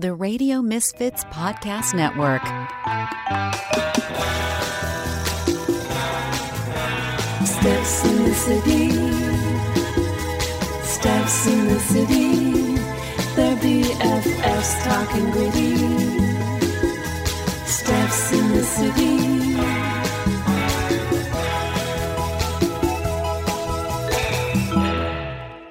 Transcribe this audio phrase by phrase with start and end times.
[0.00, 2.42] the Radio Misfits Podcast Network.
[7.46, 8.90] Steps in the city.
[10.82, 12.76] Steps in the city.
[13.36, 15.76] They're BFFs talking gritty.
[17.66, 19.14] Steps in the city.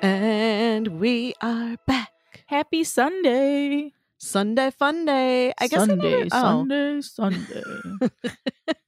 [0.02, 2.12] And we are back.
[2.48, 3.94] Happy Sunday.
[4.24, 5.54] Sunday fun day.
[5.60, 6.42] I guess I Sunday, never- oh.
[6.42, 7.64] Sunday, Sunday.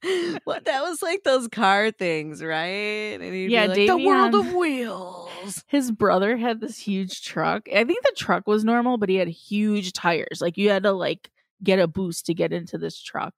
[0.44, 3.16] what that was like those car things, right?
[3.20, 5.62] Yeah, like, the world of wheels.
[5.68, 7.68] His brother had this huge truck.
[7.68, 10.40] I think the truck was normal, but he had huge tires.
[10.40, 11.30] Like you had to like
[11.62, 13.34] get a boost to get into this truck.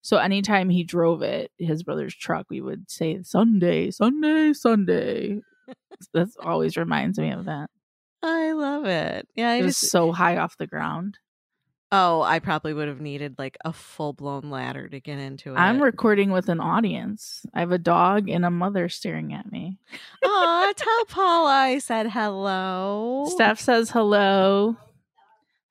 [0.00, 5.40] So anytime he drove it, his brother's truck, we would say Sunday, Sunday, Sunday.
[6.14, 7.68] that always reminds me of that.
[8.22, 9.28] I love it.
[9.34, 11.18] Yeah, I It was just so high off the ground.
[11.94, 15.58] Oh, I probably would have needed like a full blown ladder to get into it.
[15.58, 17.46] I'm recording with an audience.
[17.54, 19.78] I have a dog and a mother staring at me.
[20.24, 23.26] Aw, tell Paula I said hello.
[23.30, 24.76] Steph says hello.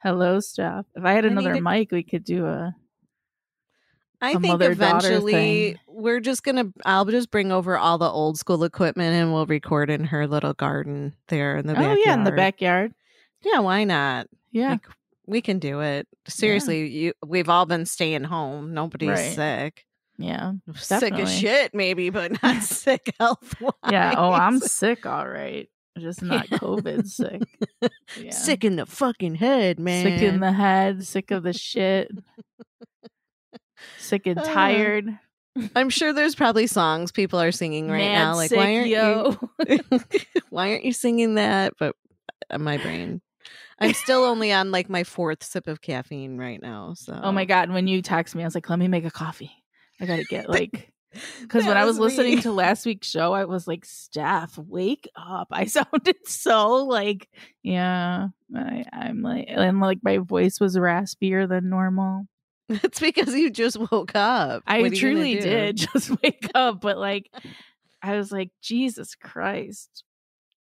[0.02, 0.86] Hello, Steph.
[0.96, 2.74] If I had I another mic, we could do a.
[4.22, 6.72] I a think eventually we're just gonna.
[6.86, 10.54] I'll just bring over all the old school equipment and we'll record in her little
[10.54, 12.00] garden there in the Oh backyard.
[12.06, 12.94] yeah, in the backyard.
[13.44, 14.28] Yeah, why not?
[14.52, 14.88] Yeah, Like,
[15.26, 16.08] we can do it.
[16.28, 17.14] Seriously, you.
[17.26, 18.74] We've all been staying home.
[18.74, 19.34] Nobody's Right.
[19.36, 19.86] sick.
[20.18, 23.56] yeah, Sick as shit, maybe, but not sick health.
[23.90, 24.14] yeah.
[24.18, 25.06] Oh, I'm sick.
[25.06, 26.58] All right, just not Yeah.
[26.58, 27.42] COVID sick.
[28.20, 28.32] Yeah.
[28.32, 30.04] sick in the fucking head, man.
[30.06, 32.12] sick in the head, sick of the shit,
[33.98, 35.18] sick and Uh, tired.
[35.76, 38.36] I'm sure there's probably songs people are singing right Mad now.
[38.36, 39.38] Like, sick, why aren't yo.
[39.70, 39.80] you?
[40.50, 41.74] why aren't you singing that?
[41.80, 41.96] But
[42.50, 43.22] uh, my brain.
[43.80, 46.94] I'm still only on like my fourth sip of caffeine right now.
[46.96, 47.70] So Oh my god!
[47.70, 49.52] When you text me, I was like, "Let me make a coffee.
[50.00, 50.90] I gotta get like."
[51.42, 52.42] Because when I was was listening me.
[52.42, 57.30] to last week's show, I was like, "Steph, wake up!" I sounded so like,
[57.62, 62.28] yeah, I, I'm like, and like my voice was raspier than normal.
[62.70, 64.64] It's because you just woke up.
[64.66, 67.30] I What are you gonna truly did just wake up, but like,
[68.02, 70.04] I was like, Jesus Christ!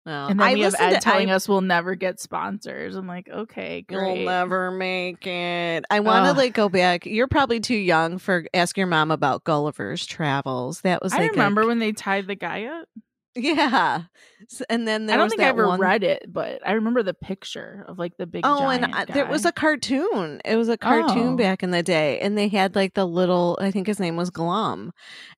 [0.06, 2.96] Well, And then I we have Ed to- telling I- us we'll never get sponsors.
[2.96, 4.16] I'm like, okay, great.
[4.20, 5.84] You'll never make it.
[5.90, 7.04] I want to like go back.
[7.04, 10.80] You're probably too young for ask your mom about Gulliver's Travels.
[10.80, 12.88] That was I like a- remember when they tied the guy up.
[13.34, 14.02] Yeah.
[14.50, 15.78] S- And then there I don't think I ever one...
[15.80, 18.42] read it, but I remember the picture of like the big.
[18.44, 20.40] Oh, and I, there was a cartoon.
[20.44, 21.36] It was a cartoon Oh.
[21.36, 23.58] back in the day, and they had like the little.
[23.60, 24.92] I think his name was Glum,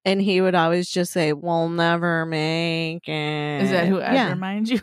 [0.04, 4.30] and he would always just say, "We'll never make it." Is that who Yeah.
[4.30, 4.80] reminds you?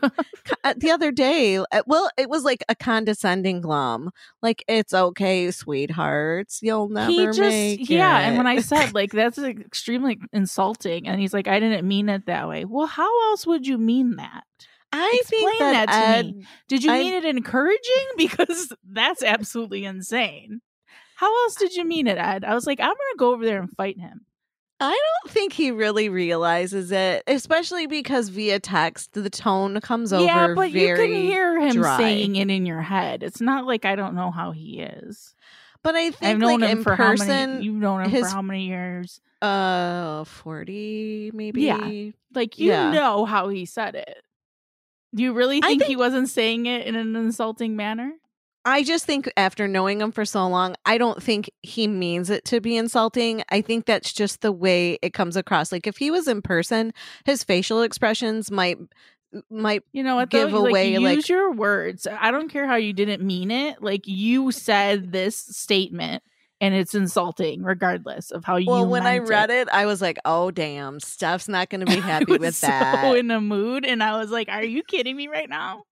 [0.63, 5.49] Uh, the other day, uh, well, it was like a condescending Glum, like "It's okay,
[5.51, 8.19] sweethearts, you'll never he just make yeah.
[8.19, 12.25] And when I said like that's extremely insulting, and he's like, I didn't mean it
[12.25, 12.65] that way.
[12.65, 14.43] Well, how else would you mean that?
[14.91, 16.45] I think Explain that, that to Ed, me.
[16.67, 17.79] Did you I- mean it encouraging?
[18.17, 20.61] Because that's absolutely insane.
[21.15, 22.43] How else did you mean it, Ed?
[22.43, 24.25] I was like, I'm gonna go over there and fight him.
[24.81, 24.91] I
[25.23, 30.23] don't think he really realizes it, especially because via text the tone comes over.
[30.25, 31.97] yeah, but you can hear him dry.
[31.97, 33.23] saying it in your head.
[33.23, 35.35] It's not like I don't know how he is.
[35.83, 37.63] But I think I've known like him in for person, how many?
[37.65, 39.21] You've known him his- for how many years?
[39.41, 41.61] uh, forty maybe.
[41.61, 42.11] Yeah.
[42.35, 42.91] Like you Yeah.
[42.91, 44.21] know how he said it.
[45.15, 48.11] Do you really I think, he wasn't saying it in an insulting manner?
[48.65, 52.43] I just think after knowing him for so long, I don't think he means it
[52.45, 53.41] to be insulting.
[53.49, 55.71] I think that's just the way it comes across.
[55.71, 56.93] Like if he was in person,
[57.25, 58.77] his facial expressions might
[59.49, 60.29] might You know what?
[60.29, 60.63] Give though?
[60.63, 62.07] Like, away, use your words.
[62.07, 63.81] I don't care how you didn't mean it.
[63.81, 66.23] Like you said this statement,
[66.61, 68.67] and it's insulting, regardless of how you.
[68.67, 71.99] Well, when I read it, I was like, "Oh damn, Steph's not going to be
[71.99, 75.27] happy with so that." in a mood, and I was like, "Are you kidding me
[75.27, 75.83] right now?"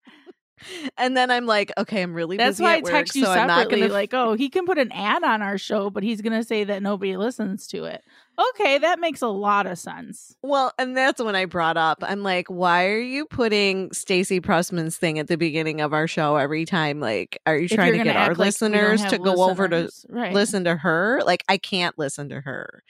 [0.96, 3.30] And then I'm like, "Okay, I'm really That's busy why I work, text you so
[3.30, 3.88] I'm not separately.
[3.88, 6.64] to Like, oh, he can put an ad on our show, but he's gonna say
[6.64, 8.02] that nobody listens to it.
[8.38, 10.36] Okay, that makes a lot of sense.
[10.42, 14.98] Well, and that's when I brought up, I'm like, why are you putting Stacy Pressman's
[14.98, 17.00] thing at the beginning of our show every time?
[17.00, 20.34] Like, are you trying to get our like listeners to go over to right.
[20.34, 21.22] listen to her?
[21.24, 22.82] Like, I can't listen to her.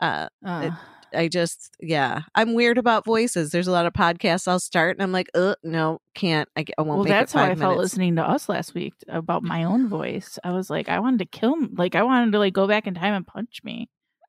[0.00, 0.72] Uh, Ugh.
[1.14, 3.50] I just, yeah, I'm weird about voices.
[3.50, 6.48] There's a lot of podcasts I'll start and I'm like, uh, no, can't.
[6.56, 9.64] I, I won't well, that's how I felt listening to us last week about my
[9.64, 10.38] own voice.
[10.44, 12.94] I was like, I wanted to kill, like, I wanted to like go back in
[12.94, 13.88] time and punch me.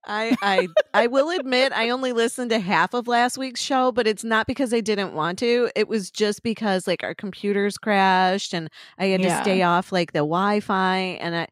[0.10, 4.08] I I I will admit I only listened to half of last week's show, but
[4.08, 5.70] it's not because I didn't want to.
[5.76, 9.36] It was just because like our computers crashed and I had Yeah.
[9.36, 11.48] to stay off like the Wi-Fi and I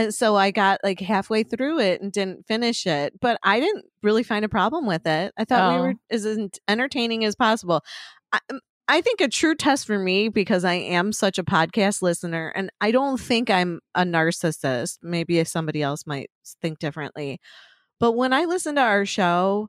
[0.00, 3.12] and so I got like halfway through it and didn't finish it.
[3.20, 5.32] But I didn't really find a problem with it.
[5.36, 5.82] I thought we Oh.
[5.82, 6.26] were as
[6.68, 7.82] entertaining as possible.
[8.32, 12.02] I, um, I think a true test for me because I am such a podcast
[12.02, 14.98] listener and I don't think I'm a narcissist.
[15.02, 16.28] Maybe somebody else might
[16.60, 17.38] think differently.
[18.00, 19.68] But when I listen to our show,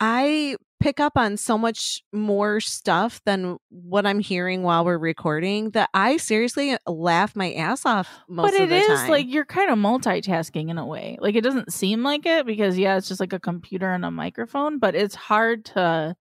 [0.00, 0.56] I
[0.86, 5.90] pick up on so much more stuff than what I'm hearing while we're recording that
[5.92, 8.94] I seriously laugh my ass off most but of the is time.
[8.96, 11.18] But it is like you're kind of multitasking in a way.
[11.20, 14.12] Like it doesn't seem like it because yeah, it's just like a computer and a
[14.12, 16.14] microphone, but it's hard to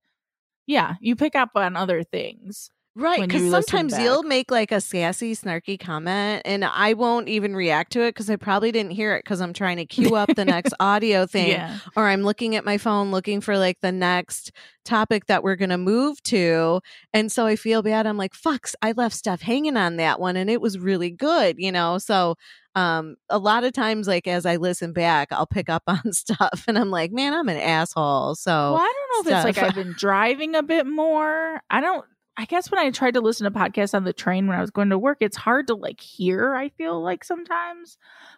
[0.66, 2.72] yeah, you pick up on other things.
[2.98, 7.92] Right, because sometimes you'll make like a sassy, snarky comment, and I won't even react
[7.94, 10.46] to it because I probably didn't hear it because I'm trying to queue up the
[10.46, 11.78] next audio thing, Yeah.
[11.98, 14.54] or I'm looking at my phone looking for like the next
[14.86, 16.80] topic that we're gonna move to,
[17.12, 18.08] and so I feel bad.
[18.08, 21.58] I'm like, "Fucks, I left stuff hanging on that one, and it was really good,"
[21.60, 21.98] you know.
[21.98, 22.36] So,
[22.76, 26.64] um, a lot of times, like as I listen back, I'll pick up on stuff,
[26.68, 29.68] and I'm like, "Man, I'm an asshole." So, Well, I don't know if it's like.
[29.68, 31.60] I've been driving a bit more.
[31.70, 32.06] I don't
[32.38, 34.72] I guess when I tried to listen to podcasts on the train when I was
[34.72, 37.98] going to work, it's hard to like hear, I feel like sometimes.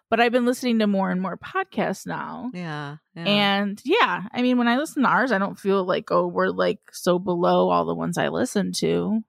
[0.10, 2.52] But I've been listening to more and more podcasts now.
[2.54, 3.24] yeah, yeah.
[3.24, 6.50] And yeah, I mean, when I listen to ours, I don't feel like, oh, we're
[6.50, 9.24] like so below all the ones I listen to.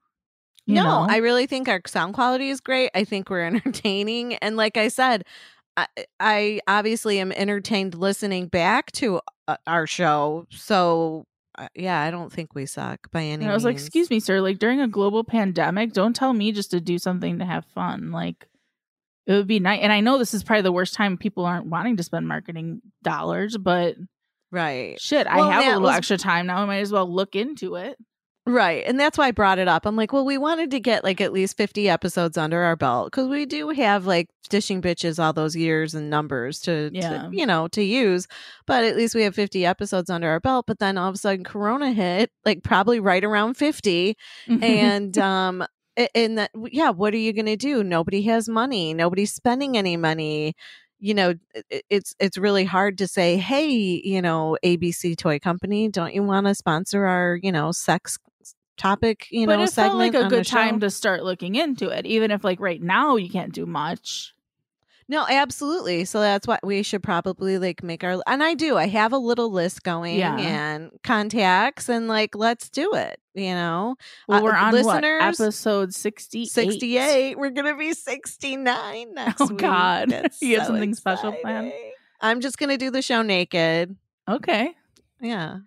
[0.67, 1.07] No, know?
[1.09, 2.91] I really think our sound quality is great.
[2.95, 5.25] I think we're entertaining, and like I said,
[5.79, 5.87] I,
[6.21, 10.47] I obviously am entertained listening back to uh, our show.
[10.51, 11.25] So
[11.75, 13.45] yeah, I don't think we suck by any.
[13.45, 16.53] And I was like, excuse me, sir, like during a global pandemic, don't tell me
[16.53, 18.13] just to do something to have fun.
[18.13, 18.47] Like
[19.27, 19.81] it would be nice.
[19.83, 22.81] And I know this is probably the worst time people aren't wanting to spend marketing
[23.03, 23.97] dollars, but
[24.51, 26.59] right, shit, Well, I have a little was- extra time now.
[26.59, 27.99] I might as well look into it.
[28.49, 29.87] Right, and that's why I brought it up.
[29.87, 33.09] I'm like, well, we wanted to get like at least 50 episodes under our belt
[33.13, 37.29] because we do have like dishing bitches all those years and numbers to, Yeah.
[37.29, 38.27] to, you know, to use.
[38.67, 40.67] But at least we have 50 episodes under our belt.
[40.67, 44.17] But then all of a sudden, Corona hit, like probably right around 50.
[44.63, 45.65] and um
[46.15, 49.97] and that yeah what are you going to do nobody has money nobody's spending any
[49.97, 50.55] money
[51.01, 51.35] you know
[51.91, 56.47] it's it's really hard to say hey you know abc toy company don't you want
[56.47, 58.17] to sponsor our you know sex
[58.79, 62.07] topic you but know it felt like a good time to start looking into it,
[62.07, 64.35] even if like right now you can't do much.
[65.09, 68.87] no absolutely so that's what we should probably like make our and i do i
[68.87, 70.37] have a little list going Yeah.
[70.39, 73.97] and contacts and like let's do it you know
[74.29, 77.39] Well, Uh, we're on listeners- what episode sixty 68.
[77.39, 79.59] We're going to be 69 next Oh, week.
[79.59, 80.11] God.
[80.11, 81.73] That's You have so something special planned?
[82.21, 83.97] I'm just going to do the show naked.
[84.29, 84.75] Okay,
[85.21, 85.59] Yeah.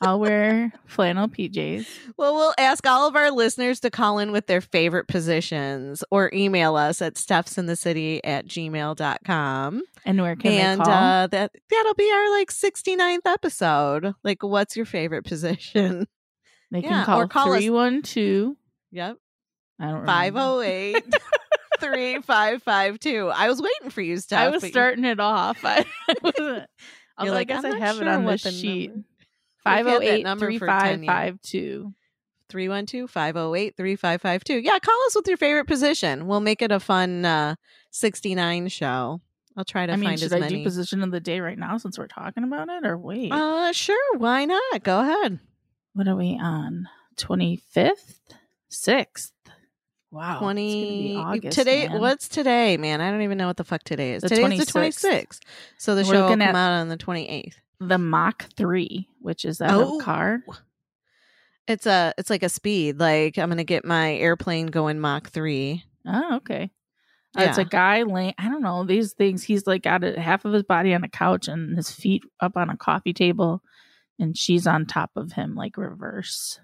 [0.00, 1.86] I'll wear flannel PJs.
[2.16, 6.30] Well, we'll ask all of our listeners to call in with their favorite positions or
[6.34, 9.82] email us at stuffsinthecity at gmail.com.
[10.04, 10.92] And where can and they call?
[10.92, 14.14] uh that that'll be our like 69th episode.
[14.22, 16.06] Like what's your favorite position?
[16.70, 18.56] they can call or call us- three one two.
[18.92, 19.16] Yep.
[19.80, 20.06] I don't remember.
[20.06, 21.04] 508
[21.80, 23.28] 3552.
[23.28, 24.38] I was waiting for you, Steph.
[24.40, 25.58] I was but you- starting it off.
[25.64, 25.84] I
[27.16, 28.90] I like, guess "I'm I have it sure on what the the sheet.
[28.90, 29.04] number-
[29.64, 31.06] Five had oh that eight number three for 10 five years.
[31.06, 31.94] five two.
[32.50, 34.60] 312 508 3552.
[34.60, 36.26] Yeah, call us with your favorite position.
[36.26, 37.54] We'll make it a fun uh,
[37.90, 39.20] 69 show.
[39.56, 40.58] I'll try to I mean, find should I many.
[40.58, 43.32] do position of the day right now since we're talking about it, or wait?
[43.32, 44.18] uh, sure.
[44.18, 44.82] Why not?
[44.82, 45.38] Go ahead.
[45.94, 46.88] what are we on?
[47.16, 48.20] Twenty fifth,
[48.68, 49.30] sixth.
[50.10, 52.00] Wow, 20 It's gonna be August, today man.
[52.00, 54.78] what's today man i don't even know what the fuck today is The today's the
[54.80, 55.26] 26th.
[55.26, 55.40] 26th
[55.76, 59.44] so the We're show will come at- out on the 28th the Mach three, which
[59.44, 59.98] is that Oh.
[59.98, 60.42] a car?
[61.66, 65.82] it's a it's like a speed like i'm gonna get my airplane going mach 3
[66.06, 66.70] Oh, okay.
[67.34, 68.34] Uh, it's a guy laying.
[68.36, 69.42] I don't know these things.
[69.42, 72.58] He's like got a, half of his body on a couch and his feet up
[72.58, 73.62] on a coffee table,
[74.18, 76.60] and she's on top of him like reverse.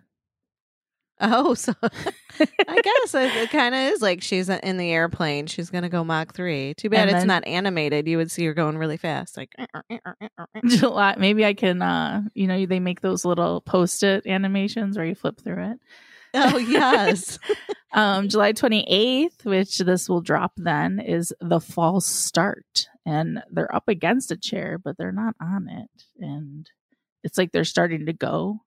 [1.20, 5.70] Oh so i guess it, it kind of is like she's in the airplane she's
[5.70, 8.54] gonna go mach 3 too bad And it's then- not animated you would see her
[8.54, 10.28] going really fast like eh, eh, eh,
[10.66, 11.14] July.
[11.18, 11.82] Maybe I can.
[11.82, 15.78] uh You know, they make those little post-it animations where you flip through it.
[16.34, 17.38] oh yes
[17.92, 22.86] um, July 28th, which this will drop then, is the false start.
[23.04, 25.90] And they're up against a chair, but they're not on it.
[26.20, 26.70] And
[27.24, 28.60] it's like they're starting to go,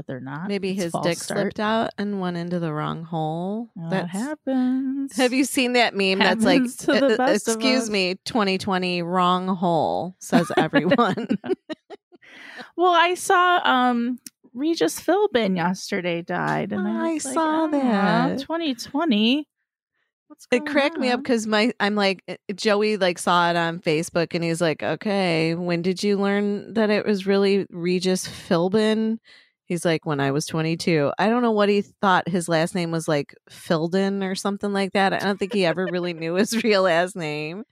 [0.00, 0.48] but they're not.
[0.48, 1.40] Maybe It's his dick start.
[1.40, 3.68] slipped out and went into the wrong hole.
[3.90, 5.14] That happens.
[5.16, 9.02] Have you seen that meme that's like, to the "Uh, best excuse us." me, 2020,
[9.02, 11.28] wrong hole, says everyone.
[12.76, 14.18] Well, I saw um
[14.54, 19.46] Regis Philbin yesterday died, and I was like, saw "Aw, that." 2020.
[20.52, 24.32] It cracked me up because my I'm like uh, Joey like saw it on Facebook
[24.32, 29.18] and he's like, okay, when did you learn that it was really Regis Philbin?
[29.70, 31.12] He's like, when I was 22.
[31.16, 34.94] I don't know what he thought his last name was like Philbin or something like
[34.94, 35.12] that.
[35.12, 37.62] I don't think he ever really knew his real last name.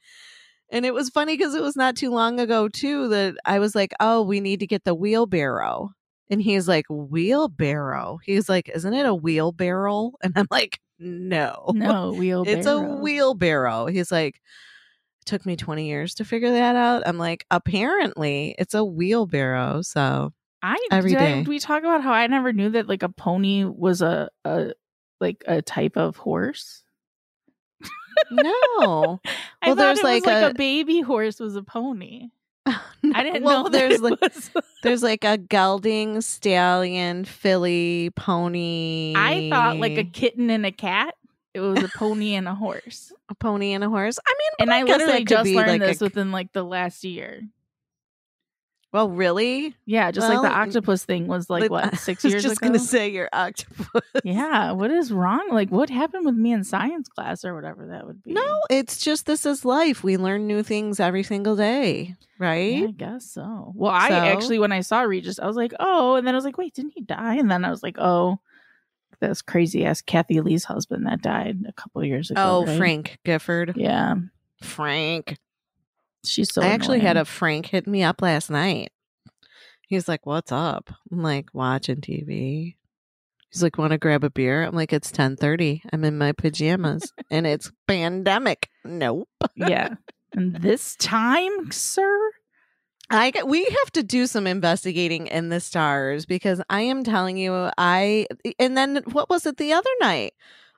[0.70, 3.74] And it was funny because it was not too long ago too that I was
[3.74, 5.90] like, oh, we need to get the wheelbarrow.
[6.30, 8.20] And he's like, wheelbarrow.
[8.22, 10.12] He's like, isn't it a wheelbarrow?
[10.22, 11.72] And I'm like, no.
[11.74, 12.56] no wheelbarrow.
[12.58, 13.86] It's a wheelbarrow.
[13.86, 14.40] He's like,
[15.26, 17.02] took me 20 years to figure that out.
[17.06, 19.82] I'm like, apparently it's a wheelbarrow.
[19.82, 23.08] So I every did I- we talk about how I never knew that like a
[23.08, 24.72] pony was a a
[25.20, 26.82] like a type of horse.
[28.30, 29.20] no.
[29.60, 32.28] Well, thought there's like like a- a baby horse was a pony.
[32.66, 34.50] I didn't well, know there's like was.
[34.84, 39.14] there's like a gelding, stallion, filly, pony.
[39.16, 41.14] I thought like a kitten and a cat.
[41.54, 43.12] It was a pony and a horse.
[43.28, 44.18] a pony and a horse.
[44.26, 47.02] I mean, And but I literally just learned like a- this within like the last
[47.04, 47.42] year.
[48.98, 49.76] Well, really?
[49.86, 52.56] Yeah, just like the octopus thing was like Like, what I six was years just
[52.56, 52.66] ago.
[52.66, 54.02] gonna say your octopus.
[54.24, 55.48] yeah, what is wrong?
[55.52, 58.32] Like, what happened with me in science class or whatever that would be?
[58.32, 60.02] No, it's just this is life.
[60.02, 62.74] We learn new things every single day, right?
[62.78, 63.72] Yeah, I guess so.
[63.76, 64.14] Well, I So?
[64.16, 66.74] actually, when I saw Regis, I was like, oh, and then I was like, wait,
[66.74, 67.36] didn't he die?
[67.36, 68.40] And then I was like, oh,
[69.20, 72.40] that's crazy ass Kathie Lee's husband that died a couple years ago.
[72.44, 72.76] Oh, right?
[72.78, 73.74] Frank Gifford.
[73.76, 74.16] Yeah,
[74.60, 75.38] Frank.
[76.24, 76.62] She's so.
[76.62, 77.24] I actually had a.
[77.24, 78.90] Frank hit me up last night.
[79.82, 82.76] He's like, "What's up?" I'm like, "Watching TV."
[83.50, 85.82] He's like, "Want to grab a beer?" I'm like, "It's 10:30.
[85.92, 89.28] I'm in my pajamas and it's pandemic." Nope.
[89.56, 89.94] yeah.
[90.34, 92.30] And this time, sir,
[93.10, 97.70] I we have to do some investigating in the stars because I am telling you,
[97.78, 98.26] I
[98.58, 100.34] and then what was it the other night?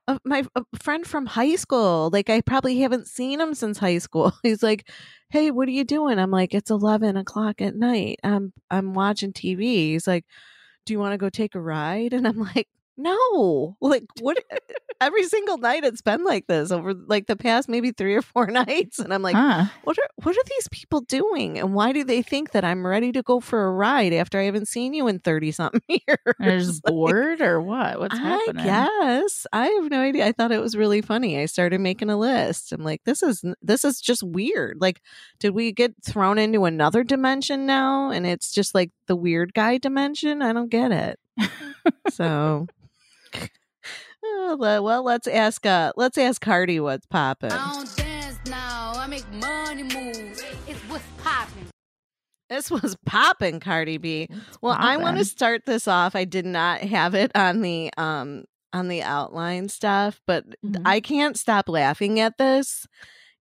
[0.06, 3.98] Uh, my a friend from high school, like I probably haven't seen him since high
[3.98, 4.32] school.
[4.42, 4.88] He's like,
[5.30, 8.20] "Hey, what are you doing?" I'm like, "It's eleven o'clock at night.
[8.24, 10.24] I'm I'm watching TV." He's like,
[10.86, 14.38] "Do you want to go take a ride?" And I'm like, "No, like what?"
[15.02, 18.46] Every single night it's been like this over like the past maybe three or four
[18.50, 19.64] nights, and I'm like, huh?
[19.84, 23.10] what are what are these people doing and why do they think that i'm ready
[23.12, 26.58] to go for a ride after i haven't seen you in 30 something years They're
[26.58, 27.98] just Like, bored or what?
[27.98, 28.64] What's i happening?
[28.66, 32.18] guess i have no idea i thought it was really funny i started making a
[32.18, 35.00] list i'm like this is this is just weird like
[35.38, 39.78] did we get thrown into another dimension now and it's just like the weird guy
[39.78, 41.18] dimension i don't get it
[42.08, 42.66] so
[44.22, 48.92] Oh, well let's ask uh let's ask cardi what's popping I don't dance now.
[48.94, 50.42] I make money moves.
[50.68, 51.66] It's what's popping.
[52.50, 54.28] this was popping cardi b
[54.60, 56.14] Well, I want to start this off.
[56.14, 60.82] I did not have it on the um on the outline stuff, but Mhm.
[60.84, 62.86] I can't stop laughing at this.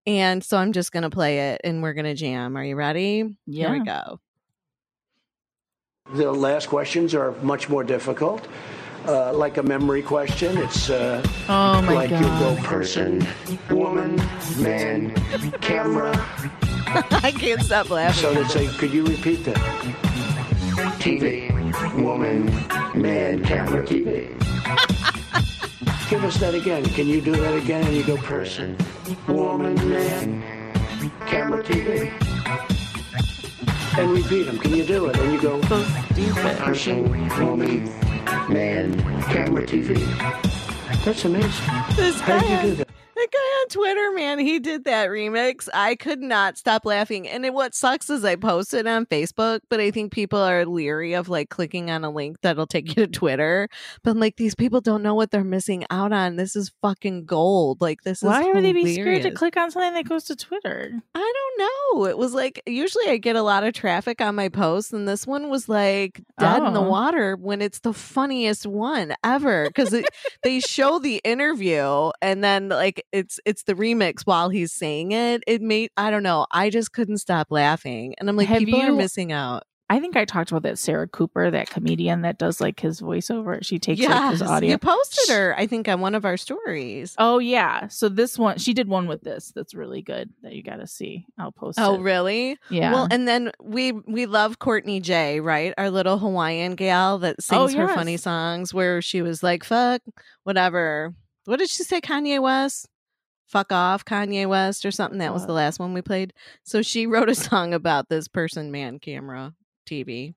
[0.08, 2.58] And so I'm just going to play it and we're going to jam.
[2.58, 3.38] Are you ready?
[3.46, 4.20] Here we go.
[6.14, 8.48] The last questions are much more difficult.
[9.08, 13.26] Uh, like a memory question, it's uh, Oh my like you go person,
[13.70, 14.16] woman,
[14.58, 15.12] man,
[15.62, 16.12] camera.
[17.24, 18.22] I can't stop laughing.
[18.22, 19.56] So they'd say, could you repeat that?
[21.00, 21.52] TV,
[22.02, 22.46] woman,
[23.00, 24.30] man, camera, TV.
[26.10, 26.84] Give us that again.
[26.86, 27.86] Can you do that again?
[27.86, 28.76] And you go person,
[29.28, 30.74] woman, man,
[31.28, 32.12] camera, TV.
[34.00, 34.58] And repeat them.
[34.60, 35.18] Can you do it?
[35.18, 36.58] And you go So stupid.
[36.58, 37.04] person,
[37.38, 37.84] woman,
[38.48, 39.96] man, camera, TV.
[41.04, 41.50] That's amazing.
[41.52, 42.88] How did you do that?
[43.20, 45.68] That guy on Twitter, man, he did that remix.
[45.74, 47.28] I could not stop laughing.
[47.28, 51.14] And it, what sucks is I posted on Facebook, but I think people are leery
[51.14, 53.70] of like clicking on a link that'll take you to Twitter.
[54.04, 56.36] But like, these people don't know what they're missing out on.
[56.36, 57.82] This is fucking gold.
[57.82, 60.36] Like this is Why would they be scared to click on something that goes to
[60.36, 60.92] Twitter?
[61.16, 61.60] I don't
[62.00, 62.06] know.
[62.06, 65.28] It was like usually I get a lot of traffic on my posts, and this
[65.28, 66.90] one was like dead in the Oh.
[66.90, 69.94] water when it's the funniest one ever because
[70.44, 75.44] they show the interview and then like it's it's the remix while he's saying it.
[75.48, 76.46] It made I don't know.
[76.52, 79.64] I just couldn't stop laughing, and I'm like, Have people are missing out.
[79.92, 83.66] I think I talked about that Sarah Cooper, that comedian that does like his voiceover.
[83.66, 84.70] She takes like his Yes, audio.
[84.70, 87.16] You posted her, I think, on one of our stories.
[87.18, 87.88] Oh yeah.
[87.88, 91.26] So this one she did one with this that's really good that you gotta see.
[91.40, 91.82] I'll post it.
[91.82, 92.02] Oh, it.
[92.02, 92.60] really?
[92.70, 92.94] Yeah.
[92.94, 95.74] Well, and then we we love Courtney Jaye, right?
[95.76, 99.64] Our little Hawaiian gal that oh, sings her funny Oh, songs where she was like,
[99.64, 100.04] fuck,
[100.44, 101.16] whatever.
[101.46, 102.88] What did she say, Kanye West?
[103.50, 105.18] Fuck off, Kanye West, or something.
[105.18, 105.56] That was the uh-huh.
[105.56, 106.34] last one we played.
[106.64, 109.56] So she wrote a song about this person, man, camera,
[109.90, 110.36] TV.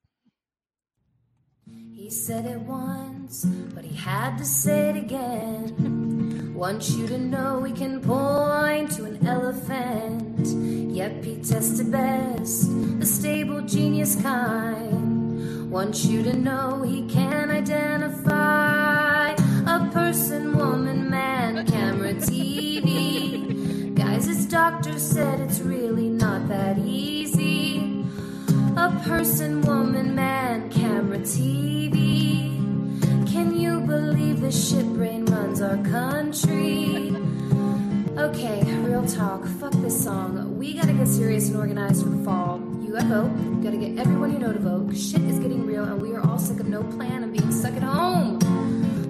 [1.91, 6.53] He said it once, but he had to say it again.
[6.55, 10.47] Want you to know we can point to an elephant.
[10.95, 12.67] Yep, he tested best,
[12.99, 15.69] the stable genius kind.
[15.69, 21.02] Want you to know he can identify a person, woman,
[24.53, 28.05] doctor said it's really not that easy.
[28.77, 32.53] A person, woman, man, camera, TV.
[33.31, 37.15] Can you believe the shit brain runs our country?
[38.15, 39.43] Okay, real talk.
[39.59, 40.55] Fuck this song.
[40.55, 42.59] We gotta get serious and organized for the fall.
[42.93, 43.63] Vote.
[43.63, 44.95] Gotta get everyone you know to vote.
[44.95, 47.73] Shit is getting real, and we are all sick of no plan and being stuck
[47.73, 48.37] at home.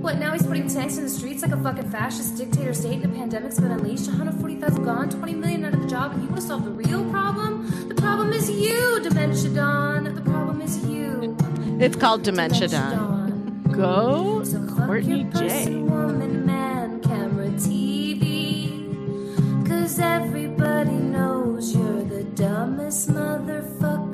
[0.04, 3.06] What, now he's putting tanks in the streets like a fucking fascist dictator state and
[3.06, 4.08] a pandemic's been unleashed?
[4.08, 7.10] 140,000 gone, 20 million out of the job, and you want to solve the real
[7.10, 7.88] problem?
[7.88, 10.04] The problem is you, Dementia Don.
[10.14, 11.38] The problem is you.
[11.80, 12.92] It's called Dementia Don.
[12.92, 13.64] Don.
[13.72, 18.86] Go So Courtney Jaye woman, man, camera, TV.
[19.66, 24.13] Cause everybody knows you're the dumbest motherfucker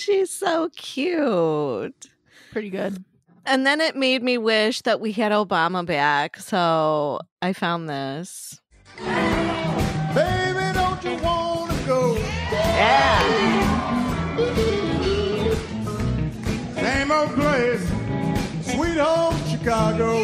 [0.00, 2.06] She's so cute.
[2.52, 3.04] Pretty good.
[3.44, 6.38] And then it made me wish that we had Obama back.
[6.38, 8.62] So I found this.
[8.96, 12.16] Baby, don't you wanna go?
[12.16, 13.20] Yeah.
[16.76, 17.86] Same old place,
[18.72, 20.22] sweet home Chicago.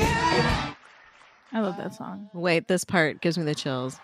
[1.52, 2.30] I love that song.
[2.32, 4.00] Wait, this part gives me the chills.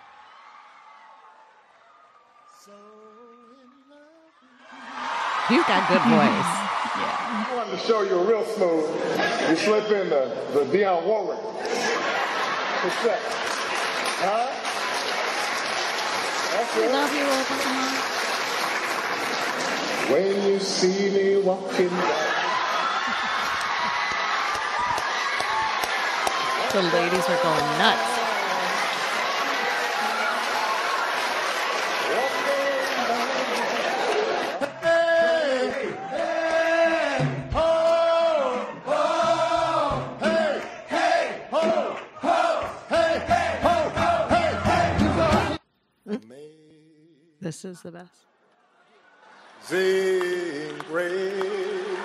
[5.51, 6.51] You've got good voice.
[6.95, 7.49] Yeah.
[7.51, 8.87] I wanted to show you a real smooth.
[9.51, 11.43] You slip in the, the Dionne Warwick.
[11.43, 13.21] What's that?
[14.23, 14.49] Huh?
[16.53, 16.91] That's it.
[16.93, 18.13] Love you, Obama.
[20.13, 22.39] When you see me walking down.
[26.73, 28.12] The ladies were going nuts.
[47.43, 48.15] This is the best.
[49.63, 51.99] Sing praise.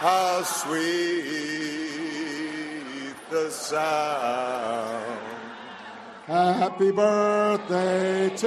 [0.00, 0.84] How sweet
[3.30, 5.18] the sound.
[6.26, 8.46] Happy birthday to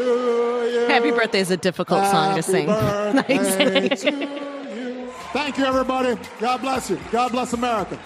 [0.71, 0.85] you.
[0.87, 2.67] Happy birthday is a difficult song to sing.
[2.67, 5.11] birthday to you.
[5.33, 6.15] Thank you, everybody.
[6.39, 6.99] God bless you.
[7.11, 7.97] God bless America.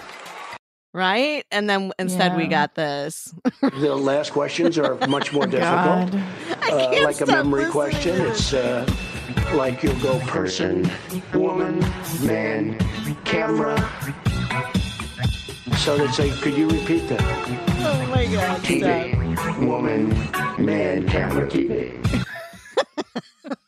[0.96, 1.44] Right?
[1.52, 3.32] And then instead we got this.
[3.60, 6.14] The last questions are much more difficult.
[6.70, 7.72] Uh, like a memory listening.
[7.72, 8.20] question.
[8.22, 8.86] It's uh,
[9.54, 10.90] like you'll go person,
[11.34, 11.80] woman,
[12.22, 12.78] man,
[13.24, 13.76] camera.
[15.76, 17.22] So they'd say, could you repeat that?
[17.22, 18.60] Oh my god.
[18.62, 20.08] TV, woman,
[20.64, 21.92] man, camera, TV.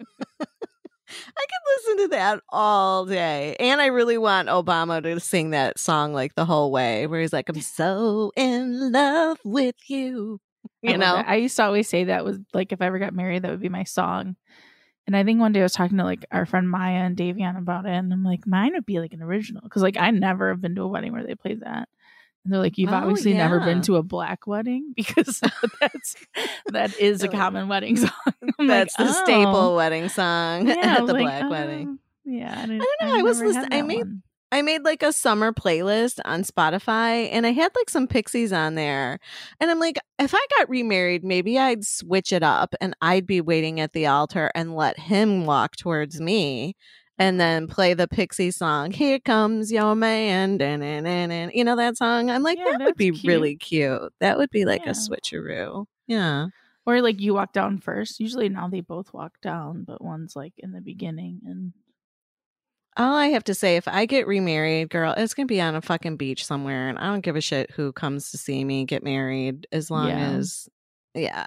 [1.38, 3.54] I could listen to that all day.
[3.60, 7.32] And I really want Obama to sing that song like the whole way, where he's
[7.32, 10.40] like, I'm so in love with you.
[10.82, 11.22] You love know?
[11.26, 13.60] I used to always say that was like if I ever got married, that would
[13.60, 14.36] be my song.
[15.06, 17.56] And I think one day I was talking to like our friend Maya and Davion
[17.56, 20.50] about it, and I'm like, mine would be like an original because like I never
[20.50, 21.88] have been to a wedding where they played that.
[22.48, 25.42] And they're like, you've Oh, obviously never been to a black wedding because
[25.80, 26.16] that's
[26.72, 28.10] that is a common wedding song.
[28.58, 31.98] I'm That's like, the "Oh." staple wedding song Yeah, at the like, black wedding.
[32.00, 34.22] "Oh, Yeah, I, I don't know, I've I was never listen- had I made- one.
[34.50, 38.76] I made like a summer playlist on Spotify and I had like some pixies on
[38.76, 39.18] there.
[39.60, 43.42] And I'm like, if I got remarried, maybe I'd switch it up and I'd be
[43.42, 46.76] waiting at the altar and let him walk towards me
[47.18, 48.90] and then play the pixie song.
[48.92, 50.56] Here comes your man.
[50.56, 51.50] dun, dun, dun, dun.
[51.52, 52.30] You know that song?
[52.30, 53.24] I'm like, Yeah, that would be cute.
[53.24, 54.12] really cute.
[54.20, 54.90] That would be like Yeah.
[54.90, 55.86] a switcheroo.
[56.06, 56.46] Yeah.
[56.86, 58.18] Or like you walk down first.
[58.20, 61.72] Usually now they both walk down, but one's like in the beginning and
[62.96, 65.80] All I have to say, if I get remarried, girl, it's gonna be on a
[65.82, 69.04] fucking beach somewhere, and I don't give a shit who comes to see me get
[69.04, 70.30] married, as long Yeah.
[70.30, 70.68] as,
[71.14, 71.46] yeah.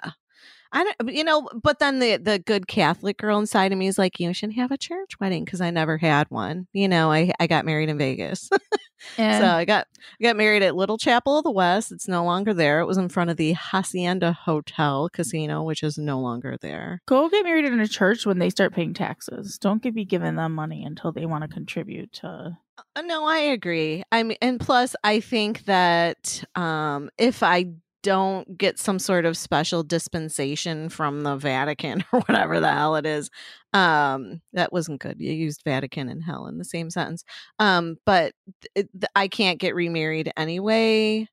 [0.72, 3.98] I don't, you know, but then the the good Catholic girl inside of me is
[3.98, 6.66] like, you shouldn't have a church wedding because I never had one.
[6.72, 8.48] You know, I I got married in Vegas,
[9.16, 9.86] so I got
[10.20, 11.92] I got married at Little Chapel of the West.
[11.92, 12.80] It's no longer there.
[12.80, 17.02] It was in front of the Hacienda Hotel Casino, which is no longer there.
[17.06, 19.58] go get married in a church when they start paying taxes.
[19.58, 22.56] Don't be giving them money until they want to contribute to.
[22.96, 24.02] Uh, No, I agree.
[24.10, 27.66] I mean, and plus, I think that um, if I
[28.02, 33.06] don't get some sort of special dispensation from the Vatican or whatever the hell it
[33.06, 33.30] is,
[33.72, 35.16] um, that wasn't good.
[35.20, 37.24] You used Vatican and hell in the same sentence.
[37.58, 38.34] Um, but
[38.74, 41.28] th- th- I can't get remarried anyway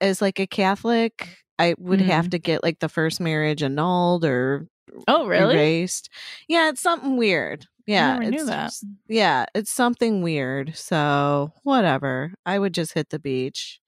[0.00, 1.28] as like a Catholic.
[1.58, 4.66] I would have to get like the first marriage annulled or
[5.08, 5.54] Oh, really?
[5.54, 6.10] erased.
[6.48, 7.66] Yeah, it's something weird.
[7.86, 8.64] Yeah, it's that.
[8.66, 10.76] just- yeah, it's something weird.
[10.76, 12.34] So whatever.
[12.44, 13.80] I would just hit the beach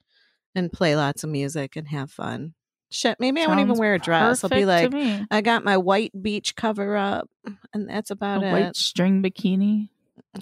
[0.55, 2.55] and play lots of music and have fun.
[2.91, 4.43] Shit, maybe I won't even wear a dress.
[4.43, 4.93] I'll be like.
[5.31, 7.29] I got my white beach cover up,
[7.75, 8.51] and that's a about it.
[8.53, 9.91] white string bikini.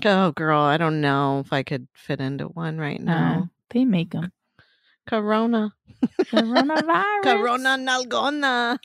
[0.05, 3.51] Oh, girl, I don't know if I could fit into one right Uh, now.
[3.71, 4.33] they make them.
[5.09, 5.73] Corona,
[6.25, 7.23] Coronavirus.
[7.23, 8.79] Corona Nalgona.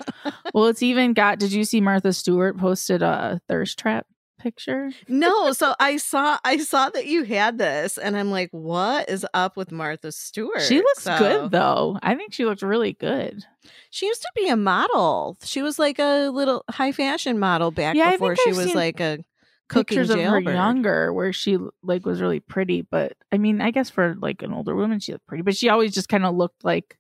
[0.54, 1.40] Well, it's even got.
[1.40, 4.06] Did you see Martha Stewart posted a thirst trap
[4.42, 4.92] picture?
[5.08, 9.26] no, so I saw I saw that you had this, and I'm like, what is
[9.34, 10.62] up with Martha Stewart?
[10.62, 11.98] She looks So- good though.
[12.02, 13.46] I think she looked really good.
[13.90, 15.38] She used to be a model.
[15.44, 19.00] She was like a little high fashion model back Yeah, before she I've was like
[19.00, 19.20] a
[19.68, 22.82] cooking Pictures of her younger, where she like was really pretty.
[22.82, 25.44] But I mean, I guess for like an older woman, she looked pretty.
[25.44, 26.98] But she always just kind of looked like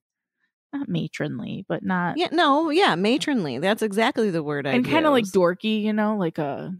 [0.73, 3.57] not matronly, but not Yeah, no, yeah, matronly.
[3.59, 6.73] That's exactly the word I and kind of like dorky, you know, like a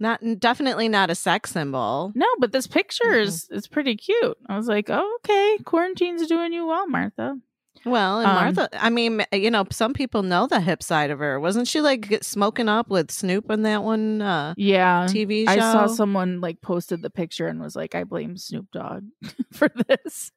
[0.00, 2.12] not definitely not a sex symbol.
[2.14, 2.26] no.
[2.38, 3.22] But this picture Mhm.
[3.22, 4.36] is is pretty cute.
[4.48, 7.38] I was like, oh, okay, quarantine's doing you well, Martha.
[7.84, 11.20] Well, and Um, Martha, I mean, you know, some people know the hip side of
[11.20, 11.38] her.
[11.38, 15.52] Wasn't she like smoking up with Snoop in that one uh, Yeah, TV show?
[15.52, 19.04] I saw someone like posted the picture and was like, I blame Snoop Dogg
[19.52, 20.32] for this.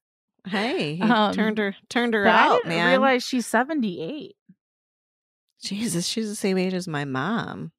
[0.47, 2.87] Hey, he Um, turned her turned her But I out, didn't man.
[2.89, 4.35] realize she's seventy eight.
[5.63, 7.71] Jesus, she's the same age as my mom.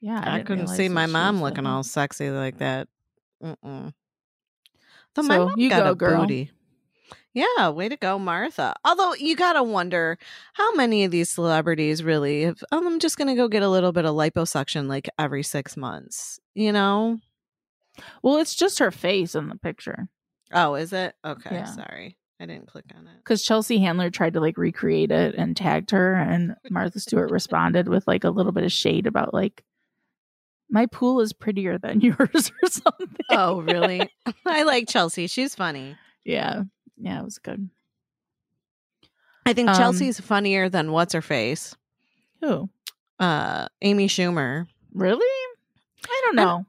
[0.00, 2.88] Yeah, I, didn't couldn't see my mom looking all sexy like that.
[3.42, 3.92] Mm-mm.
[5.16, 6.22] My So, mom you got go, a girl.
[6.22, 6.50] booty.
[7.32, 8.74] Yeah, way to go, Martha.
[8.84, 10.18] Although you gotta wonder
[10.54, 12.62] how many of these celebrities really have.
[12.72, 16.40] Oh, I'm just gonna go get a little bit of liposuction like every six months.
[16.54, 17.18] You know?
[18.22, 20.08] Well, it's just her face in the picture
[20.52, 21.14] Oh, is it?
[21.24, 21.64] Okay, Yeah.
[21.66, 23.18] sorry, I didn't click on it.
[23.18, 27.88] because Chelsea Handler tried to like recreate it and tagged her, and Martha Stewart responded
[27.88, 29.62] with like a little bit of shade about like
[30.70, 33.08] my pool is prettier than yours or something.
[33.30, 34.08] Oh, really?
[34.46, 35.26] I like Chelsea.
[35.26, 35.96] She's funny.
[36.24, 36.62] yeah,
[36.96, 37.68] yeah, it was good.
[39.46, 41.74] I think Um, Chelsea's funnier than what's her face,
[42.40, 42.68] Who
[43.18, 44.66] uh, Amy Schumer.
[44.94, 45.26] really?
[46.06, 46.64] I don't know.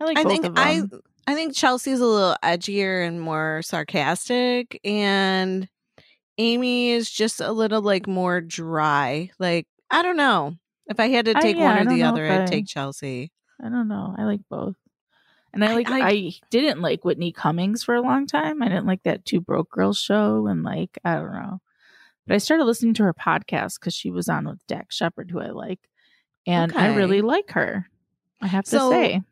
[0.00, 0.82] I like I both think I.
[1.26, 5.68] I think Chelsea's a little edgier and more sarcastic and
[6.36, 9.30] Amy is just a little like more dry.
[9.38, 10.56] Like I don't know.
[10.86, 13.30] If I had to I- take yeah, one or the other, I'd I- take Chelsea.
[13.62, 14.14] I don't know.
[14.18, 14.76] I like both.
[15.54, 18.62] And I I- like I, I- didn't like Whitney Cummings for a long time.
[18.62, 21.60] I didn't like that Two Broke Girls show and like I don't know.
[22.26, 25.40] But I started listening to her podcast because she was on with Dax Shepard, who
[25.40, 25.80] I like.
[26.46, 27.88] And I really like her.
[28.40, 29.22] I have to So, say.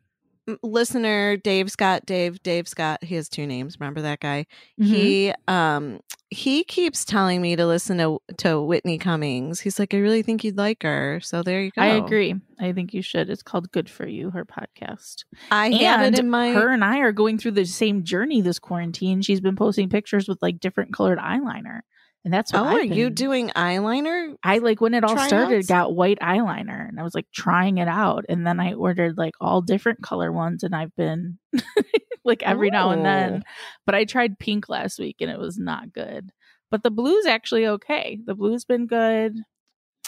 [0.63, 3.79] Listener Dave Scott, Dave, Dave Scott, he has two names.
[3.79, 4.45] Remember that guy?
[4.79, 4.85] Mhm.
[4.85, 9.59] He um he keeps telling me to listen to to Whitney Cummings.
[9.59, 11.19] He's like, I really think you'd like her.
[11.21, 11.81] So there you go.
[11.81, 12.35] I agree.
[12.59, 13.29] I think you should.
[13.29, 15.25] It's called Good for You, her podcast.
[15.51, 18.41] I have and it in my her and I are going through the same journey
[18.41, 19.21] this quarantine.
[19.21, 21.81] She's been posting pictures with like different colored eyeliner.
[22.23, 24.35] And that's what Oh, are you doing eyeliner?
[24.43, 27.87] I like when it all started, got white eyeliner and I was like trying it
[27.87, 28.25] out.
[28.29, 31.39] And then I ordered like all different color ones and I've been
[32.23, 33.03] like every now and Oh.
[33.05, 33.43] then.
[33.87, 36.29] But I tried pink last week and it was not good.
[36.69, 38.19] But the blue's actually okay.
[38.23, 39.35] The blue's been good.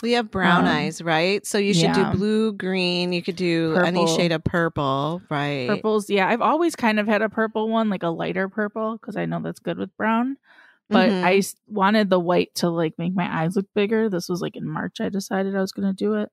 [0.04, 1.46] We have brown Um, eyes, right?
[1.48, 2.12] So you should yeah.
[2.12, 3.12] do blue, green.
[3.14, 5.68] You could do any shade of purple, right?
[5.70, 6.28] Purples, yeah.
[6.28, 9.40] I've always kind of had a purple one, like a lighter purple, because I know
[9.42, 10.38] that's good with brown.
[10.94, 11.24] But Mhm.
[11.24, 14.10] I wanted the white to like make my eyes look bigger.
[14.10, 15.02] This was like in March.
[15.02, 16.30] I decided I was going to do it.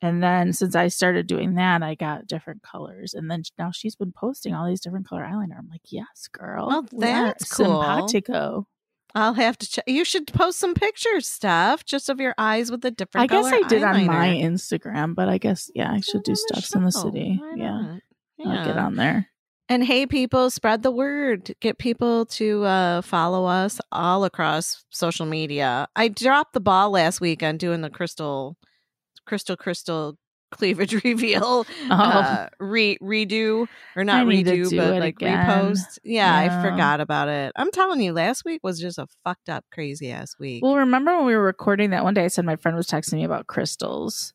[0.00, 3.14] And then since I started doing that, I got different colors.
[3.14, 5.58] And then now she's been posting all these different color eyeliner.
[5.58, 6.68] I'm like, yes, girl.
[6.68, 7.82] Well, that's cool.
[7.82, 8.68] simpatico.
[9.14, 9.84] I'll have to check.
[9.88, 13.24] You should post some pictures, stuff just of your eyes with the different.
[13.24, 14.28] I guess I did on my.
[14.28, 17.40] Instagram, but I guess yeah, I should do stuffs in the city.
[17.56, 18.00] Yeah, not?
[18.58, 19.30] I'll get on there.
[19.70, 21.54] And hey, people, spread the word.
[21.60, 25.86] Get people to uh, follow us all across social media.
[25.94, 28.56] I dropped the ball last week on doing the crystal
[29.26, 30.16] crystal crystal
[30.50, 31.94] cleavage reveal Oh.
[31.94, 35.46] uh re redo or not I redo but like again.
[35.46, 36.58] repost yeah, Yeah.
[36.58, 40.10] i forgot about it i'm telling you last week was just a fucked up crazy
[40.10, 42.24] ass week Well, remember when we were recording that one day?
[42.24, 44.32] I said my friend was texting me about crystals,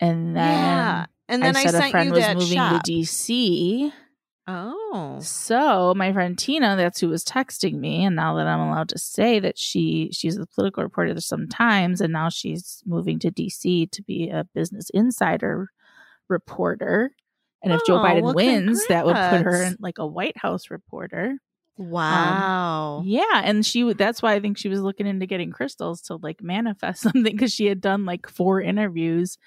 [0.00, 2.82] and then yeah and then i, said sent a friend you was that moving shop.
[2.82, 3.90] to DC.
[4.48, 8.88] Oh So my friend Tina, that's who was texting me, and now that I'm allowed
[8.90, 13.86] to say that she she's a political reporter sometimes, and now she's moving to DC
[13.86, 15.70] to be a Business Insider
[16.28, 17.12] reporter.
[17.62, 20.36] And if Joe Oh, Biden well, wins, that would put her in like a White
[20.38, 21.36] House reporter.
[22.08, 26.02] Um, wow Yeah, and she that's why I think she was looking into getting crystals
[26.02, 29.38] to like manifest something because she had done like four interviews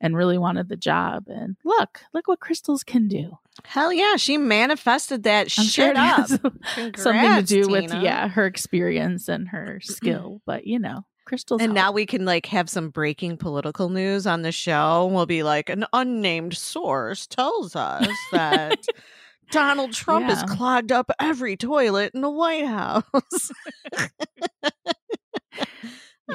[0.00, 1.24] and really wanted the job.
[1.28, 3.38] And look, look what crystals can do.
[3.64, 7.92] hell yeah she manifested that I'm shit sure up has something to Congrats, do with
[7.94, 10.40] yeah her experience and her skill.
[10.46, 11.60] But you know, crystals.
[11.60, 11.74] And help.
[11.74, 15.08] now we can like have some breaking political news on the show.
[15.12, 18.84] We'll be like, an unnamed source tells us that
[19.50, 23.52] Donald Trump has clogged up every toilet in the White House.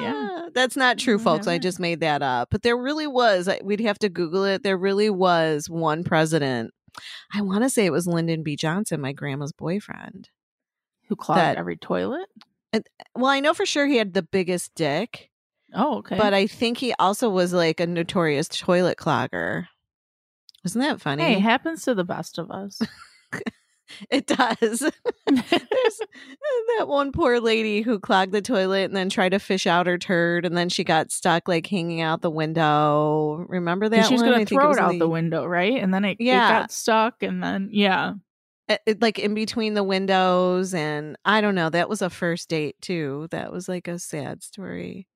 [0.02, 0.12] Yeah.
[0.14, 1.46] Ah, That's not true, folks.
[1.46, 2.48] I just made that up.
[2.50, 4.62] But there really was we'd have to Google it.
[4.62, 6.72] There really was one president.
[7.34, 8.56] I want to say it was Lyndon B.
[8.56, 10.30] Johnson, my grandma's boyfriend.
[11.08, 12.26] who clogged that- every toilet.
[13.14, 15.30] Well, I know for sure he had the biggest dick.
[15.74, 16.16] Oh, okay.
[16.18, 19.66] But I think he also was like a notorious toilet clogger.
[20.64, 21.22] Isn't that funny?
[21.22, 22.80] hey, it happens to the best of us.
[24.10, 24.80] it does.
[25.26, 25.42] There's
[26.78, 29.98] that one poor lady who clogged the toilet and then tried to fish out her
[29.98, 33.44] turd and then she got stuck like hanging out the window.
[33.48, 35.80] Remember that she was going to think it throw it out the window, right?
[35.82, 36.60] And then it, it Yeah.
[36.60, 38.14] got stuck, and then yeah.
[38.68, 41.70] uh, it- like in between the windows and I don't know.
[41.70, 43.28] That was a first date too.
[43.30, 45.06] That was like a sad story.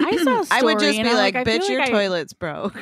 [0.00, 0.44] I saw.
[0.50, 2.78] I would just be like, feel "Bitch, your I- toilet's broke."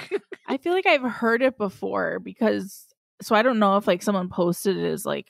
[0.47, 2.87] I feel like I've heard it before because
[3.23, 5.27] so I don't know if like someone posted it as like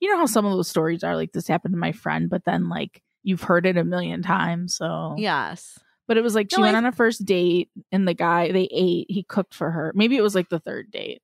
[0.00, 2.44] you know how some of those stories are like this happened to my friend, but
[2.44, 4.76] then like you've heard it a million times.
[4.76, 5.78] So yes.
[6.08, 8.52] But it was like she No, went I- on a first date and the guy
[8.52, 9.92] they ate, he cooked for her.
[9.94, 11.20] Maybe it was like the third date.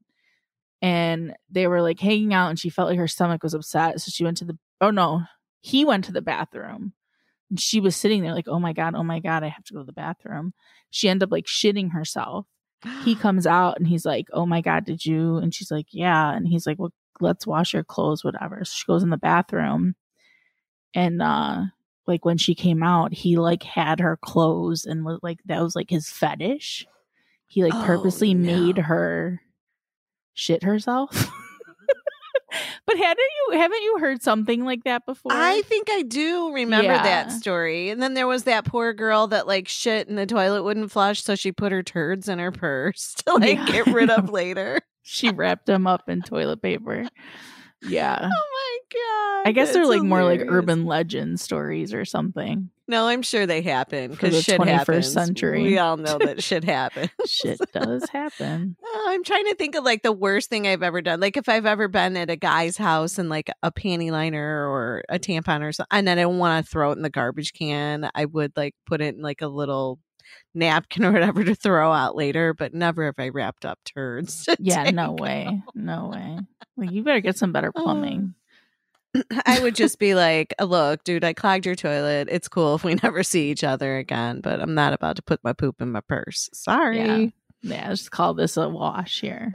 [0.81, 4.01] And they were like hanging out and she felt like her stomach was upset.
[4.01, 5.23] So she went to the oh no,
[5.61, 6.95] he went to the bathroom.
[7.51, 9.75] And she was sitting there like, oh my God, oh my God, I have to
[9.75, 10.55] go to the bathroom.
[10.91, 12.47] She ended up like shitting herself.
[13.05, 15.37] He comes out and he's like, oh my God, did you?
[15.37, 16.33] And she's like, yeah.
[16.33, 18.65] And he's like, well, let's wash your clothes, whatever.
[18.65, 19.95] So she goes in the bathroom.
[20.95, 21.63] And uh
[22.07, 25.77] like when she came out, he like had her clothes and was like that was
[25.77, 26.87] like his fetish.
[27.47, 29.41] He like Oh, purposely made her
[30.35, 31.31] shit herself.
[32.87, 33.19] but hadn't
[33.51, 35.33] you haven't you heard something like that before?
[35.33, 37.03] I think I do remember Yeah.
[37.03, 37.91] that story.
[37.91, 41.23] And then there was that poor girl that like shit and the toilet wouldn't flush,
[41.23, 44.81] so she put her turds in her purse to like Yeah, get rid of later.
[45.03, 47.07] she wrapped them up in toilet paper.
[47.85, 48.19] Yeah.
[48.23, 48.79] Oh my
[49.43, 49.49] god.
[49.49, 52.71] I guess they're like more like urban legend stories or something.
[52.93, 55.13] No, I'm sure they happen because shit 21st happens.
[55.13, 55.63] century.
[55.63, 57.09] We all know that shit happens.
[57.27, 58.77] Shit does happen.
[58.85, 61.19] Oh, I'm trying to think of like the worst thing I've ever done.
[61.19, 65.03] Like if I've ever been at a guy's house and like a panty liner or
[65.09, 67.55] a tampon or something, and then I don't want to throw it in the garbage
[67.55, 69.99] can, I would like put it in like a little
[70.55, 72.53] napkin or whatever to throw out later.
[72.53, 74.47] But never have I wrapped up turds.
[74.59, 75.63] Yeah, no way.
[75.75, 76.39] No way.
[76.77, 77.83] Like you better get some better Oh.
[77.85, 78.35] plumbing.
[79.47, 82.29] I would just be like, look, dude, I clogged your toilet.
[82.31, 85.43] It's cool if we never see each other again, but I'm not about to put
[85.45, 86.49] my poop in my purse.
[86.53, 86.99] Sorry.
[86.99, 87.27] Yeah.
[87.65, 89.53] Yeah, let's call this a wash here.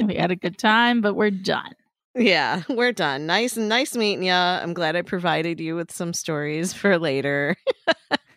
[0.00, 1.74] we had a good time, but we're done.
[2.14, 3.26] Yeah, we're done.
[3.26, 4.32] Nice nice meeting you.
[4.32, 7.56] I'm glad I provided you with some stories for later.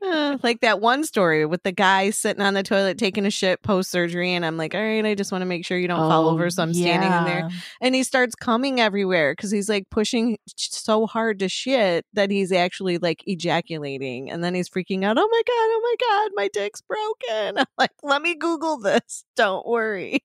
[0.00, 3.62] Uh, like that one story with the guy sitting on the toilet taking a shit
[3.62, 5.98] post surgery, and I'm like, all right, I just want to make sure you don't
[5.98, 9.68] fall over, so I'm standing in there, Oh, and he starts coming everywhere because he's
[9.68, 15.04] like pushing so hard to shit that he's actually like ejaculating, and then he's freaking
[15.04, 15.18] out.
[15.18, 15.52] Oh my god!
[15.54, 16.30] Oh my god!
[16.34, 17.58] My dick's broken.
[17.58, 19.24] I'm like, let me Google this.
[19.36, 20.20] Don't worry.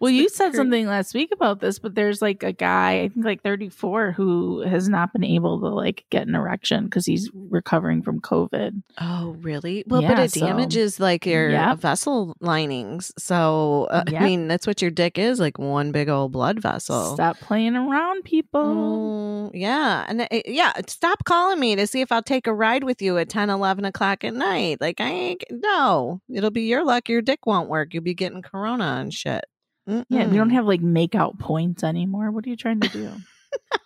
[0.00, 3.24] Well, you said something last week about this, but there's like a guy, I think
[3.24, 8.02] like 34, who has not been able to like get an erection because he's recovering
[8.02, 8.82] from COVID.
[9.00, 9.84] Oh, really?
[9.86, 11.78] Well, but it so- damages like your Yep.
[11.78, 13.12] vessel linings.
[13.18, 14.20] So, uh, Yep.
[14.20, 17.14] I mean, that's what your dick is like one big old blood vessel.
[17.14, 19.50] Stop playing around, people.
[19.52, 20.04] Mm, yeah.
[20.08, 23.18] And it, yeah, stop calling me to see if I'll take a ride with you
[23.18, 24.80] at 10, 11 o'clock at night.
[24.80, 27.08] Like, I ain't, no, it'll be your luck.
[27.08, 27.94] Your dick won't work.
[27.94, 29.44] You'll be getting corona and shit.
[29.86, 32.30] Yeah, we don't have like make out points anymore.
[32.30, 33.10] What are you trying to do?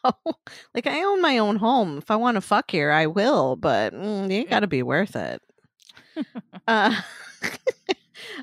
[0.74, 1.98] like, I own my own home.
[1.98, 5.16] If I want to fuck here, I will, but mm, you got to be worth
[5.16, 5.42] it.
[6.68, 7.00] uh,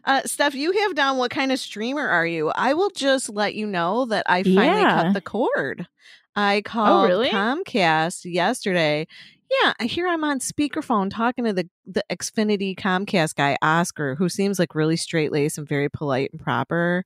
[0.05, 2.49] Uh, Steph, you have down what kind of streamer are you?
[2.49, 5.03] I will just let you know that I finally Yeah.
[5.03, 5.87] cut the cord.
[6.35, 7.29] I called really?
[7.29, 9.07] Comcast yesterday.
[9.49, 14.57] Yeah, here I'm on speakerphone talking to the the Xfinity Comcast guy, Oscar, who seems
[14.59, 17.05] like really straight laced and very polite and proper.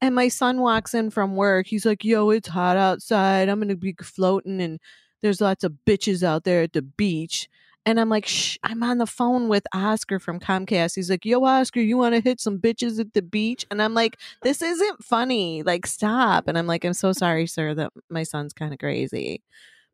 [0.00, 1.66] And my son walks in from work.
[1.66, 3.48] He's like, "Yo, it's hot outside.
[3.48, 4.78] I'm gonna be floating, and
[5.22, 7.48] there's lots of bitches out there at the beach."
[7.86, 10.94] And I'm like, Shh, I'm on the phone with Oscar from Comcast.
[10.94, 13.64] He's like, Yo, Oscar, you want to hit some bitches at the beach?
[13.70, 15.62] And I'm like, This isn't funny.
[15.62, 16.48] Like, stop.
[16.48, 19.42] And I'm like, I'm so sorry, sir, that my son's kind of crazy.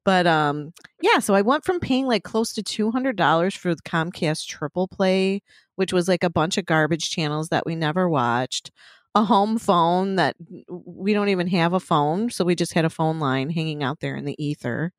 [0.05, 3.75] But um, yeah, so I went from paying like close to two hundred dollars for
[3.75, 5.43] the Comcast Triple Play,
[5.77, 8.71] which was like a bunch of garbage channels that we never watched,
[9.15, 10.37] a home phone that
[10.69, 14.01] we don't even have a phone, so we just had a phone line hanging out
[14.01, 14.93] there in the ether,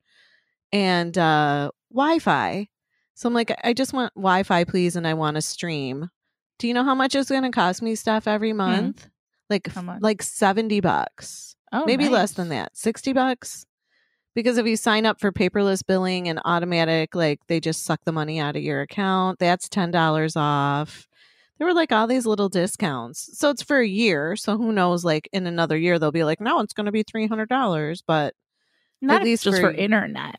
[0.72, 2.68] and uh, Wi-Fi.
[3.14, 6.10] So I'm like, I just want Wi-Fi, please, and I want to stream.
[6.58, 9.08] Do you know how much it's going to cost me stuff every month?
[9.48, 10.02] Like, How much?
[10.02, 13.64] like seventy bucks Oh, maybe less than that 60 bucks
[14.36, 18.12] because if you sign up for paperless billing and automatic like they just suck the
[18.12, 21.08] money out of your account that's $10 off
[21.58, 25.04] there were like all these little discounts so it's for a year so who knows
[25.04, 28.34] like in another year they'll be like no it's going to be $300 but
[29.02, 30.36] Not at least just for- for internet.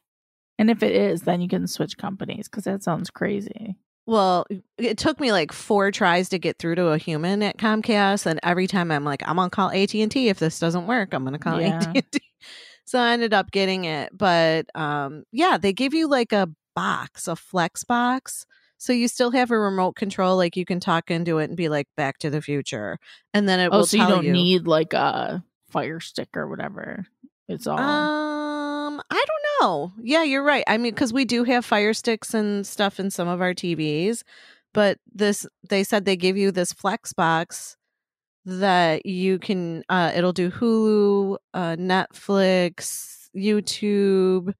[0.59, 3.75] And if it is, then you can switch companies because that sounds crazy.
[4.07, 4.45] well
[4.77, 8.39] it took me like four tries to get through to a human at comcast and
[8.43, 11.59] every time i'm like i'm gonna call at&t if this doesn't work i'm gonna call
[11.61, 11.79] Yeah.
[11.95, 12.19] at&t
[12.87, 17.27] so i ended up getting it but um yeah they give you like a box
[17.27, 18.45] a flex box
[18.77, 21.69] so you still have a remote control like you can talk into it and be
[21.69, 22.97] like back to the future
[23.33, 27.05] and then it Oh, will so you don't need like a fire stick or whatever.
[27.49, 27.79] It's all.
[27.79, 29.93] Um, I don't know.
[30.01, 30.63] Yeah, you're right.
[30.67, 34.23] I mean, because we do have fire sticks and stuff in some of our TVs,
[34.73, 37.76] but this they said they give you this flex box
[38.47, 39.83] that you can.
[39.89, 44.53] Uh, it'll do Hulu, uh, Netflix, YouTube,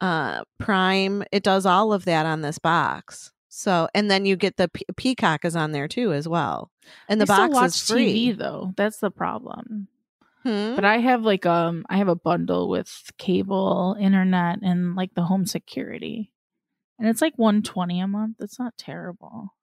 [0.00, 1.22] uh, Prime.
[1.32, 3.32] It does all of that on this box.
[3.48, 6.70] So, and then you get the Pe- Peacock is on there too as well,
[7.08, 8.32] and the I box is free.
[8.32, 8.72] TV though.
[8.76, 9.88] That's the problem.
[10.42, 10.74] Hmm?
[10.74, 15.24] But I have like um I have a bundle with cable, internet, and like the
[15.24, 16.32] home security.
[16.98, 18.36] And it's like 120 a month.
[18.40, 19.54] It's not terrible.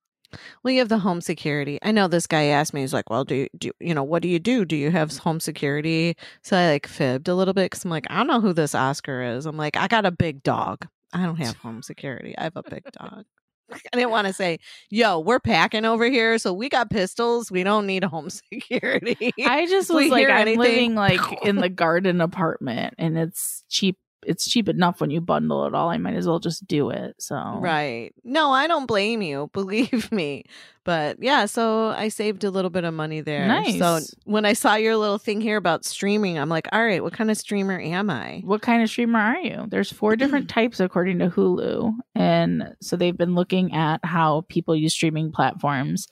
[0.63, 1.79] Well, you have the home security.
[1.81, 4.21] I know this guy asked me, he's like, well, do you, do you, know, what
[4.21, 4.65] do you do?
[4.65, 6.15] Do you have home security?
[6.43, 8.75] So I like fibbed a little bit because I'm like, I don't know who this
[8.75, 9.45] Oscar is.
[9.45, 10.87] I'm like, I got a big dog.
[11.13, 12.37] I don't have home security.
[12.37, 13.25] I have a big dog.
[13.71, 14.59] I didn't want to say,
[14.89, 16.37] yo, we're packing over here.
[16.37, 17.51] So we got pistols.
[17.51, 19.33] We don't need home security.
[19.45, 23.63] I just we was like I'm anything- living like in the garden apartment and it's
[23.69, 25.89] cheap it's cheap enough when you bundle it all.
[25.89, 27.15] I might as well just do it.
[27.19, 28.13] So Right.
[28.23, 29.49] No, I don't blame you.
[29.53, 30.45] Believe me.
[30.83, 33.45] But yeah, so I saved a little bit of money there.
[33.77, 37.11] So when I saw your little thing here about streaming, I'm like, all right, what
[37.11, 38.41] kind of streamer am I?
[38.45, 39.65] What kind of streamer are you?
[39.67, 41.91] There's four different types according to Hulu.
[42.15, 46.07] And so they've been looking at how people use streaming platforms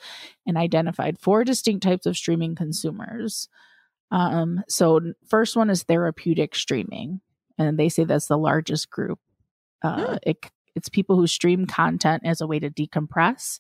[0.45, 3.47] and identified four distinct types of streaming consumers.
[4.11, 7.21] Um, so first one is therapeutic streaming,
[7.57, 9.19] and they say that's the largest group.
[9.83, 10.37] Uh, it,
[10.75, 13.59] it's people who stream content as a way to decompress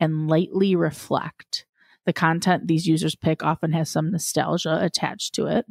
[0.00, 1.66] and lightly reflect.
[2.04, 5.66] The content these users pick often has some nostalgia attached to it.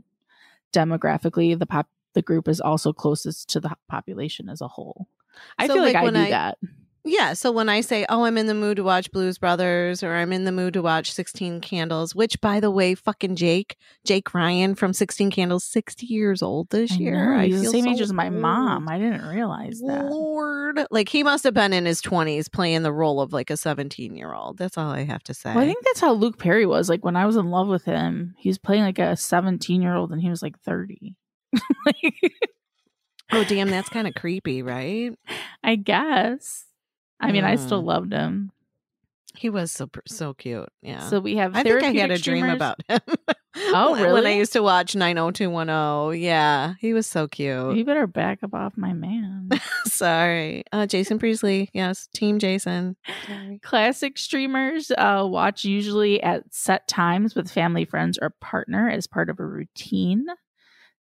[0.74, 5.08] Demographically, the pop the group is also closest to the population as a whole.
[5.58, 6.58] I So, feel like, like, I do I- that.
[7.06, 7.34] Yeah.
[7.34, 10.34] So when I say, oh, I'm in the mood to watch Blues Brothers or I'm
[10.34, 14.74] in the mood to watch 16 Candles, which by the way, fucking Jake, Jake Ryan
[14.74, 17.36] from 16 Candles, 60 years old this I year.
[17.36, 18.36] know, I he's the feel same so age as my old.
[18.36, 18.90] mom.
[18.90, 20.06] I didn't realize that.
[20.06, 20.82] Lord.
[20.90, 24.16] Like he must have been in his 20s playing the role of like a 17
[24.16, 24.58] year old.
[24.58, 25.54] That's all I have to say.
[25.54, 26.90] Well, I think that's how Luke Perry was.
[26.90, 29.96] Like when I was in love with him, he was playing like a 17 year
[29.96, 31.16] old and he was like 30.
[31.86, 32.14] like,
[33.32, 35.12] oh, damn, that's kind of creepy, right?
[35.64, 36.66] I guess.
[37.20, 37.86] I mean, I still Mm.
[37.86, 38.52] loved him.
[39.38, 40.70] He was so so cute.
[40.82, 41.00] Yeah.
[41.10, 43.00] So we have I think I had a dream about him.
[43.58, 44.14] Oh, really?
[44.14, 46.22] When I used to watch 90210.
[46.22, 47.76] Yeah, he was so cute.
[47.76, 49.50] You better back up off my man.
[49.86, 50.64] Sorry.
[50.72, 51.70] Uh, Jason Priestley.
[51.74, 52.08] Yes.
[52.14, 52.96] Team Jason.
[53.28, 53.60] Sorry.
[53.62, 59.30] Classic streamers uh, watch usually at set times with family, friends, or partner as part
[59.30, 60.26] of a routine.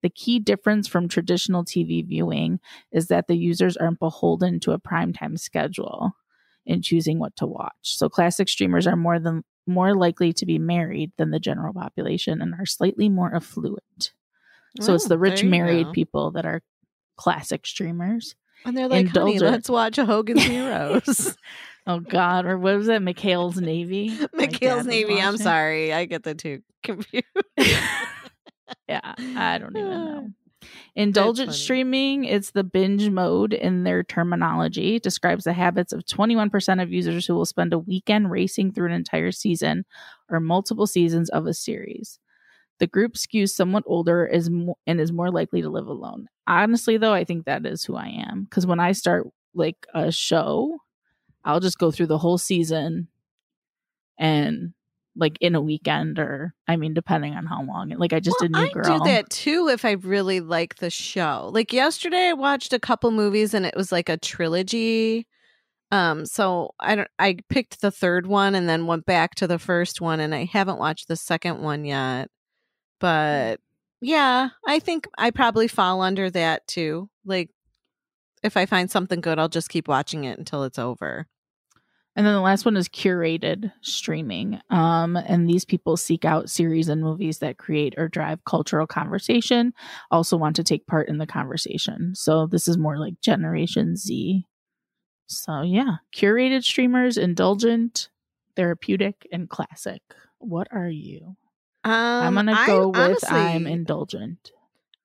[0.03, 2.59] The key difference from traditional TV viewing
[2.91, 6.11] is that the users aren't beholden to a primetime schedule
[6.65, 7.71] in choosing what to watch.
[7.81, 12.41] So classic streamers are more than more likely to be married than the general population
[12.41, 14.11] and are slightly more affluent.
[14.81, 15.91] So it's Oh, the rich married go.
[15.93, 16.61] people that are
[17.17, 18.35] classic streamers.
[18.65, 21.37] And they're like, honey, let's watch Hogan's Heroes.
[21.85, 23.01] Oh God, or what was that?
[23.01, 24.09] McHale's Navy.
[24.35, 25.19] McHale's Navy.
[25.21, 25.93] I'm sorry.
[25.93, 27.25] I get the two confused.
[28.87, 30.29] yeah, I don't even know.
[30.95, 36.91] Indulgent streaming, it's the binge mode in their terminology, describes the habits of 21% of
[36.91, 39.85] users who will spend a weekend racing through an entire season
[40.29, 42.19] or multiple seasons of a series.
[42.79, 46.27] The group skews somewhat older is mo- and is more likely to live alone.
[46.47, 50.11] Honestly, though, I think that is who I am because when I start like a
[50.11, 50.77] show,
[51.43, 53.07] I'll just go through the whole season
[54.17, 54.73] and
[55.15, 57.89] like in a weekend or I mean depending on how long.
[57.89, 58.99] Like I just Well, did New I Girl.
[58.99, 61.49] do that too if I really like the show.
[61.53, 65.27] Like yesterday, I watched a couple movies and it was like a trilogy.
[65.91, 67.07] Um, so I don't.
[67.19, 70.45] I picked the third one and then went back to the first one, and I
[70.45, 72.29] haven't watched the second one yet.
[72.99, 73.59] But
[74.01, 77.09] yeah, I think I probably fall under that too.
[77.25, 77.51] Like
[78.41, 81.27] if I find something good, I'll just keep watching it until it's over.
[82.15, 84.59] And then the last one is curated streaming.
[84.69, 89.73] Um, and these people seek out series and movies that create or drive cultural conversation,
[90.11, 92.13] also want to take part in the conversation.
[92.15, 94.45] So this is more like Generation Z.
[95.25, 98.09] So yeah, curated streamers, indulgent,
[98.55, 100.01] therapeutic, and classic.
[100.37, 101.35] What are you?
[101.83, 104.51] Um, I'm gonna I go with honestly- I'm indulgent.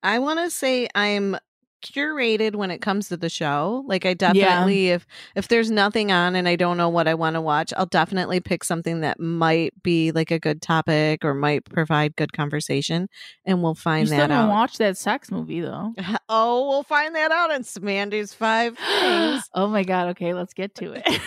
[0.01, 1.37] I want to say I'm
[1.81, 3.83] curated when it comes to the show.
[3.87, 5.05] Like I definitely if
[5.35, 8.39] if there's nothing on and I don't know what I want to watch, I'll definitely
[8.39, 13.07] pick something that might be like a good topic or might provide good conversation
[13.45, 14.49] and we'll find still that out.
[14.49, 15.93] watched that sex movie though.
[16.29, 19.43] oh, we'll find that out in Samandy's 5 things.
[19.53, 21.21] oh my god, okay, let's get to it.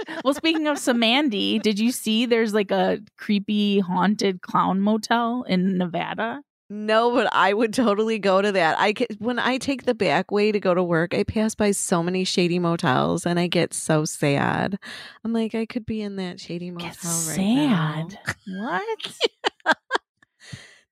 [0.24, 5.78] well, speaking of Samandy, did you see there's like a creepy haunted clown motel in
[5.78, 6.42] Nevada?
[6.70, 8.78] No, but I would totally go to that.
[8.78, 11.70] I get, when I take the back way to go to work, I pass by
[11.70, 14.78] so many shady motels and I get so sad.
[15.24, 18.08] I'm like, I could be in that shady motel Get right now.
[18.10, 18.18] sad.
[18.46, 19.76] What?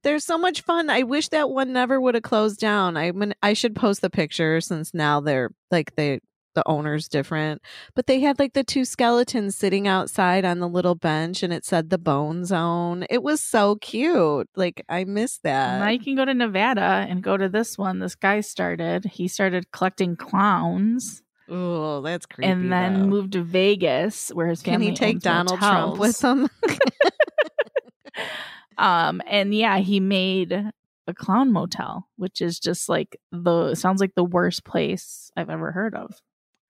[0.02, 0.88] They're so much fun.
[0.88, 2.96] I wish that one never would have closed down.
[2.96, 6.20] I mean, I should post the picture since now they're like they
[6.56, 7.62] the owner's different.
[7.94, 11.64] But they had like the two skeletons sitting outside on the little bench, and it
[11.64, 13.06] said the Bone Zone.
[13.08, 14.48] It was so cute.
[14.56, 15.78] Like I miss that.
[15.78, 18.00] now you can go to Nevada and go to this one.
[18.00, 19.04] This guy started.
[19.04, 22.50] He started collecting clowns oh, that's creepy.
[22.50, 23.06] and then though.
[23.06, 26.48] moved to Vegas where his family Can he take Donald Trump with him?
[28.78, 30.52] Um, and yeah, he made
[31.06, 35.72] a clown motel, which is just like the sounds like the worst place I've ever
[35.72, 36.20] heard of.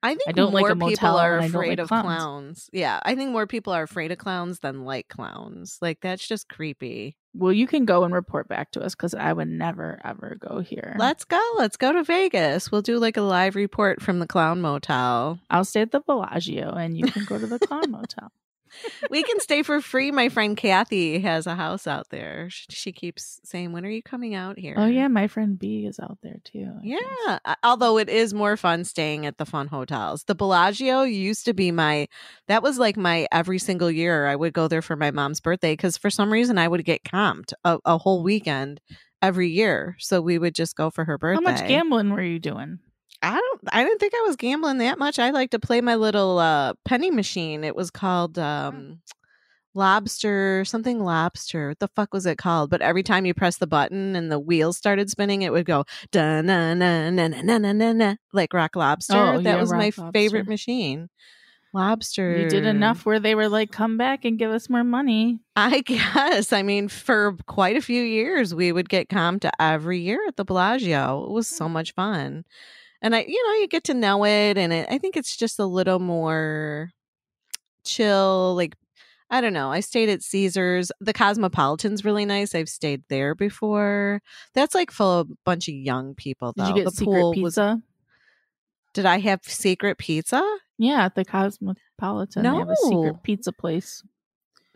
[0.03, 1.89] I think I don't like more a people are and I don't afraid like of
[1.89, 2.05] clowns.
[2.07, 2.71] clowns.
[2.73, 5.79] Yeah, I think more people are afraid of clowns than like clowns.
[5.81, 7.17] Like that's just creepy.
[7.35, 10.61] Well, you can go and report back to us because I would never ever go
[10.61, 10.95] here.
[10.99, 11.41] Let's go.
[11.59, 12.71] Let's go to Vegas.
[12.71, 15.41] We'll do like a live report from the clown motel.
[15.51, 18.33] I'll stay at the Bellagio and you can go to the clown motel.
[19.11, 20.11] We can stay for free.
[20.11, 22.49] My friend Kathy has a house out there.
[22.51, 25.99] She keeps saying, "When are you coming out here?" Oh yeah, my friend B is
[25.99, 26.69] out there too.
[26.77, 26.81] I.
[26.83, 30.25] Yeah, uh, although it is more fun staying at the fun hotels.
[30.25, 32.09] The Bellagio used to be my
[32.49, 35.77] that was like my every single year I would go there for my mom's birthday
[35.77, 38.81] cuz for some reason I would get comped a, a whole weekend
[39.23, 39.97] every year.
[39.99, 41.45] So we would just go for her birthday.
[41.45, 42.79] How much gambling were you doing?
[43.23, 45.19] I don't I didn't think I was gambling that much.
[45.19, 47.65] I like to play my little uh penny machine.
[47.65, 48.43] It was called mm.
[48.43, 49.01] um
[49.75, 51.69] lobster something lobster.
[51.69, 52.71] What the fuck was it called?
[52.71, 55.85] But every time you press the button and the wheels started spinning it would go
[56.15, 59.17] na na na na na na na na like rock lobster.
[59.17, 60.11] Oh, that yeah, was my lobster.
[60.13, 61.09] favorite machine.
[61.73, 65.41] Lobster you did enough where they were like come back and give us more money.
[65.57, 66.53] I guess.
[66.53, 70.45] I mean for quite a few years we would get comped every year at the
[70.45, 71.25] bellagio.
[71.25, 71.73] It was so mm.
[71.73, 72.45] much fun
[73.03, 75.59] and i you know you get to know it and it, i think it's just
[75.59, 76.91] a little more
[77.85, 78.75] chill like
[79.31, 80.91] i don't know i stayed at caesars.
[81.01, 84.21] The cosmopolitan's really nice i've stayed there before.
[84.55, 86.69] That's like full of a bunch of young people Did though.
[86.69, 87.63] you get the secret pool pizza?
[87.63, 87.81] was
[88.95, 90.43] did i have secret pizza?
[90.79, 94.03] Yeah, at the Cosmopolitan, they have a secret pizza place.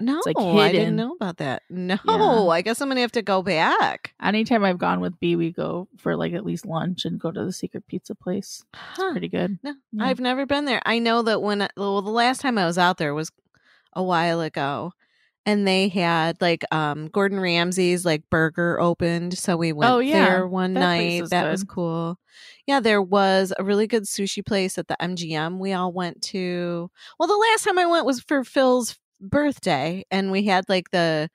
[0.00, 2.48] No like, i didn't know about that no Yeah.
[2.52, 5.88] i guess i'm gonna have to go back Anytime I've gone with B, we go
[5.98, 8.62] for like at least lunch and go to the secret pizza place.
[8.74, 9.12] Huh.
[9.12, 9.58] Pretty good.
[9.62, 10.04] No, Yeah.
[10.04, 10.80] I've never been there.
[10.84, 13.32] I know that when well, the last time I was out there was
[13.94, 14.92] a while ago,
[15.46, 20.26] and they had like um Gordon Ramsay's like burger opened, so we went Oh, yeah.
[20.26, 21.30] there one That night.
[21.30, 22.18] That was cool.
[22.66, 25.58] Yeah, there was a really good sushi place at the MGM.
[25.58, 26.90] We all went to.
[27.18, 31.28] Well, the last time I went was for Phil's birthday, and we had like the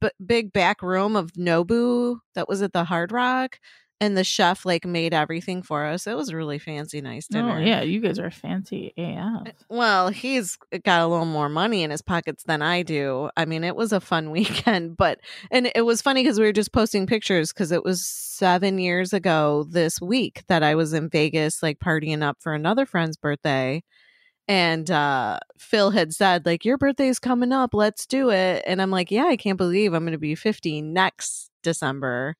[0.00, 3.58] b- big back room of Nobu that was at the Hard Rock.
[4.00, 6.06] and the chef like made everything for us.
[6.06, 7.56] It was a really fancy, nice oh, dinner.
[7.56, 9.48] Oh yeah, you guys are fancy AF.
[9.48, 13.28] Eh, well, he's got a little more money in his pockets than I do.
[13.36, 15.18] I mean, it was a fun weekend, but
[15.50, 19.12] and it was funny because we were just posting pictures because it was seven years
[19.12, 23.82] ago this week that I was in Vegas, like partying up for another friend's birthday.
[24.48, 27.74] And uh, Phil had said, like, your birthday's coming up.
[27.74, 28.64] Let's do it.
[28.66, 32.34] And I'm like, yeah, I can't believe I'm going to be 50 next December.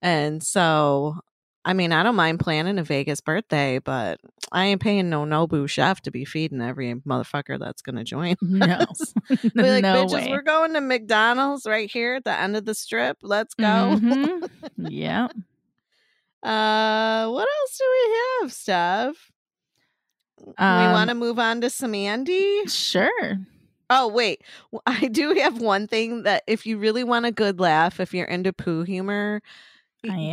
[0.00, 1.16] And so,
[1.64, 4.20] I mean, I don't mind planning a Vegas birthday, but
[4.52, 8.36] I ain't paying no Nobu chef to be feeding every motherfucker that's going to join.
[8.42, 9.12] No, us.
[9.56, 10.28] Like, no bitches, way.
[10.30, 13.18] we're going to McDonald's right here at the end of the strip.
[13.22, 13.64] Let's go.
[14.00, 14.48] Mhm.
[14.78, 15.26] yeah.
[16.42, 19.32] Uh, what else do we have, Steph?
[20.46, 22.66] We Um, want to move on to some Andy.
[22.66, 23.38] Sure.
[23.88, 24.42] Oh, wait.
[24.86, 28.26] I do have one thing that if you really want a good laugh, if you're
[28.26, 29.42] into poo humor,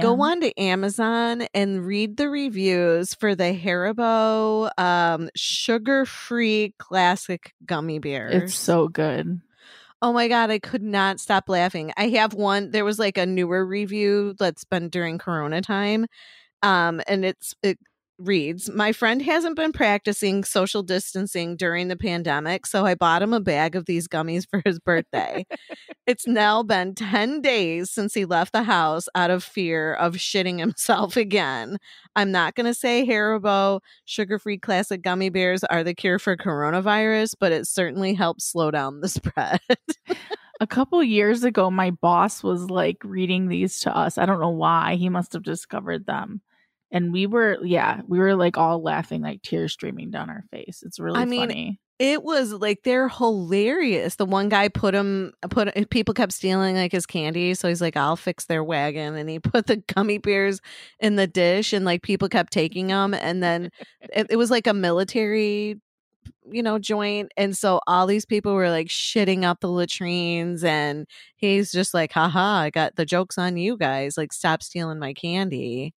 [0.01, 7.53] go on to Amazon and read the reviews for the Haribo um, sugar free classic
[7.65, 8.43] gummy bears.
[8.43, 9.41] It's so good.
[10.01, 11.91] Oh my god, I could not stop laughing.
[11.97, 12.69] I have one.
[12.71, 16.05] There was like a newer review that's been during Corona time,
[16.61, 17.79] um, and it's it
[18.19, 23.33] reads: My friend hasn't been practicing social distancing during the pandemic, so I bought him
[23.33, 25.45] a bag of these gummies for his birthday.
[26.07, 30.59] it's now been ten days since he left the house out of fear of shitting
[30.59, 31.77] himself again.
[32.15, 36.35] I'm not going to say Haribo sugar free classic gummy bears are the cure for
[36.37, 39.61] coronavirus, but it certainly helps slow down the spread.
[40.59, 44.17] A couple years ago, my boss was like reading these to us.
[44.17, 44.95] I don't know why.
[44.95, 46.41] He must have discovered them.
[46.91, 50.83] And we were, yeah, we were like all laughing, like tears streaming down our face.
[50.85, 51.79] It's really I mean, funny.
[51.99, 54.15] it was like they're hilarious.
[54.15, 57.81] The one guy put him put eh, people kept stealing like his candy, so he's
[57.81, 60.61] like, "I'll fix their wagon," and he put the gummy bears
[60.99, 63.69] in the dish, and like people kept taking them, and then
[64.01, 65.81] it, it was like a military
[66.49, 71.05] you know joint and so all these people were like shitting up the latrines and
[71.35, 75.13] he's just like haha i got the jokes on you guys like stop stealing my
[75.13, 75.93] candy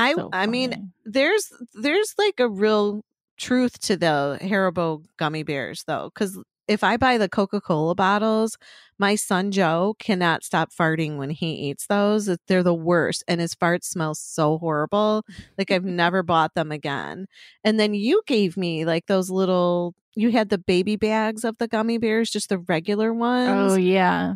[0.00, 3.02] i So i mean there's there's like a real
[3.36, 6.38] truth to the Haribo gummy bears though cuz
[6.68, 8.56] if I buy the Coca-Cola bottles,
[8.96, 12.26] my son Joe cannot stop farting when he eats those.
[12.46, 15.24] They're the worst and his farts smell so horrible.
[15.58, 17.26] Like I've never bought them again.
[17.64, 21.66] And then you gave me like those little you had the baby bags of the
[21.68, 23.72] gummy bears, just the regular ones.
[23.72, 24.34] Oh, yeah.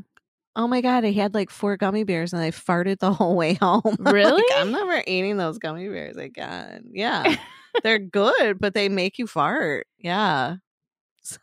[0.57, 3.55] Oh my god, I had like four gummy bears and I farted the whole way
[3.55, 3.83] home.
[3.99, 4.45] Like, Really?
[4.57, 6.91] I'm never eating those gummy bears again.
[6.93, 7.37] Yeah.
[7.83, 9.87] They're good, but they make you fart.
[9.99, 10.57] Yeah.
[11.23, 11.39] So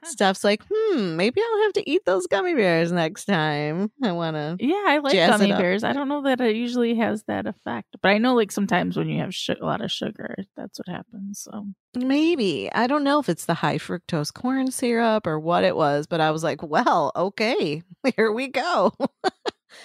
[0.04, 3.90] Steph's like, hmm, maybe I'll have to eat those gummy bears next time.
[4.02, 4.56] I want to.
[4.58, 5.84] Yeah, I like gummy bears.
[5.84, 9.08] I don't know that it usually has that effect, but I know like sometimes when
[9.08, 11.40] you have su- a lot of sugar, that's what happens.
[11.40, 12.70] So Maybe.
[12.72, 16.20] I don't know if it's the high fructose corn syrup or what it was, but
[16.20, 17.82] I was like, well, okay,
[18.16, 18.92] here we go.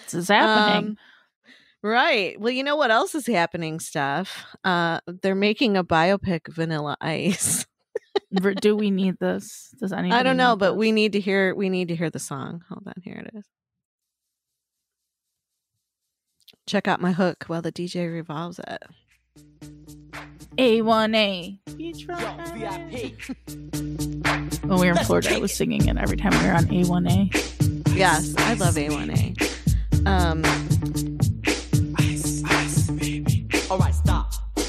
[0.04, 0.90] this is happening.
[0.92, 0.98] Um,
[1.82, 2.40] right.
[2.40, 4.46] Well, you know what else is happening, Steph?
[4.64, 7.66] Uh, they're making a biopic Vanilla Ice.
[8.44, 9.70] R- Do we need this?
[9.80, 10.20] Does anybody?
[10.20, 10.78] I don't know, but this?
[10.78, 12.64] we need to hear we need to hear the song.
[12.70, 13.46] Hold on, here it is.
[16.68, 18.84] Check out my hook while the DJ revolves it.
[20.58, 21.60] A1A.
[21.68, 22.36] Beachfront
[24.64, 27.96] When we were in Florida, I was singing it every time we were on A1A.
[27.96, 30.08] Yes, I love A1A.
[30.08, 30.44] Um,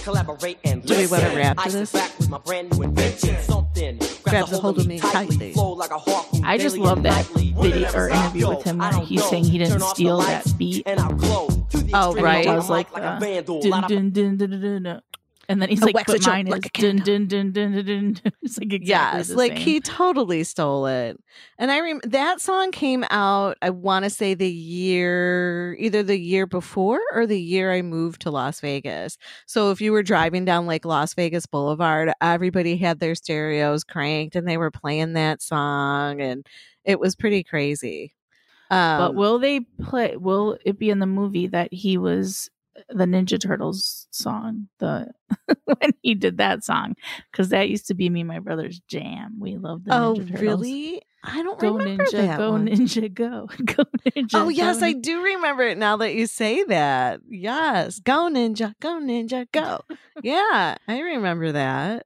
[0.06, 1.90] Collaborate and Do we wanna rap to this?
[1.90, 3.42] back with my brand new invention.
[3.42, 5.52] Something Grabs a hold of me tightly.
[5.52, 9.46] like a harpoon I just love that video or interview with him I he's saying
[9.46, 10.84] he didn't Turn off the steal that beat.
[10.86, 11.48] And I'll glow.
[11.92, 12.44] Oh, right.
[12.44, 13.60] He I'm does like, like the a uh, vandal.
[13.60, 15.02] dun, dun, dun,
[15.48, 17.84] and then he's A like, but mine is like a dun, dun, dun, dun, dun,
[17.84, 18.32] dun.
[18.42, 19.60] It's like exactly yes, like same.
[19.60, 21.18] he totally stole it.
[21.58, 23.56] And I rem- that song came out.
[23.62, 28.22] I want to say the year, either the year before or the year I moved
[28.22, 29.18] to Las Vegas.
[29.46, 34.36] So if you were driving down like Las Vegas Boulevard, everybody had their stereos cranked
[34.36, 36.46] and they were playing that song, and
[36.84, 38.14] it was pretty crazy.
[38.70, 40.16] Um, But will they play?
[40.16, 42.50] Will it be in the movie that he was
[42.88, 44.68] the Ninja Turtles song?
[44.78, 45.08] The
[45.64, 46.94] when he did that song
[47.30, 49.36] because that used to be me and my brother's jam.
[49.38, 51.02] We loved the oh Ninja really?
[51.28, 52.68] I don't Go remember ninja, that go one.
[52.68, 54.30] ninja, go, go ninja.
[54.34, 57.20] Oh yes, I do remember it now that you say that.
[57.28, 59.80] Yes, go ninja, go ninja, go.
[60.22, 62.05] yeah, I remember that.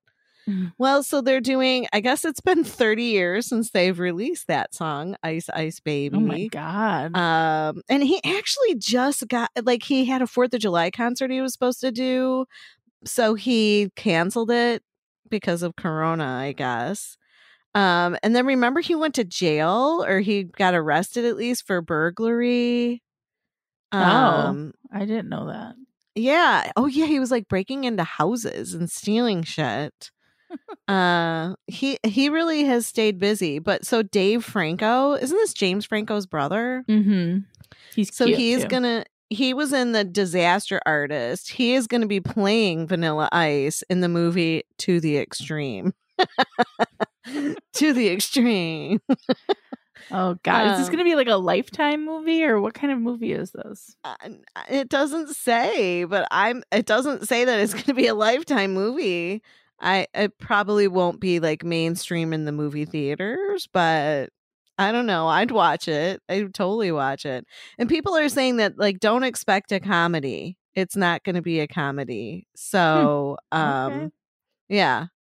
[0.51, 0.73] Mm.
[0.79, 5.17] Well, so they're doing, I guess it's been 30 years since they've released that song,
[5.23, 6.17] Ice Ice Baby.
[6.17, 7.17] Oh my god.
[7.17, 11.41] Um, and he actually just got like he had a Fourth of July concert he
[11.41, 12.47] was supposed to do,
[13.05, 14.83] so he canceled it
[15.29, 17.17] because of Corona, I guess.
[17.75, 21.81] Um, and then remember he went to jail or he got arrested at least for
[21.81, 23.03] burglary.
[23.93, 23.99] Oh.
[23.99, 25.75] Um, I didn't know that.
[26.17, 26.71] yeah.
[26.77, 30.11] Oh yeah, he was like breaking into houses and stealing shit.
[30.89, 33.59] Uh he he really has stayed busy.
[33.59, 36.85] But so Dave Franco, isn't this James Franco's brother?
[36.89, 37.39] Mm-hmm.
[37.95, 38.69] He's So he's too.
[38.69, 41.51] gonna he was in the disaster artist.
[41.51, 45.95] He is gonna be playing Vanilla Ice in the movie To the Extreme.
[47.75, 49.01] to the extreme.
[50.11, 52.99] Oh god, is this Um, gonna be like a lifetime movie or what kind of
[52.99, 53.95] movie is this?
[54.05, 54.15] Uh,
[54.69, 59.43] it doesn't say, but I'm it doesn't say that it's gonna be a lifetime movie.
[59.81, 64.31] I it probably won't be like mainstream in the movie theaters, but
[64.79, 65.29] I don't know.
[65.29, 66.23] I'd watch it.
[66.29, 67.47] I'd totally watch it.
[67.79, 70.57] And people are saying that like don't expect a comedy.
[70.75, 72.47] It's not going to be a comedy.
[72.57, 74.11] So, um Okay.
[74.69, 75.07] yeah.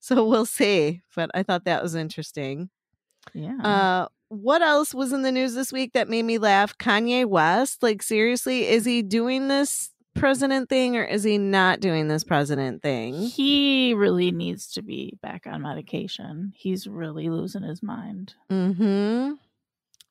[0.00, 2.70] So we'll see, but I thought that was interesting.
[3.34, 3.58] Yeah.
[3.62, 6.76] Uh what else was in the news this week that made me laugh?
[6.78, 12.08] Kanye West, like seriously, is he doing this president thing or is he not doing
[12.08, 13.14] this president thing?
[13.22, 16.52] he really needs to be back on medication.
[16.56, 18.34] He's really losing his mind.
[18.50, 19.38] Mhm.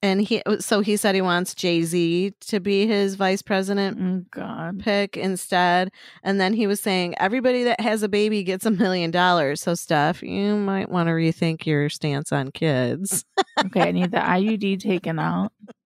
[0.04, 4.80] And he so he said he wants Jay-Z to be his vice president Oh god.
[4.80, 5.92] pick instead.
[6.24, 9.62] And then he was saying everybody that has a baby gets a million dollars.
[9.62, 13.26] So Steph, you might want to rethink your stance on kids.
[13.64, 15.52] Okay, I need the IUD taken out.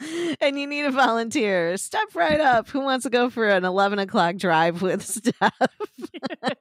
[0.40, 1.76] and you need a volunteer.
[1.76, 2.68] Step right up.
[2.68, 5.34] Who wants to go for an 11 o'clock drive with Steph?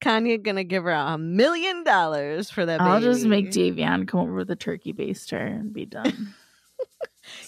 [0.00, 3.72] Kanye gonna give her a million dollars for that I'll just make baby.
[3.82, 6.34] Davion come over with a turkey baster and be done.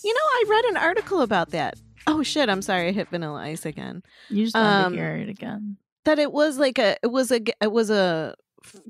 [0.05, 1.75] You know, I read an article about that.
[2.07, 4.03] Oh shit, I'm sorry, I hit vanilla ice again.
[4.29, 5.77] You just want Um, to hear it again.
[6.05, 8.35] That it was like a it was a, it was a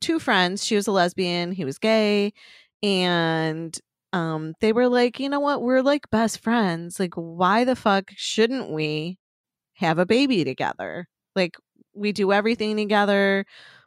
[0.00, 0.64] two friends.
[0.64, 2.32] She was a lesbian, he was gay,
[2.82, 3.76] and
[4.14, 5.62] um they were like, "You know what?
[5.62, 6.98] We're like best friends.
[7.00, 9.18] Like why the fuck shouldn't we
[9.74, 11.08] have a baby together?
[11.34, 11.56] Like
[11.94, 13.44] we do everything together.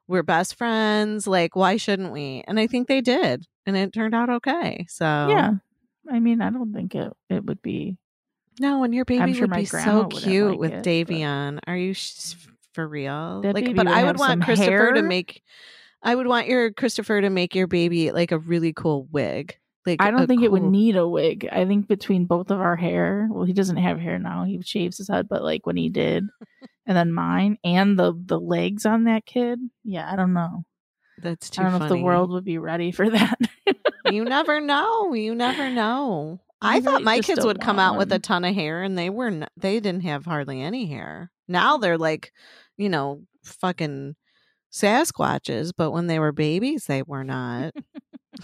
[0.07, 1.27] We're best friends.
[1.27, 4.85] Like why shouldn't we?" And I think they did, and it turned out okay.
[4.89, 5.51] So Yeah.
[6.09, 7.97] I mean, I don't think it it would be.
[8.59, 11.59] No, and your baby sure would be so cute like with it, but- Davion.
[11.67, 12.35] Are you sh-
[12.73, 13.41] for real?
[13.41, 15.43] That like, but would I would want Christopher to make.
[16.01, 19.57] I would want your Christopher to make your baby like a really cool wig.
[19.87, 21.47] Like I don't think it would need a wig.
[21.49, 24.43] I think between both of our hair, well, he doesn't have hair now.
[24.43, 26.25] He shaves his head, but like when he did,
[26.85, 30.65] and then mine and the the legs on that kid, yeah, I don't know.
[31.19, 33.39] That's too I don't know if the world would be ready for that.
[34.11, 35.13] you never know.
[35.13, 36.41] You never know.
[36.61, 39.09] I You thought my kids would come out with a ton of hair, and they
[39.09, 41.31] were n- they didn't have hardly any hair.
[41.47, 42.33] Now they're like,
[42.75, 44.15] you know, fucking
[44.71, 47.73] Sasquatches, but when they were babies, they were not.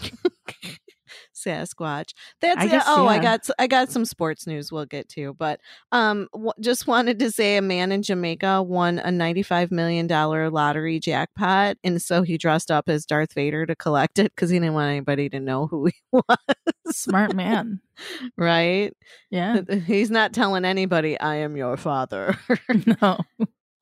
[1.44, 2.12] Sasquatch.
[2.40, 2.70] That's I it.
[2.70, 5.60] guess, oh, I got I got some sports news we'll get to, but
[5.92, 10.06] um, w- just wanted to say a man in Jamaica won a ninety five million
[10.06, 14.50] dollar lottery jackpot, and so he dressed up as Darth Vader to collect it because
[14.50, 16.38] he didn't want anybody to know who he was.
[16.90, 17.80] Smart man.
[18.36, 18.92] right?
[19.30, 19.60] Yeah.
[19.86, 22.38] He's not telling anybody I am your father.
[23.02, 23.18] no.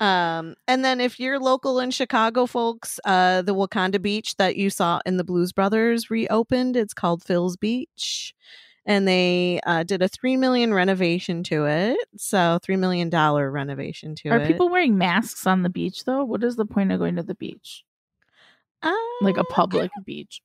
[0.02, 4.68] Um, and then if you're local in Chicago, folks, uh, the Wakanda Beach that you
[4.68, 6.76] saw in the Blues Brothers reopened.
[6.76, 8.34] It's called Phil's Beach,
[8.84, 11.98] and they uh, did a three million renovation to it.
[12.16, 14.42] So three million dollar renovation to Are it.
[14.42, 16.24] Are people wearing masks on the beach though?
[16.24, 17.84] What is the point of going to the beach?
[19.20, 20.42] Like a Uh, public beach.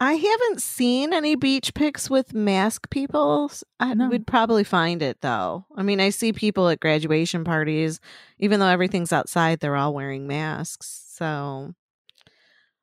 [0.00, 3.50] I haven't seen any beach pics with mask people.
[3.80, 4.08] I No.
[4.08, 5.66] would probably find it though.
[5.74, 7.98] I mean, I see people at graduation parties,
[8.38, 10.86] even though everything's outside, they're all wearing masks.
[11.08, 11.74] So,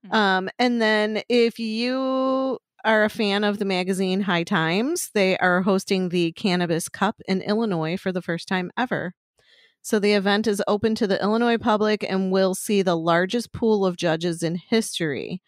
[0.04, 0.12] Hmm.
[0.12, 5.62] um, and then if you are a fan of the magazine High Times, they are
[5.64, 9.14] hosting the Cannabis Cup in Illinois for the first time ever.
[9.82, 13.86] So the event is open to the Illinois public and will see the largest pool
[13.86, 15.42] of judges in history.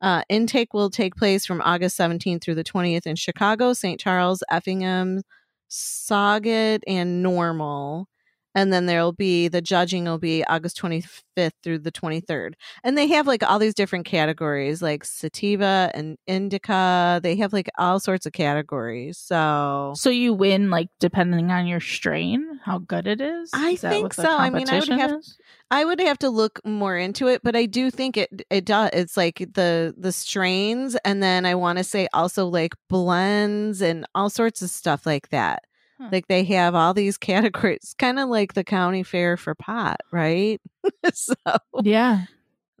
[0.00, 3.98] Uh, intake will take place from August 17th through the 20th in Chicago, St.
[3.98, 5.22] Charles, Effingham,
[5.68, 8.08] Sauget, and Normal.
[8.54, 12.54] And then there'll be the judging will be August 25th through the 23rd.
[12.82, 17.20] And they have like all these different categories like sativa and indica.
[17.22, 19.18] They have like all sorts of categories.
[19.18, 23.50] So So you win like depending on your strain, how good it is.
[23.54, 24.24] I Is think so.
[24.36, 25.38] I mean, I would have- is?
[25.70, 28.88] I would have to look more into it, but I do think it it does.
[28.94, 34.06] It's like the the strains, and then I want to say also like blends and
[34.14, 35.64] all sorts of stuff like that.
[36.00, 36.08] Huh.
[36.12, 40.60] Like they have all these categories, kind of like the county fair for pot, right?
[41.12, 41.34] so
[41.82, 42.24] Yeah.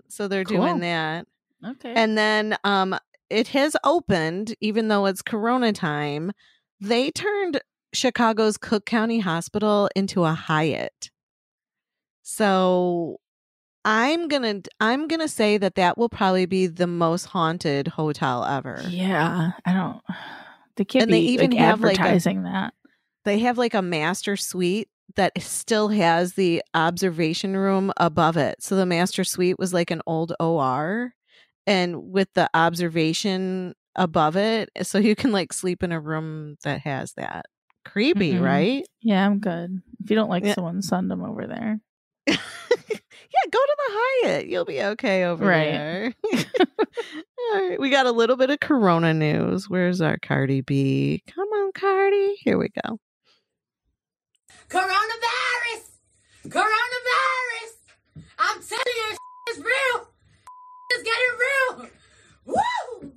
[0.08, 0.58] so they're Cool.
[0.58, 1.26] doing that,
[1.66, 1.92] Okay.
[1.94, 2.96] and then um,
[3.28, 6.32] it has opened, even though it's Corona time.
[6.80, 7.60] They turned
[7.92, 11.10] Chicago's Cook County Hospital into a Hyatt.
[12.22, 13.18] So
[13.84, 14.28] I'm
[14.62, 18.82] to I'm to say that that will probably be the most haunted hotel ever.
[18.88, 20.00] yeah, I don't.
[20.76, 22.72] They can't And they even like, have, like, a- advertising that.
[23.24, 28.62] They have like a master suite that still has the observation room above it.
[28.62, 31.12] So the master suite was like an old OR
[31.66, 36.80] and with the observation above it so you can like sleep in a room that
[36.82, 37.46] has that.
[37.84, 38.42] Creepy, Mhm.
[38.42, 38.86] right?
[39.00, 39.80] Yeah, I'm good.
[40.04, 40.54] If you don't like Yeah.
[40.54, 41.80] someone, send them over there.
[42.26, 42.36] yeah,
[43.50, 43.92] go to the
[44.24, 44.46] Hyatt.
[44.46, 45.64] You'll be okay over Right.
[45.64, 46.14] there.
[47.54, 49.68] All right, we got a little bit of Corona news.
[49.70, 51.22] Where's our Cardi B?
[51.34, 52.34] Come on, Cardi.
[52.40, 52.98] Here we go.
[54.68, 55.84] Coronavirus!
[56.44, 57.72] Coronavirus!
[58.38, 59.16] I'm telling you,
[59.48, 60.08] it's real!
[60.90, 61.90] It's getting real!
[62.44, 63.12] Woo!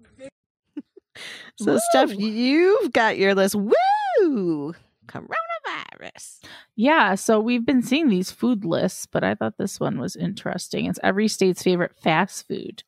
[1.58, 3.56] So, Steph, you've got your list.
[3.56, 4.74] Woo!
[5.08, 6.40] Coronavirus.
[6.76, 10.86] Yeah, so we've been seeing these food lists, but I thought this one was interesting.
[10.86, 12.84] It's every state's favorite fast food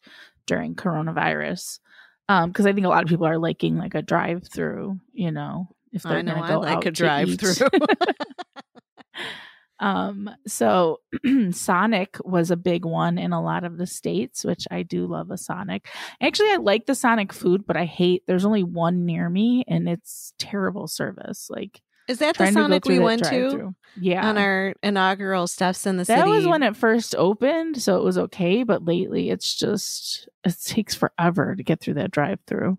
[0.45, 1.79] during coronavirus.
[2.29, 5.31] Um, because I think a lot of people are liking like a drive through, you
[5.31, 7.69] know, if they're I know gonna I go like out a drive through.
[9.79, 10.99] um, so
[11.51, 15.29] Sonic was a big one in a lot of the states, which I do love
[15.29, 15.87] a Sonic.
[16.21, 19.87] Actually, I like the Sonic food, but I hate there's only one near me and
[19.87, 21.47] it's terrible service.
[21.49, 23.75] Like Is that the trying to go Sonic we went to drive-thru.
[23.99, 24.27] Yeah.
[24.27, 26.21] on our inaugural Steph's in the that City?
[26.21, 28.63] That was when it first opened, so it was okay.
[28.63, 32.77] But lately, it's just it takes forever to get through that drive-through.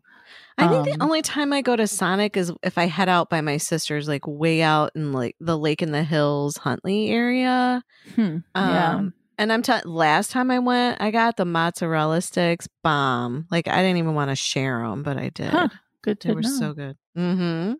[0.58, 3.30] I think Um, the only time I go to Sonic is if I head out
[3.30, 7.82] by my sister's, like way out in like the Lake in the Hills, Huntley area.
[8.14, 8.38] Hmm.
[8.54, 9.84] yeah, Um, And I'm telling.
[9.86, 13.46] Last time I went, I got the mozzarella sticks bomb.
[13.50, 15.48] Like I didn't even want to share them, but I did.
[15.50, 15.68] Huh,
[16.02, 16.48] good to They were know.
[16.58, 16.96] so good.
[17.18, 17.72] Mm-hmm.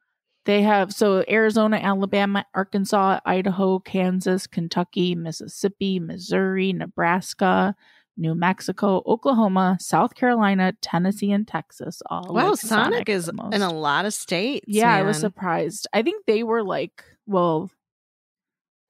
[0.47, 7.75] They have so Arizona, Alabama, Arkansas, Idaho, Kansas, Kentucky, Mississippi, Missouri, Nebraska,
[8.17, 12.01] New Mexico, Oklahoma, South Carolina, Tennessee, and Texas.
[12.07, 14.67] All Wow, like Sonic, is in a lot of states.
[14.69, 15.89] Yeah, I was surprised.
[15.93, 17.71] I think they were like, well,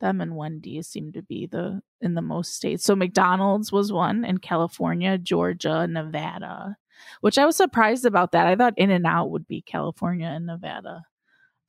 [0.00, 2.84] them and Wendy's seem to be the in the most states.
[2.84, 6.76] So McDonald's was one in California, Georgia, Nevada,
[7.22, 8.46] which I was surprised about that.
[8.46, 11.02] I thought In and Out would be California and Nevada.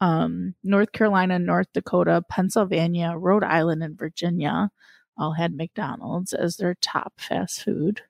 [0.02, 4.70] Um, North Carolina, North Dakota, Pennsylvania, Rhode Island, and Virginia
[5.18, 8.02] all had McDonald's as their top fast food.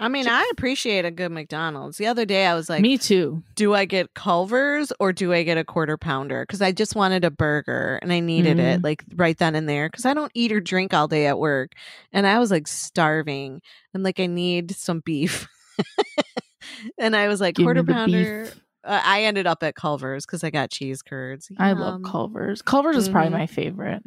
[0.00, 1.98] I mean, I appreciate a good McDonald's.
[1.98, 3.44] The other day, I was like, Me too.
[3.54, 6.42] do I get Culver's or do I get a quarter pounder?
[6.42, 8.84] Because I just wanted a burger and I needed it Mm.
[8.84, 9.88] like right then and there.
[9.88, 11.72] Because I don't eat or drink all day at work,
[12.12, 13.62] and I was like starving
[13.92, 15.46] and like I need some beef.
[16.98, 18.48] and I was like Give quarter pounder.
[18.82, 21.50] Uh, I ended up at Culver's because I got cheese curds.
[21.58, 22.04] I love Yum.
[22.04, 22.62] Culver's.
[22.62, 23.38] Culver's is probably Mhm.
[23.38, 24.02] my favorite.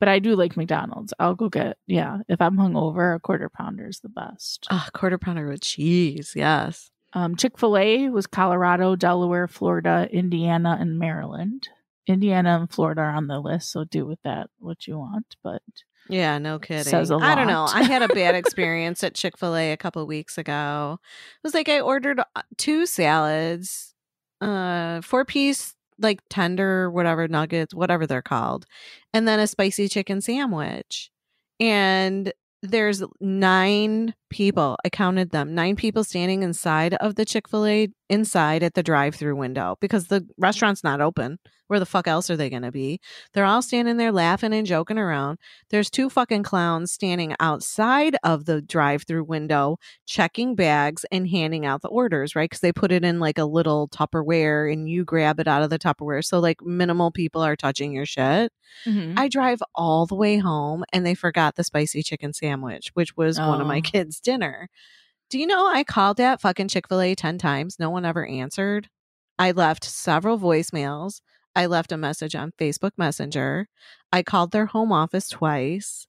[0.00, 1.12] But I do like McDonald's.
[1.18, 2.18] I'll go get yeah.
[2.28, 4.66] If I'm hungover, a quarter pounder is the best.
[4.70, 6.32] Ah, quarter pounder with cheese.
[6.36, 6.90] Yes.
[7.14, 11.68] Um, Chick Fil A was Colorado, Delaware, Florida, Indiana, and Maryland.
[12.06, 15.36] Indiana and Florida are on the list, so do with that what you want.
[15.42, 15.62] But
[16.08, 16.94] Yeah, no kidding.
[16.94, 17.66] I don't know.
[17.68, 21.00] I had a bad experience at Chick fil A a couple weeks ago.
[21.02, 23.94] It was like I ordered uh, two salads,
[24.40, 28.66] uh, four piece, like tender, whatever, nuggets, whatever they're called,
[29.12, 31.10] and then a spicy chicken sandwich.
[31.60, 32.32] And
[32.62, 34.76] there's nine people.
[34.84, 35.54] I counted them.
[35.54, 39.76] Nine people standing inside of the Chick fil A, inside at the drive through window
[39.80, 41.38] because the restaurant's not open.
[41.66, 42.98] Where the fuck else are they going to be?
[43.34, 45.38] They're all standing there laughing and joking around.
[45.68, 51.66] There's two fucking clowns standing outside of the drive through window, checking bags and handing
[51.66, 52.48] out the orders, right?
[52.48, 55.68] Because they put it in like a little Tupperware and you grab it out of
[55.68, 56.24] the Tupperware.
[56.24, 58.50] So, like, minimal people are touching your shit.
[58.86, 59.18] Mm-hmm.
[59.18, 63.38] I drive all the way home and they forgot the spicy chicken sandwich, which was
[63.38, 63.82] one of my Oh.
[63.82, 64.70] kids' dinner.
[65.30, 67.78] Do you know I called that fucking Chick fil A 10 times?
[67.78, 68.88] No one ever answered.
[69.38, 71.20] I left several voicemails.
[71.54, 73.68] I left a message on Facebook Messenger.
[74.10, 76.06] I called their home office twice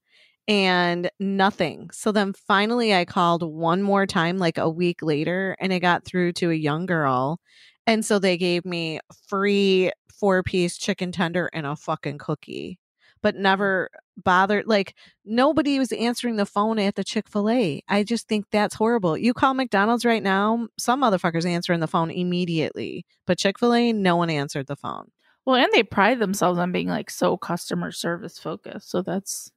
[0.48, 1.90] and nothing.
[1.92, 6.06] So then finally I called one more time like a week later and it got
[6.06, 7.42] through to a young girl.
[7.86, 12.80] And so they gave me free four piece chicken tender and a fucking cookie,
[13.22, 13.40] but mm.
[13.40, 13.90] never
[14.24, 14.68] bothered.
[14.68, 14.96] Like
[15.26, 17.82] nobody was answering the phone at the Chick fil A.
[17.88, 19.18] I just think that's horrible.
[19.18, 23.94] You call McDonald's right now, some motherfuckers answering the phone immediately, but Chick fil A,
[23.94, 25.12] no one answered the phone.
[25.46, 28.90] Well, and they pride themselves on being like so customer service focused.
[28.90, 29.52] So that's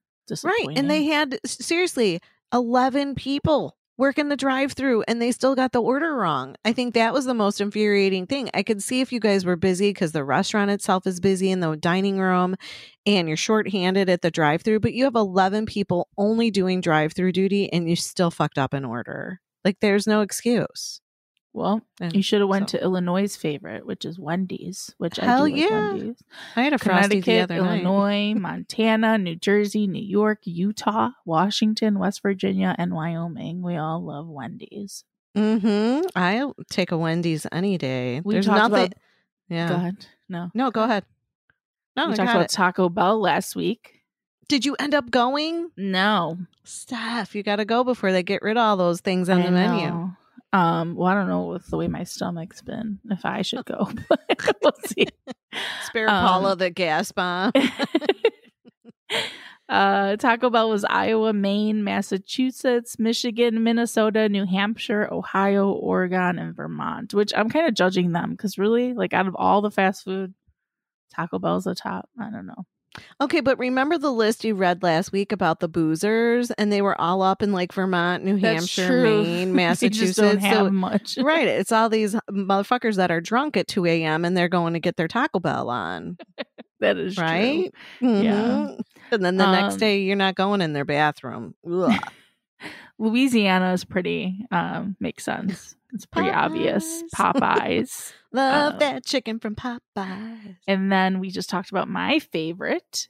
[0.44, 0.68] Right.
[0.76, 2.20] And they had seriously
[2.52, 6.56] 11 people working the drive through and they still got the order wrong.
[6.64, 8.50] I think that was the most infuriating thing.
[8.52, 11.60] I could see if you guys were busy because the restaurant itself is busy in
[11.60, 12.56] the dining room
[13.06, 17.12] and you're shorthanded at the drive through, but you have 11 people only doing drive
[17.12, 19.40] through duty and you still fucked up an order.
[19.64, 21.00] Like there's no excuse.
[21.54, 25.44] Well, And you should have went so- to Illinois' favorite, which is Wendy's, which Hell
[25.44, 25.92] I do yeah.
[25.92, 26.22] Wendy's.
[26.56, 27.82] I had a frosty the other night.
[27.84, 33.60] Illinois, Montana, New Jersey, New York, Utah, Washington, West Virginia, and Wyoming.
[33.62, 35.04] We all love Wendy's.
[35.36, 36.06] Mm-hmm.
[36.16, 38.22] I'll take a Wendy's any day.
[38.24, 38.72] We There's nothing.
[38.72, 38.94] about-
[39.48, 39.68] yeah.
[39.68, 40.50] God, no.
[40.54, 41.04] No, go ahead.
[41.96, 42.48] No, we I talked about it.
[42.50, 44.00] Taco Bell last week.
[44.48, 45.70] Did you end up going?
[45.76, 49.40] No, Steph, you got to go before they get rid of all those things on
[49.42, 50.12] I the menu.
[50.52, 53.90] Um, well, I don't know with the way my stomach's been if I should go,
[54.08, 54.20] but
[54.62, 55.06] we'll see.
[55.86, 57.52] Spare Um, Paula the gas bomb.
[59.68, 67.14] uh, Taco Bell was Iowa, Maine, Massachusetts, Michigan, Minnesota, New Hampshire, Ohio, Oregon, and Vermont.
[67.14, 70.34] Which I'm kind of judging them because really, like out of all the fast food,
[71.14, 72.08] Taco Bell's the top.
[72.20, 72.66] I don't know.
[73.20, 77.00] Okay, but remember the list you read last week about the boozers, and they were
[77.00, 79.22] all up in like Vermont, New That's Hampshire, true.
[79.22, 80.16] Maine, Massachusetts.
[80.18, 81.16] don't have So- much.
[81.22, 84.24] right, it's all these motherfuckers that are drunk at two a.m.
[84.24, 86.18] and they're going to get their Taco Bell on,
[86.80, 87.24] that is true.
[87.24, 87.74] right?
[88.00, 88.08] Yeah.
[88.08, 88.80] Mhm.
[89.10, 91.54] And then the next Um, day, you're not going in their bathroom.
[92.98, 95.74] Louisiana is pretty um makes sense.
[95.92, 97.02] It's pretty obvious.
[97.14, 98.12] Popeyes.
[98.32, 100.56] Love Uh, that chicken from Popeyes.
[100.66, 103.08] and then we just talked about my favorite,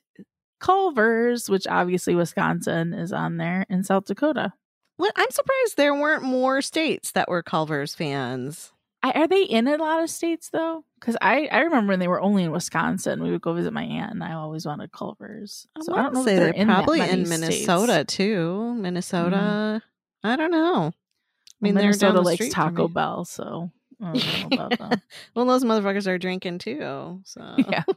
[0.61, 4.53] Culver's, which obviously Wisconsin is on there, in South Dakota.
[4.99, 8.73] Well, I'm surprised there weren't more states that were Culver's fans.
[9.03, 10.85] I, are they in a lot of states though?
[11.01, 13.83] Because I, I remember when they were only in Wisconsin, we would go visit my
[13.83, 15.67] aunt, and I always wanted Culver's.
[15.81, 17.31] So I don't know say they're they're in probably in states.
[17.41, 18.75] Minnesota too.
[18.75, 19.83] Minnesota.
[20.23, 20.93] I don't know.
[20.93, 22.87] I mean, Well, Minnesota the likes Taco.
[22.87, 23.73] Bell, so
[24.03, 25.01] I don't know about them.
[25.35, 27.21] Well, those motherfuckers are drinking too.
[27.25, 27.85] So Yeah.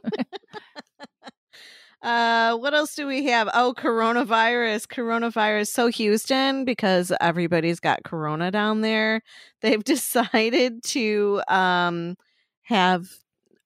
[2.02, 3.48] Uh, what else do we have?
[3.52, 4.86] Oh, coronavirus.
[4.86, 5.68] Coronavirus.
[5.68, 9.22] So Houston, because everybody's got corona down there,
[9.60, 12.16] they've decided to um
[12.62, 13.08] have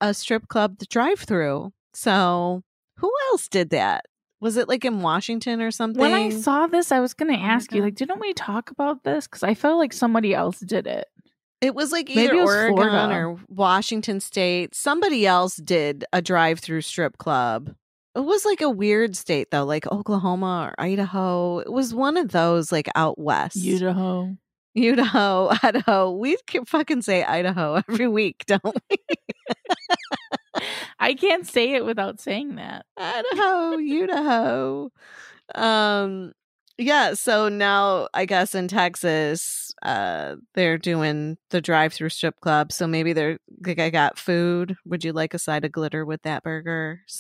[0.01, 1.73] a strip club drive through.
[1.93, 2.63] So
[2.97, 4.05] who else did that?
[4.41, 6.01] Was it like in Washington or something?
[6.01, 8.71] When I saw this, I was going to my ask you, like, didn't we talk
[8.71, 9.27] about this?
[9.27, 11.09] Because I felt like somebody else did it.
[11.61, 13.15] It was like either was Oregon Florida.
[13.27, 14.75] or Washington State.
[14.75, 17.75] Somebody else did a drive-through strip club.
[18.15, 21.59] It was like a weird state though, like Oklahoma or Idaho.
[21.59, 23.59] It was one of those like out west.
[23.65, 24.37] Idaho.
[24.77, 26.11] Idaho, Idaho.
[26.13, 28.97] We can fucking say Idaho every week, don't we?
[30.99, 32.87] I can't say it without saying that.
[32.97, 34.91] Idaho, Idaho.
[35.57, 36.33] Um
[36.81, 42.73] yeah, so now I guess in Texas, uh they're doing the drive-through strip club.
[42.73, 44.77] So maybe they're like I got food.
[44.87, 47.03] Would you like a side of glitter with that burger?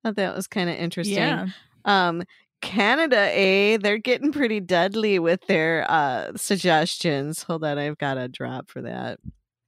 [0.00, 1.16] So thought that was kind of interesting.
[1.16, 1.48] Yeah.
[1.84, 2.22] Um
[2.60, 3.78] Canada, eh?
[3.80, 7.42] They're getting pretty deadly with their uh suggestions.
[7.44, 9.18] Hold on, I've got a drop for that.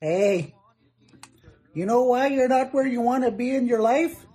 [0.00, 0.54] Hey,
[1.74, 4.26] you know why you're not where you want to be in your life?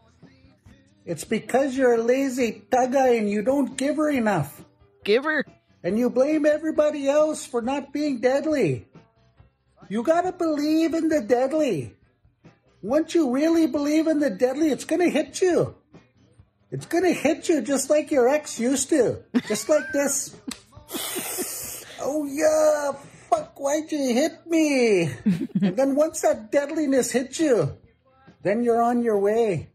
[1.06, 4.64] It's because you're a lazy tugga and you don't give her enough.
[5.04, 5.46] Give her.
[5.84, 8.88] And you blame everybody else for not being deadly.
[9.88, 11.96] You gotta believe in the deadly.
[12.82, 15.76] Once you really believe in the deadly, it's gonna hit you.
[16.72, 19.24] It's gonna hit you just like your ex used to.
[19.48, 20.36] Just like this.
[22.02, 22.94] oh yeah,
[23.30, 25.04] fuck, why'd you hit me?
[25.62, 27.78] and then once that deadliness hits you,
[28.42, 29.70] then you're on your way.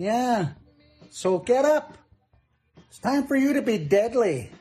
[0.00, 0.48] Yeah.
[1.10, 1.98] So get up.
[2.88, 4.50] It's time for you to be deadly.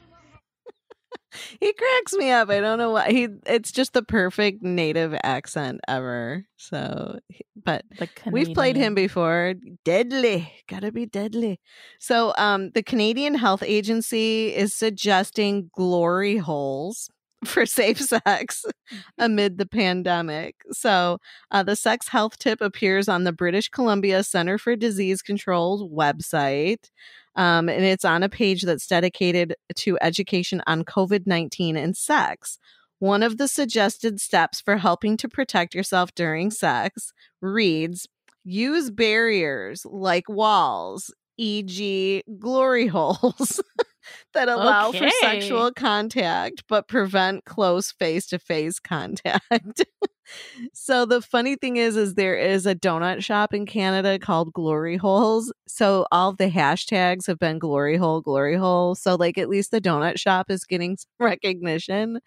[1.59, 2.49] He cracks me up.
[2.49, 3.11] I don't know why.
[3.11, 6.43] He it's just the perfect native accent ever.
[6.57, 7.19] So,
[7.55, 9.53] but Like we've played him before.
[9.85, 10.51] Deadly.
[10.67, 11.59] Got to be deadly.
[11.99, 17.11] So, um the Canadian Health Agency is suggesting glory holes.
[17.45, 18.65] For safe sex
[19.17, 20.55] amid the pandemic.
[20.71, 21.19] So,
[21.51, 26.89] uh, the sex health tip appears on the British Columbia Center for Disease Control's website.
[27.35, 32.59] Um, and it's on a page that's dedicated to education on COVID 19 and sex.
[32.99, 38.07] One of the suggested steps for helping to protect yourself during sex reads
[38.43, 43.61] use barriers like walls, e.g., glory holes.
[44.33, 49.83] that allow for sexual contact but prevent close face-to-face contact.
[50.73, 54.97] so the funny thing is is there is a donut shop in Canada called Glory
[54.97, 55.51] Holes.
[55.67, 58.95] So all the hashtags have been glory hole glory hole.
[58.95, 62.19] So like at least the donut shop is getting some recognition.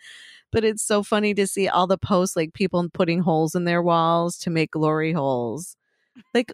[0.50, 3.82] But it's so funny to see all the posts like people putting holes in their
[3.82, 5.76] walls to make glory holes.
[6.34, 6.52] Like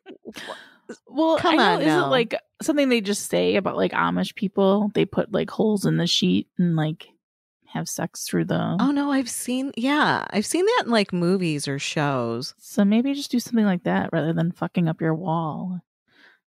[1.07, 4.91] Well, Come I know, is it like something they just say about like Amish people?
[4.95, 7.09] They put like holes in the sheet and like
[7.72, 8.76] have sex through the.
[8.80, 12.55] Oh no, I've seen yeah, I've seen that in like movies or shows.
[12.59, 15.80] So maybe just do something like that rather than fucking up your wall,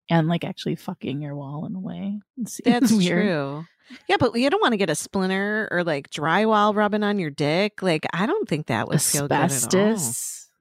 [0.09, 2.21] and like actually fucking your wall in a way.
[2.65, 3.23] That's weird.
[3.23, 3.65] true.
[4.07, 7.31] Yeah, but you don't want to get a splinter or like drywall rubbing on your
[7.31, 7.83] dick.
[7.83, 9.99] Like I don't think that would feel good at all.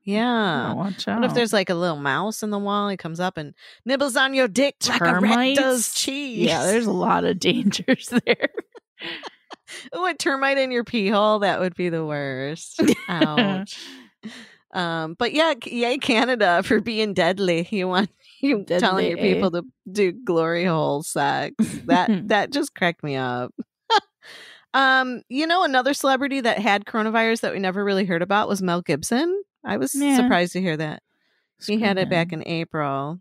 [0.07, 0.71] Yeah.
[0.71, 2.87] Oh, watch What if there's like a little mouse in the wall?
[2.87, 3.53] He comes up and
[3.85, 5.59] nibbles on your dick like a rat Termites?
[5.59, 6.47] does cheese.
[6.47, 8.47] Yeah, there's a lot of dangers there.
[9.91, 11.39] oh, a termite in your pee hole.
[11.39, 12.81] That would be the worst.
[13.09, 13.77] Ouch.
[14.73, 17.67] um, but yeah, yay Canada for being deadly.
[17.69, 21.53] You want you telling your people to do glory hole sex.
[21.87, 23.53] That that just cracked me up.
[24.73, 28.61] um, you know, another celebrity that had coronavirus that we never really heard about was
[28.61, 29.43] Mel Gibson.
[29.67, 30.15] I was Yeah.
[30.15, 31.03] surprised to hear that.
[31.59, 33.19] He Screw had it back in April.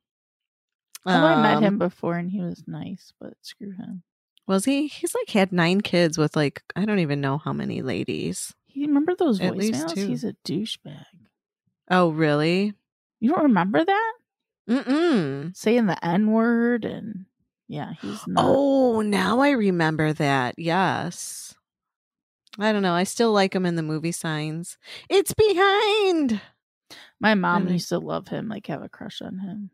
[1.04, 4.02] I know I met Um, him before and he was nice, but screw him.
[4.46, 4.86] Was he?
[4.86, 8.54] He's like had nine kids with like I don't even know how many ladies.
[8.66, 10.06] He remember those At least voicemails?
[10.06, 11.04] He's a douchebag.
[11.90, 12.74] Oh, really?
[13.20, 14.12] You don't remember that?
[14.68, 15.56] Mm-mm.
[15.56, 17.26] Saying the N word and
[17.68, 18.44] yeah, he's not.
[18.46, 20.56] Oh, now I remember that.
[20.58, 21.55] Yes.
[22.58, 22.94] I don't know.
[22.94, 24.78] I still like him in the movie signs.
[25.10, 26.40] It's behind.
[27.20, 29.70] My mom used to love him, like have a crush on him.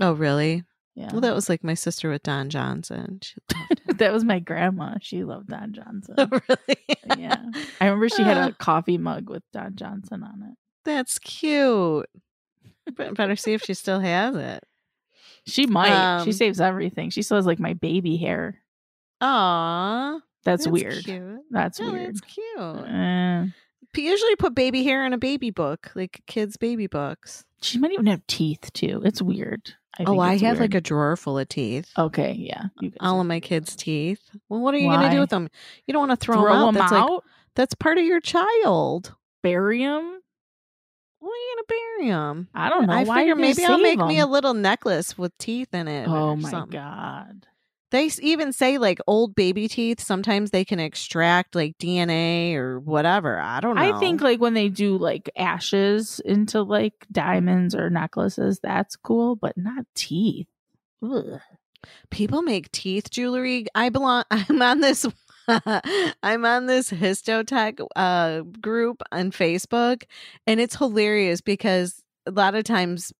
[0.00, 0.64] Oh, really?
[0.94, 1.10] Yeah.
[1.12, 3.20] Well, that was like my sister with Don Johnson.
[3.22, 3.36] She
[3.94, 4.94] that was my grandma.
[5.00, 6.14] She loved Don Johnson.
[6.18, 6.96] oh, really?
[7.22, 7.36] yeah.
[7.80, 8.48] I remember she had Ah.
[8.48, 10.56] a coffee mug with Don Johnson on it.
[10.84, 12.06] That's cute.
[12.96, 14.64] Better see if she still has it.
[15.46, 16.22] She might.
[16.24, 17.10] she Um, saves everything.
[17.10, 18.60] She still has like my baby hair.
[19.20, 20.18] Aw.
[20.48, 21.04] That's, weird.
[21.04, 21.40] Cute.
[21.50, 22.08] That's No, weird.
[22.08, 22.86] That's cute.
[22.86, 23.46] Eh.
[23.92, 27.44] P- Usually put baby hair in a baby book, like kids' baby books.
[27.62, 29.00] she might even have teeth too.
[29.04, 29.74] It's weird.
[29.98, 31.90] I oh, I have like a drawer full of teeth.
[31.98, 32.64] Okay, yeah.
[33.00, 34.20] All of my kids' teeth.
[34.48, 35.48] Well, what are you going to do with them?
[35.86, 36.64] You don't want to throw, throw them out.
[36.66, 37.20] them that's like
[37.56, 39.14] that's part of your child.
[39.42, 40.20] bury them.
[41.20, 42.48] What are you going to bury them?
[42.54, 42.92] I don't know.
[42.92, 46.06] I Why figure maybe I'll make me a little necklace with teeth in it.
[46.06, 46.78] Oh my something.
[46.78, 47.46] god.
[47.90, 50.00] They even say like old baby teeth.
[50.00, 53.38] Sometimes they can extract like DNA or whatever.
[53.40, 53.96] I don't know.
[53.96, 59.36] I think like when they do like ashes into like diamonds or necklaces, that's cool,
[59.36, 60.48] but not teeth.
[61.02, 61.40] Ugh.
[62.10, 63.66] people make teeth jewelry.
[63.74, 64.24] I belong.
[64.30, 65.06] I'm on this.
[66.22, 70.02] I'm on this histotech uh, group on Facebook,
[70.46, 73.14] and it's hilarious because a lot of times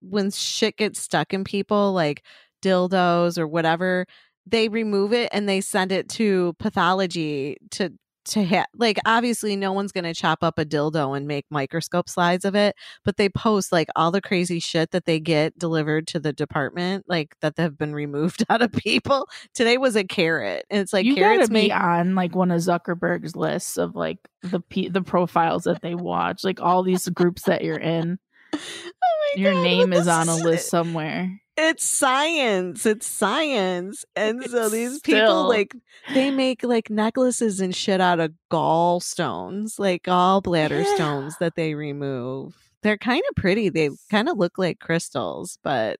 [0.00, 2.24] when shit gets stuck in people, like
[2.62, 4.06] dildos or whatever,
[4.46, 7.92] they remove it and they send it to pathology to
[8.24, 12.10] to ha- like obviously no one's going to chop up a dildo and make microscope
[12.10, 16.06] slides of it but they post like all the crazy shit that they get delivered
[16.06, 20.04] to the department like that they have been removed out of people today was a
[20.04, 23.78] carrot and it's like you carrots gotta be make on like one of Zuckerberg's lists
[23.78, 27.78] of like the pe- the profiles that they watch, like all these groups that you're
[27.78, 28.18] in.
[28.54, 28.58] oh
[29.36, 31.40] my Your God, name is on a list somewhere.
[31.60, 35.74] It's science it's science and so It's these people like
[36.14, 40.94] they make like necklaces and shit out of gallstones like gallbladder Yeah.
[40.94, 45.98] stones that they remove they're kind of pretty they kind of look like crystals but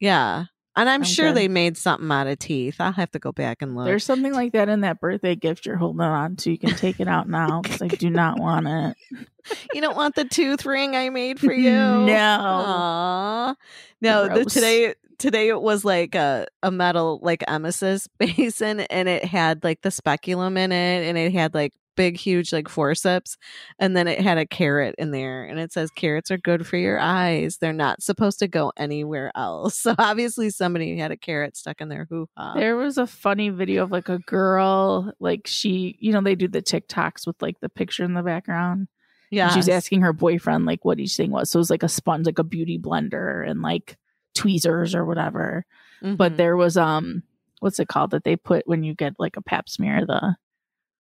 [0.00, 0.44] yeah
[0.76, 1.36] and i'm I'm sure good.
[1.36, 4.32] they made something out of teeth i'll have to go back and look There's something
[4.32, 6.50] like that in that birthday gift you're holding on to.
[6.50, 8.96] You can take it out now because I do not want it.
[9.74, 12.14] you don't want the tooth ring i made for you No.
[12.16, 13.54] Aw.
[14.00, 19.24] No the, today today it was like a, a metal like emesis basin and it
[19.24, 23.36] had like the speculum in it and it had like big, huge like forceps,
[23.78, 26.76] and then it had a carrot in there, and it says carrots are good for
[26.76, 27.58] your eyes.
[27.58, 29.84] They're not supposed to go anywhere else.
[29.86, 32.54] So obviously somebody had a carrot stuck in their hoo ha.
[32.54, 36.48] There was a funny video of like a girl, like she, you know, they do
[36.48, 38.88] the TikToks with like the picture in the background.
[39.36, 41.50] Yeah, And She's asking her boyfriend like what each thing was.
[41.50, 43.96] So it was like a sponge, like a beauty blender and like
[44.34, 45.64] tweezers or whatever.
[46.02, 46.36] But Mhm.
[46.36, 47.22] there was um
[47.60, 50.36] what's it called that they put when you get like a pap smear, the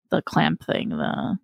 [0.09, 1.37] the clamp thing, the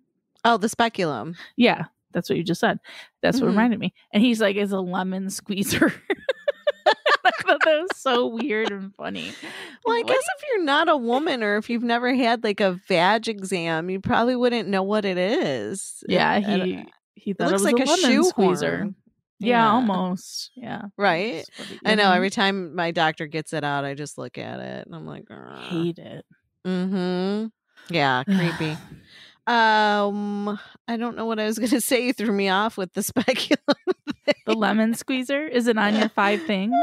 [0.44, 1.34] oh the speculum.
[1.56, 2.78] yeah, that's what you just said.
[3.22, 3.50] That's what Mhm.
[3.50, 3.92] reminded me.
[4.12, 5.92] And he's like, is a lemon squeezer.
[7.24, 9.32] I thought that was so weird and funny.
[9.84, 12.60] Well, I What guess if you're not a woman or if you've never had like
[12.60, 16.02] a vag exam, you probably wouldn't know what it is.
[16.08, 18.88] Yeah, It- it- he he thought it, looks was like a, a, shoe squeezer.
[19.38, 20.50] Yeah, almost.
[20.54, 21.34] Yeah, Right?
[21.48, 21.50] It-
[21.84, 22.04] I know.
[22.04, 22.16] Mhm.
[22.16, 25.24] Every time my doctor gets it out, I just look at it and I'm like,
[25.70, 26.24] hate it.
[26.66, 27.46] mm-hmm.
[27.94, 28.76] Yeah, creepy.
[29.46, 32.06] um, I don't know what I was gonna say.
[32.06, 33.58] You threw me off with the speculum.
[34.46, 36.74] The lemon squeezer is it on your five things?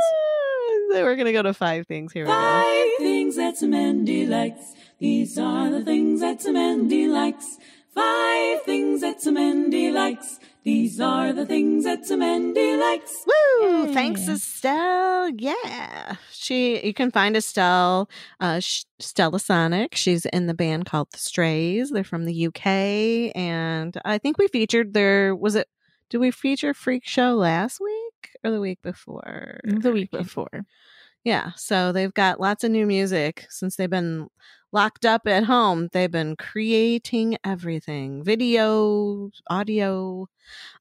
[0.91, 2.23] Then We're gonna go to five things here.
[2.23, 2.33] We go.
[2.33, 4.73] Five things that Mandy likes.
[4.99, 7.57] These are the things that Mandy likes.
[7.93, 10.39] Five things that Mandy likes.
[10.63, 13.25] These are the things that Mandy likes.
[13.25, 13.93] Woo!
[13.93, 14.33] Thanks, Yay.
[14.33, 15.29] Estelle.
[15.29, 16.85] Yeah, she.
[16.85, 18.09] You can find Estelle,
[18.39, 19.95] uh, Sh- Stella Sonic.
[19.95, 21.89] She's in the band called The Strays.
[21.89, 22.65] They're from the UK,
[23.35, 25.35] and I think we featured their.
[25.35, 25.67] Was it?
[26.09, 29.59] Did we feature Freak Show last week or the week before?
[29.63, 30.65] The week before.
[31.23, 34.27] Yeah, so they've got lots of new music since they've been
[34.77, 35.89] locked up at home.
[35.91, 40.27] They've been creating everything video, audio.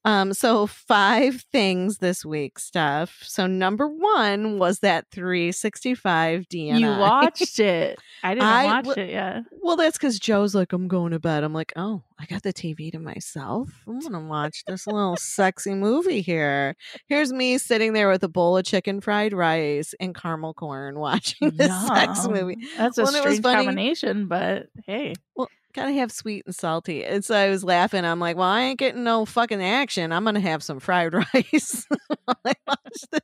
[0.05, 3.23] Um, so five things this week, Steph.
[3.25, 6.79] So number one was that 365 DNI.
[6.79, 7.99] You watched it.
[8.23, 9.43] I didn't I watch w- it yet.
[9.63, 11.43] Well, that's because Joe's like, I'm going to bed.
[11.43, 13.69] I'm like, oh, I got the TV to myself.
[13.89, 16.77] I'm going to watch this little sexy movie here.
[17.09, 21.51] Here's me sitting there with a bowl of chicken fried rice and caramel corn watching
[21.51, 22.59] this sex movie.
[22.79, 25.15] That's a Well, was strange funny- combination, but hey.
[25.35, 27.05] Well, gotta have sweet and salty.
[27.05, 28.05] And so I was laughing.
[28.05, 30.13] I'm like, well, I ain't getting no fucking action.
[30.13, 31.87] I'm gonna have some fried rice.
[32.25, 33.23] while I watch this.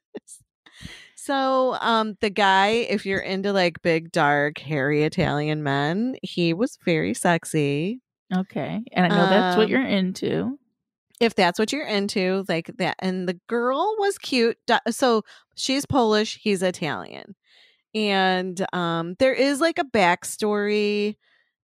[1.17, 6.79] So, um, the guy, if you're into like big, dark, hairy Italian men, he was
[6.85, 8.01] very sexy.
[8.35, 8.83] Okay.
[8.93, 10.59] And I know that's what Um, you're into.
[11.21, 12.97] If that's what you're into, like that.
[12.99, 14.59] And the girl was cute.
[14.91, 15.23] So
[15.55, 17.37] she's Polish, he's Italian.
[17.95, 21.17] And um, there is like a backstory.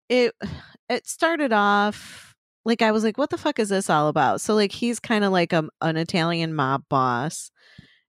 [0.09, 0.35] It
[0.89, 2.29] it started off
[2.65, 4.41] like I was like, what the fuck is this all about?
[4.43, 7.51] So like he's kind of like a, an Italian mob boss,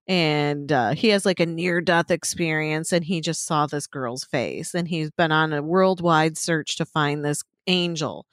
[0.06, 4.24] and uh, he has like a near death experience, and he just saw this girl's
[4.24, 8.26] face, and he's been on a worldwide search to find this angel.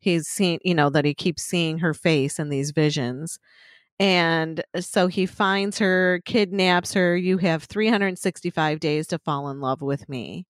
[0.00, 3.38] He's seen, you know, that he keeps seeing her face in these visions.
[4.00, 7.16] And uh, so he finds her, kidnaps her.
[7.16, 10.46] You have 365 days to fall in love with me.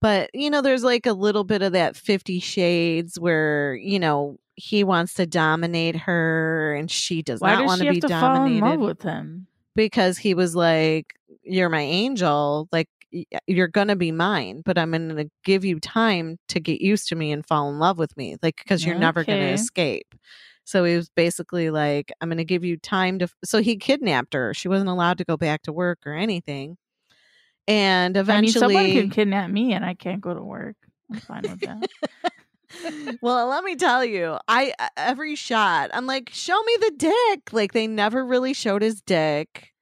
[0.00, 4.38] But, you know, there's like a little bit of that 50 shades where, you know,
[4.54, 8.00] he wants to dominate her and she does Why not does want she to be
[8.00, 9.46] to fall in dominated love with him?
[9.74, 12.68] because he was like, You're my angel.
[12.72, 16.60] Like, uh, you're going to be mine, but I'm going to give you time to
[16.60, 18.36] get used to me and fall in love with me.
[18.42, 20.14] Like, because you're never going to escape.
[20.66, 23.28] So he was basically like, I'm going to give you time to.
[23.44, 24.52] So he kidnapped her.
[24.52, 26.76] She wasn't allowed to go back to work or anything.
[27.68, 28.76] And eventually.
[28.76, 30.76] I mean, someone can kidnap me and I can't go to work.
[31.10, 33.18] I'm fine with that.
[33.22, 37.52] well, let me tell you, I every shot, I'm like, show me the dick.
[37.52, 39.72] Like they never really showed his dick.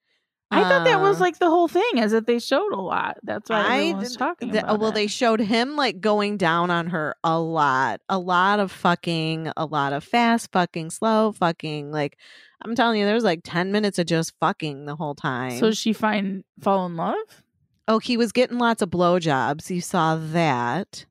[0.55, 3.18] I thought that was Uh, like the whole thing, as if they showed a lot.
[3.22, 4.94] That's why I everyone was talking the- about well, it.
[4.94, 9.66] they showed him like going down on her a lot, a lot of fucking, a
[9.66, 11.90] lot of fast fucking, slow fucking.
[11.92, 12.16] Like
[12.64, 15.59] I'm telling you, there was like ten minutes of just fucking the whole time.
[15.59, 17.42] So she find fall in love.
[17.86, 19.68] oh, he was getting lots of blowjobs.
[19.70, 21.05] You saw that.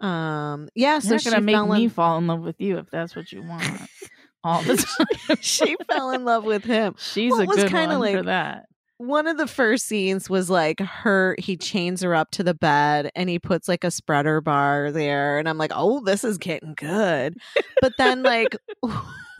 [0.00, 0.94] Um, yeah.
[0.94, 3.14] You're so she gonna make fell me in, fall in love with you if that's
[3.14, 3.64] what you want
[4.44, 5.36] all the time.
[5.40, 6.94] she fell in love with him.
[6.98, 8.66] She's Well, a was good kinda one for that.
[8.98, 13.10] One of the first scenes was like her he chains her up to the bed
[13.16, 16.74] and he puts like a spreader bar there and i'm like oh this is getting
[16.74, 17.36] good
[17.80, 18.56] but then like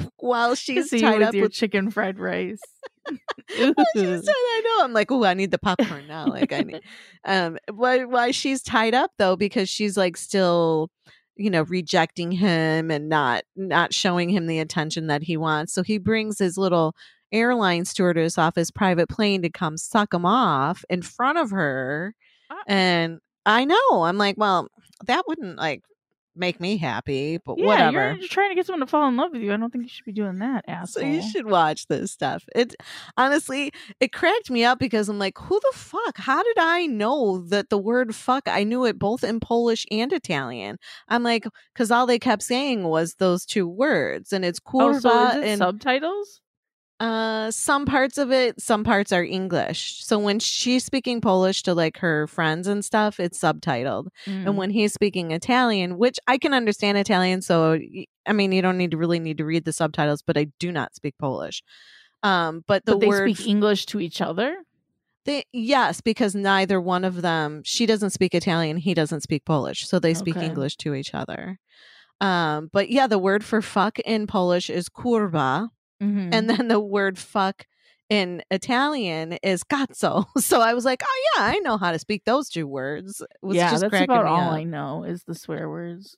[0.16, 2.60] while she's tied with up your with chicken fried rice.
[3.58, 3.74] Well,
[4.28, 4.84] I know.
[4.84, 6.26] I'm like, oh, I need the popcorn now.
[6.26, 6.80] Like, I need.
[7.24, 8.04] Um, why?
[8.04, 9.34] Why she's tied up though?
[9.34, 10.88] Because she's like still,
[11.36, 15.74] you know, rejecting him and not not showing him the attention that he wants.
[15.74, 16.94] So he brings his little
[17.32, 22.14] airline stewardess off his private plane to come suck him off in front of her.
[22.50, 22.62] Ah.
[22.66, 24.02] And I know.
[24.04, 24.68] I'm like, well,
[25.06, 25.82] that wouldn't like
[26.34, 27.92] make me happy, but Yeah, whatever.
[27.92, 29.52] You're, you're trying to get someone to fall in love with you.
[29.52, 31.04] I don't think you should be doing that, So asshole.
[31.04, 32.44] you should watch this stuff.
[32.54, 32.74] It
[33.18, 33.70] honestly,
[34.00, 36.16] it cracked me up because I'm like, who the fuck?
[36.16, 38.44] How did I know that the word fuck?
[38.46, 40.78] I knew it both in Polish and Italian.
[41.08, 41.44] I'm like,
[41.74, 46.40] because all they kept saying was those two words, and it's Oh, so and subtitles?
[47.02, 50.04] Uh, some parts of it, some parts are English.
[50.04, 54.06] So when she's speaking Polish to like her friends and stuff, it's subtitled.
[54.24, 54.46] Mm.
[54.46, 57.76] And when he's speaking Italian, which I can understand Italian, so
[58.24, 60.70] I mean, you don't need to really need to read the subtitles, but I do
[60.70, 61.64] not speak Polish.
[62.22, 64.54] Um, but the but they word speak English to each other.
[65.24, 69.88] they, yes, because neither one of them, she doesn't speak Italian, he doesn't speak Polish,
[69.88, 70.46] so they speak Okay.
[70.46, 71.58] English to each other.
[72.20, 75.70] Um, but yeah, the word for fuck in Polish is kurwa,
[76.02, 76.30] Mhm.
[76.34, 77.66] and then the word fuck
[78.10, 80.26] in Italian is cazzo.
[80.40, 83.22] So I was like, oh yeah, I know how to speak those two words.
[83.42, 84.52] Yeah, just that's about all up.
[84.52, 86.16] I know is the swear words.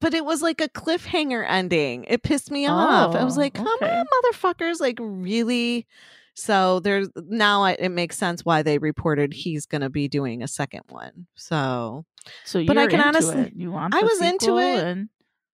[0.00, 2.04] but it was like a cliffhanger ending.
[2.08, 3.14] It pissed me off.
[3.14, 3.98] I was Oh, like, come okay.
[3.98, 4.80] on, motherfuckers.
[4.80, 5.86] Like, really?
[6.34, 10.42] So there's now I, it makes sense why they reported he's going to be doing
[10.42, 11.26] a second one.
[11.34, 12.06] So
[12.44, 13.52] So But I can honestly- it.
[13.54, 13.94] You want?
[13.94, 14.82] I was into it.
[14.84, 15.08] and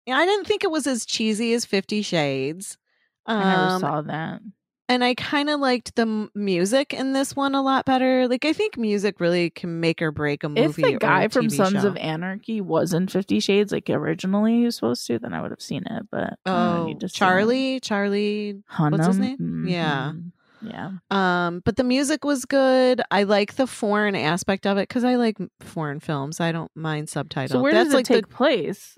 [0.08, 2.78] I didn't think it was as cheesy as Fifty Shades.
[3.26, 4.40] Um, I never saw that.
[4.88, 8.28] and I kind of liked the m- music in this one a lot better.
[8.28, 10.62] Like, I think music really can make or break a movie.
[10.62, 11.88] If the guy from Sons show.
[11.88, 15.50] of Anarchy was in Fifty Shades, like originally he was supposed to, then I would
[15.50, 16.04] have seen it.
[16.10, 17.16] But oh, need to see.
[17.16, 19.38] Charlie, Charlie, what's his name?
[19.38, 19.70] Hunnam?
[19.70, 20.12] Yeah.
[20.62, 20.92] Yeah.
[21.10, 23.02] Um, but the music was good.
[23.10, 26.40] I like the foreign aspect of it because I like foreign films.
[26.40, 27.50] I don't mind subtitles.
[27.52, 28.96] So where That's does it like take place?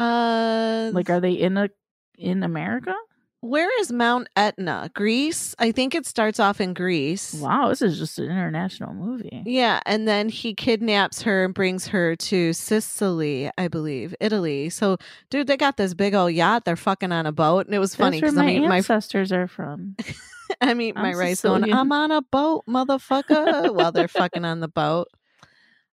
[0.00, 1.70] Uh Like, are they in a
[2.16, 2.94] in America?
[3.42, 4.90] where is Mount Etna?
[4.94, 5.54] Greece?
[5.58, 7.32] I think it starts off in Greece.
[7.34, 9.42] Wow, this is just an international movie.
[9.46, 14.68] Yeah, and then he kidnaps her and brings her to Sicily, I believe, Italy.
[14.68, 14.98] So,
[15.30, 16.66] dude, they got this big old yacht.
[16.66, 19.32] They're fucking on a boat, and it was funny because I my mean, my ancestors
[19.32, 19.96] are from.
[20.60, 24.68] I mean, my rice going, I'm on a boat, motherfucker, while they're fucking on the
[24.68, 25.08] boat.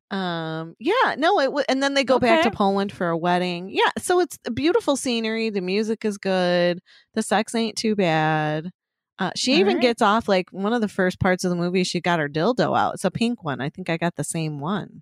[0.10, 3.70] Um, yeah, no, it w- and then they go back to Poland for a wedding.
[3.70, 5.50] Yeah, so it's a beautiful scenery.
[5.50, 6.80] The music is good.
[7.14, 8.72] The sex ain't too bad.
[9.20, 9.82] Uh, she All even right.
[9.82, 11.84] gets off like one of the first parts of the movie.
[11.84, 12.94] She got her dildo out.
[12.94, 13.60] It's a pink one.
[13.60, 15.02] I think I got the same one.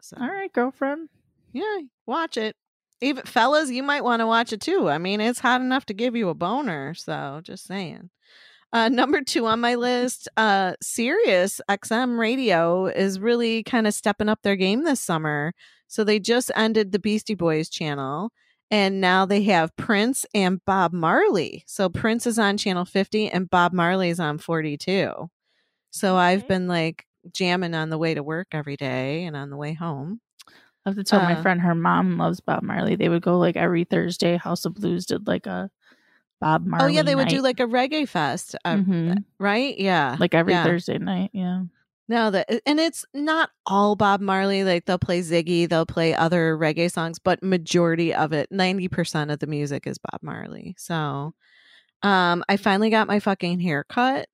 [0.00, 1.08] So All right, girlfriend.
[1.52, 2.56] yeah, watch it.
[3.00, 4.88] Even fellas, you might want to watch it too.
[4.88, 6.94] I mean, it's hot enough to give you a boner.
[6.94, 8.10] So just saying.
[8.72, 14.28] Uh, number two on my list, uh, Sirius XM Radio is really kind of stepping
[14.30, 15.52] up their game this summer.
[15.88, 18.30] So they just ended the Beastie Boys channel,
[18.70, 21.64] and now they have Prince and Bob Marley.
[21.66, 25.12] So Prince is on channel 50, and Bob Marley is on 42.
[25.90, 27.04] So I've been like
[27.34, 30.20] jamming on the way to work every day and on the way home.
[30.48, 32.96] I have to tell my Uh, friend her mom loves Bob Marley.
[32.96, 34.38] They would go like every Thursday.
[34.38, 35.70] House of Blues did like a
[36.42, 36.84] Bob Marley.
[36.84, 39.24] oh yeah, they would do like a reggae fest, uh, Mhm.
[39.38, 39.78] right?
[39.78, 40.64] Yeah, like every yeah.
[40.64, 41.30] Thursday night.
[41.32, 41.62] Yeah.
[42.08, 44.64] No, that and it's not all Bob Marley.
[44.64, 49.30] Like they'll play Ziggy, they'll play other reggae songs, but majority of it, ninety percent
[49.30, 50.74] of the music is Bob Marley.
[50.76, 51.32] So,
[52.02, 54.28] um, I finally got my fucking haircut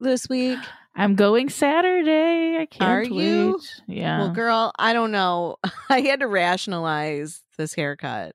[0.00, 0.58] this week.
[0.96, 2.56] I'm going Saturday.
[2.58, 3.10] I can't Are wait.
[3.12, 3.60] you?
[3.88, 4.18] Yeah.
[4.20, 5.56] Well, girl, I don't know.
[5.90, 8.34] I had to rationalize this haircut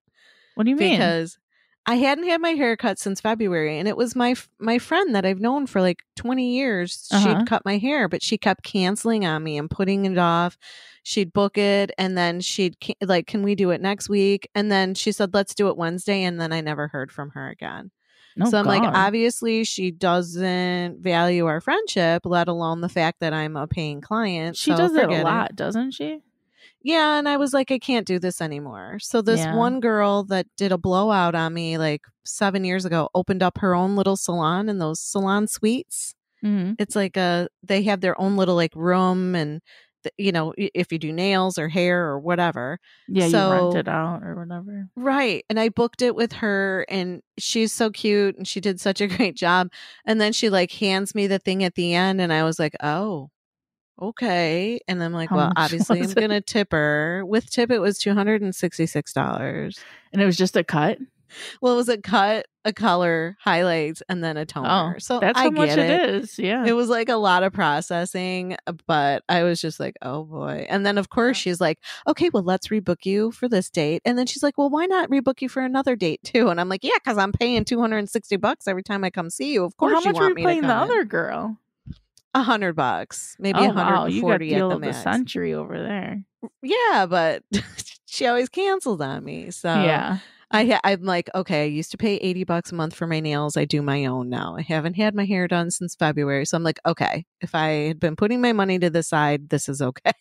[0.56, 0.92] what do you mean?
[1.00, 1.38] because
[1.90, 5.26] I hadn't had my hair cut since February, and it was my my friend that
[5.26, 7.08] I've known for like twenty years.
[7.12, 7.40] Uh-huh.
[7.40, 10.56] She'd cut my hair, but she kept canceling on me and putting it off.
[11.02, 14.94] She'd book it, and then she'd like, "Can we do it next week?" And then
[14.94, 17.90] she said, "Let's do it Wednesday," and then I never heard from her again.
[18.40, 23.34] Oh, so I'm like, obviously, she doesn't value our friendship, let alone the fact that
[23.34, 24.56] I'm a paying client.
[24.56, 26.22] she so does it a lot, doesn't she?
[26.82, 29.00] Yeah, and I was like, I can't do this anymore.
[29.00, 29.56] So this Yeah.
[29.56, 33.76] one girl that did a blowout on me like seven years ago opened up her
[33.76, 36.14] own little salon in those salon suites.
[36.44, 36.74] Mm-hmm.
[36.80, 39.62] It's like a they have their own little like room and
[40.04, 42.80] th- you know if you do nails or hair or whatever.
[43.10, 44.88] Yeah, you rent it out or whatever.
[44.96, 45.44] Right.
[45.50, 49.08] And I booked it with her and she's so cute and she did such a
[49.18, 49.68] great job.
[50.06, 52.76] And then she like hands me the thing at the end and I was like,
[52.82, 53.32] "Oh,
[54.02, 57.80] okay." And I'm like, How "Well, obviously I'm going to tip her." With tip it
[57.80, 59.84] was $266.
[60.14, 60.98] And it was just a cut.
[61.62, 64.96] Well, it was a cut, a color, highlights and then a toner.
[64.96, 66.40] Oh, so that's I how much it is.
[66.40, 66.66] Yeah.
[66.66, 70.66] It was like a lot of processing, uh, but I was just like, oh boy.
[70.70, 71.78] And then, of course, she's like,
[72.08, 74.02] okay, well, let's rebook you for this date.
[74.06, 76.50] And then she's like, well, why not rebook you for another date too?
[76.50, 79.64] And I'm like, yeah, because I'm paying 260 bucks every time I come see you.
[79.66, 80.72] Of Well, course, how you much were want you paying the in.
[80.72, 81.60] other girl?
[82.34, 84.06] A hundred bucks, maybe oh, a hundred wow.
[84.06, 86.24] You got deal at the the century over there.
[86.62, 87.44] Yeah, but
[88.06, 89.52] she always canceled on me.
[89.52, 90.20] So yeah.
[90.52, 93.58] I I'm like, okay, I used to pay 80 bucks a month for my nails.
[93.58, 94.56] I do my own now.
[94.58, 96.46] I haven't had my hair done since February.
[96.46, 99.70] So I'm like, okay, if I had been putting my money to the side, this
[99.70, 100.12] is okay.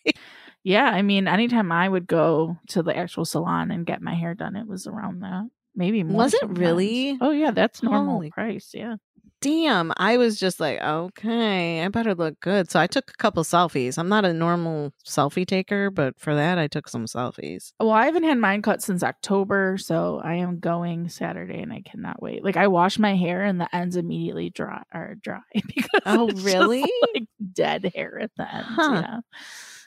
[0.63, 4.35] Yeah, I mean, anytime I would go to the actual salon and get my hair
[4.35, 5.47] done, it was around that.
[5.73, 6.17] Maybe more.
[6.17, 6.59] Was it sometimes.
[6.59, 7.17] really?
[7.21, 8.71] Oh yeah, that's normal Holy- price.
[8.73, 8.95] Yeah.
[9.41, 12.69] Damn, I was just like, okay, I better look good.
[12.69, 13.97] So I took a couple selfies.
[13.97, 17.71] I'm not a normal selfie taker, but for that, I took some selfies.
[17.79, 21.81] Well, I haven't had mine cut since October, so I am going Saturday, and I
[21.83, 22.43] cannot wait.
[22.43, 26.43] Like I wash my hair, and the ends immediately dry are dry because Oh, it's
[26.43, 26.91] just, really?
[27.13, 28.67] like dead hair at the ends.
[28.75, 29.01] Huh.
[29.03, 29.19] Yeah.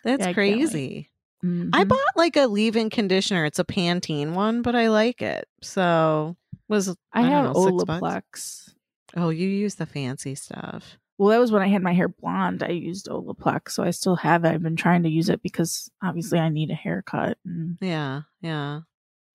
[0.02, 1.10] That's Yeah, I crazy.
[1.44, 1.88] I Mhm.
[1.88, 3.44] bought like a leave-in conditioner.
[3.44, 5.46] It's a Pantene one, but I like it.
[5.62, 6.36] So
[6.68, 7.98] was I, don't have know, six bucks?
[7.98, 8.61] Olaplex.
[9.16, 10.98] Oh, you use the fancy stuff.
[11.18, 12.62] Well, that was when I had my hair blonde.
[12.62, 14.48] I used Olaplex, so I still have it.
[14.48, 17.39] I've been trying to use it because obviously I need a haircut.
[17.44, 18.80] And Yeah, yeah.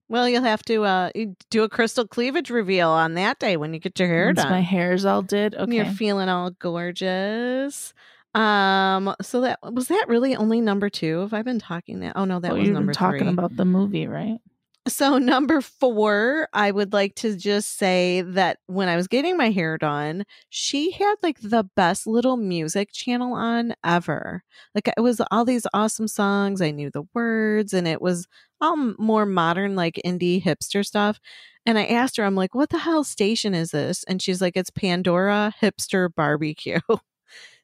[0.08, 1.10] Well, you'll have to uh
[1.50, 4.50] do a crystal cleavage reveal on that day when you get your hair once done.
[4.50, 7.92] my hair's all did, and You're feeling all gorgeous.
[8.34, 11.20] Um, so that was that really only number two?
[11.20, 12.14] Have I been talking that?
[12.16, 13.28] Oh no, that Well, was you've number been talking three.
[13.28, 14.38] about the movie, right?
[14.86, 19.48] So, number four, I would like to just say that when I was getting my
[19.50, 24.42] hair done, she had like the best little music channel on ever.
[24.74, 26.60] Like, it was all these awesome songs.
[26.60, 28.26] I knew the words, and it was
[28.60, 31.18] all more modern, like indie hipster stuff.
[31.64, 34.04] And I asked her, I'm like, what the hell station is this?
[34.04, 36.80] And she's like, it's Pandora Hipster Barbecue.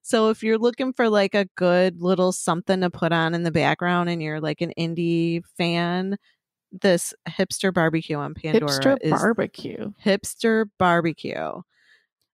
[0.02, 3.50] So if you're looking for like a good little something to put on in the
[3.50, 6.16] background and you're like an indie fan,
[6.72, 9.92] this hipster barbecue on Pandora Hipster is barbecue.
[10.04, 11.62] hipster barbecue.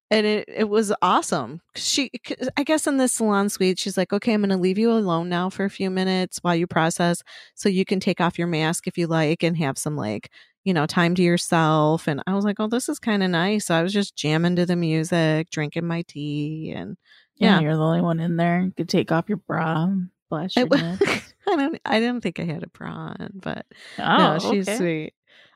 [0.08, 1.60] And it, it was awesome.
[1.74, 2.10] She,
[2.56, 5.28] I guess, in the salon suite, she's like, "Okay, I'm going to leave you alone
[5.28, 7.22] now for a few minutes while you process,
[7.56, 10.30] so you can take off your mask if you like and have some like,
[10.62, 13.66] you know, time to yourself." And I was like, "Oh, this is kind of nice."
[13.66, 16.96] So I was just jamming to the music, drinking my tea, and
[17.34, 17.60] Yeah, Yeah.
[17.62, 18.60] you're the only one in there.
[18.60, 19.88] You could take off your bra,
[20.30, 21.25] bless your it, wa- nips.
[21.48, 23.66] I don't, I didn't think I had a prawn, but
[23.98, 24.76] Oh, no, she's okay.
[24.76, 25.12] sweet.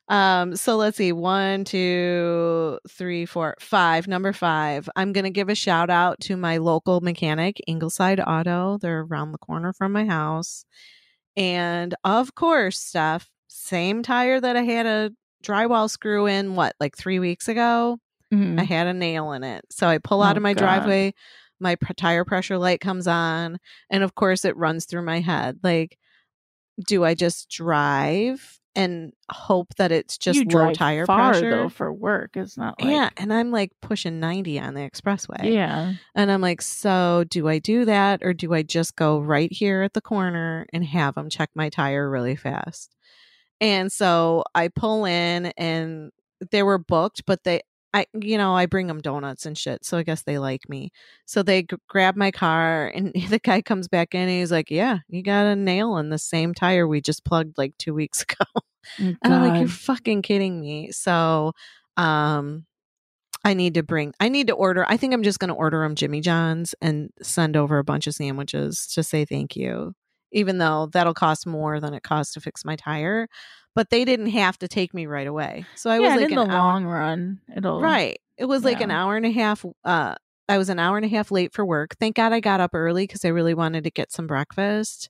[0.08, 4.08] Um, so let's see, one, two, three, four, five.
[4.08, 4.88] Number five.
[4.96, 8.78] I'm gonna give a shout out to my local mechanic, Ingleside Auto.
[8.80, 10.64] They're around the corner from my house.
[11.36, 15.10] And of course, Steph, same tire that I had a
[15.44, 17.98] drywall screw in, what, like three weeks ago?
[18.32, 18.60] Mhm.
[18.60, 19.64] I had a nail in it.
[19.70, 20.58] So I pull out Oh, of my God.
[20.60, 21.14] driveway,
[21.60, 23.58] my tire pressure light comes on,
[23.90, 25.58] and of course it runs through my head.
[25.62, 25.98] Like,
[26.86, 31.50] do I just drive and hope that it's just you low tire far pressure?
[31.50, 32.36] though for work.
[32.36, 35.52] It's not like yeah, and I'm like pushing 90 on the expressway.
[35.52, 35.94] yeah.
[36.14, 39.82] And I'm like, so do I do that or do I just go right here
[39.82, 42.94] at the corner and have them check my tire really fast?
[43.60, 46.12] And so I pull in and
[46.50, 47.60] they were booked, but they,
[47.92, 49.84] I, you know, I bring them donuts and shit.
[49.84, 50.90] So I guess they like me.
[51.24, 54.70] So they g- grab my car and the guy comes back in and he's like,
[54.70, 58.22] yeah, you got a nail in the same tire we just plugged like two weeks
[58.30, 58.44] ago.
[58.54, 60.92] Oh, And I'm like, you're fucking kidding me.
[60.92, 61.52] So,
[61.96, 62.64] um,
[63.44, 65.82] I need to bring, I need to order, I think I'm just going to order
[65.82, 69.94] them Jimmy John's and send over a bunch of sandwiches to say thank you,
[70.32, 73.28] even though that'll cost more than it costs to fix my tire.
[73.74, 75.64] But they didn't have to take me right away.
[75.74, 78.18] So I yeah, was like, in the hour- long run, it'll right.
[78.36, 79.64] It was like an hour and a half.
[79.84, 80.14] Uh,
[80.48, 81.94] I was an hour and a half late for work.
[82.00, 85.08] Thank God I got up early because I really wanted to get some breakfast.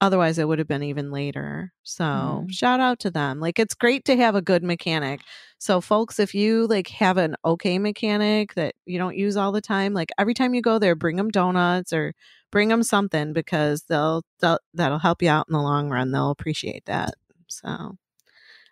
[0.00, 1.72] Otherwise, it would have been even later.
[1.82, 2.52] So, Mm.
[2.52, 3.40] shout out to them.
[3.40, 5.20] Like, it's great to have a good mechanic.
[5.58, 9.60] So, folks, if you like have an okay mechanic that you don't use all the
[9.60, 12.14] time, like every time you go there, bring them donuts or
[12.52, 16.12] bring them something because they'll, they'll that'll help you out in the long run.
[16.12, 17.14] They'll appreciate that.
[17.48, 17.96] So,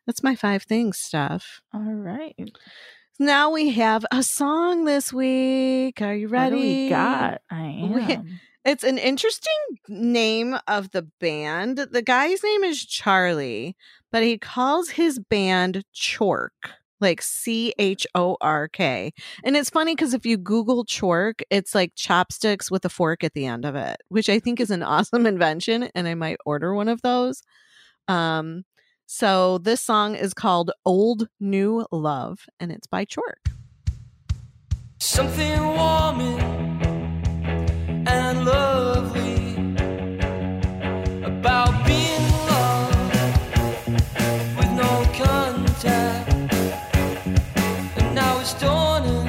[0.07, 1.61] that's my five things stuff.
[1.75, 2.37] All right.
[3.19, 6.03] Now we have a song this week.
[6.03, 6.57] Are you ready?
[6.57, 7.41] What do we got?
[7.51, 8.41] I We- am.
[8.65, 9.55] It's an interesting
[9.89, 11.79] name of the band.
[11.79, 13.77] The guy's name is Charlie,
[14.11, 16.51] but he calls his band Chork,
[17.01, 19.13] like C H O R K.
[19.45, 23.35] And it's funny because if you Google Chork, it's like chopsticks with a fork at
[23.35, 25.85] the end of it, which I think is an awesome invention.
[25.95, 27.43] And I might order one of those.
[28.09, 28.65] Um,
[29.07, 33.53] so this song is called Old New Love, and it's by Chork.
[34.99, 36.41] Something warming
[38.07, 39.55] and lovely
[41.25, 43.11] about being in love
[44.57, 46.33] with no contact.
[47.97, 49.29] And now it's dawning,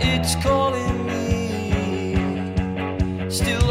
[0.00, 2.14] it's calling me.
[3.30, 3.67] Still,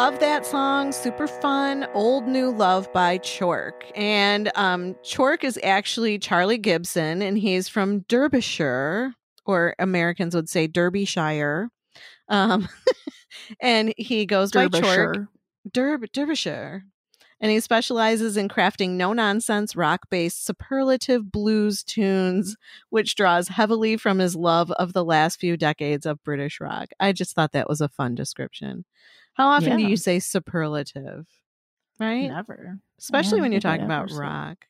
[0.00, 0.92] Love that song.
[0.92, 1.86] Super fun.
[1.92, 3.82] Old New Love by Chork.
[3.94, 9.12] And um, Chork is actually Charlie Gibson, and he's from Derbyshire,
[9.44, 11.68] or Americans would say Derbyshire.
[12.30, 12.66] Um,
[13.60, 14.80] and he goes by Chork.
[14.80, 15.28] Derbyshire.
[15.70, 16.84] Derb- Derbyshire.
[17.38, 22.56] And he specializes in crafting no nonsense, rock based, superlative blues tunes,
[22.88, 26.88] which draws heavily from his love of the last few decades of British rock.
[26.98, 28.86] I just thought that was a fun description.
[29.34, 31.26] How often do you say superlative?
[31.98, 32.28] Right?
[32.28, 32.78] Never.
[32.98, 34.66] especially when you're talking about rock.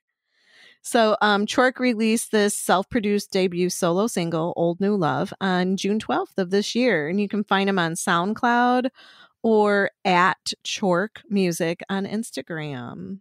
[0.82, 6.38] So, um, Chork released this self-produced debut solo single, "Old New Love," on June 12th
[6.38, 8.88] of this year, and you can find him on SoundCloud
[9.42, 13.20] or at Chork Music on Instagram.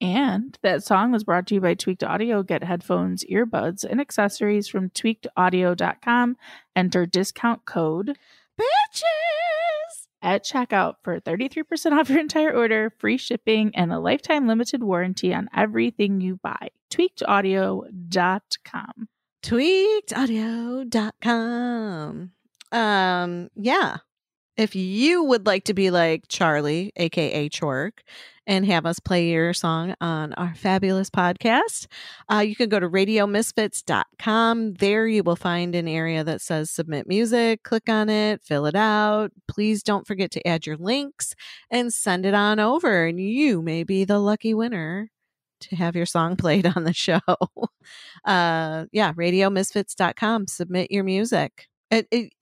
[0.00, 2.42] And that song was brought to you by Tweaked Audio.
[2.42, 6.36] Get headphones, earbuds, and accessories from tweakedaudio.com.
[6.76, 8.16] Enter discount code
[8.60, 10.03] Bitches!
[10.24, 15.32] At checkout for 33% off your entire order, free shipping, and a lifetime limited warranty
[15.34, 16.70] on everything you buy.
[16.90, 19.08] Tweakedaudio.com.
[19.44, 22.30] tweakedaudio.com.
[22.72, 23.98] Um, yeah.
[24.56, 28.02] If you would like to be like Charlie, aka Chork,
[28.46, 31.86] and have us play your song on our fabulous podcast,
[32.32, 34.74] uh, you can go to radiomisfits.com.
[34.74, 37.62] There you will find an area that says submit music.
[37.62, 39.32] Click on it, fill it out.
[39.48, 41.34] Please don't forget to add your links
[41.70, 45.10] and send it on over, and you may be the lucky winner
[45.60, 47.20] to have your song played on the show.
[48.24, 51.68] uh yeah radiomisfits.com submit your music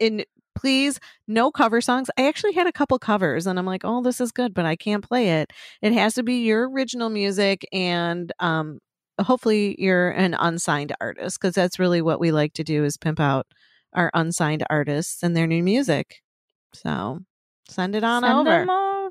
[0.01, 0.25] and,
[0.55, 4.21] please no cover songs i actually had a couple covers and i'm like oh this
[4.21, 5.51] is good but i can't play it
[5.81, 8.79] it has to be your original music and um
[9.21, 13.21] hopefully you're an unsigned artist because that's really what we like to do is pimp
[13.21, 13.47] out
[13.95, 16.23] our unsigned artists and their new music
[16.75, 17.19] so
[17.69, 18.67] send it on Send over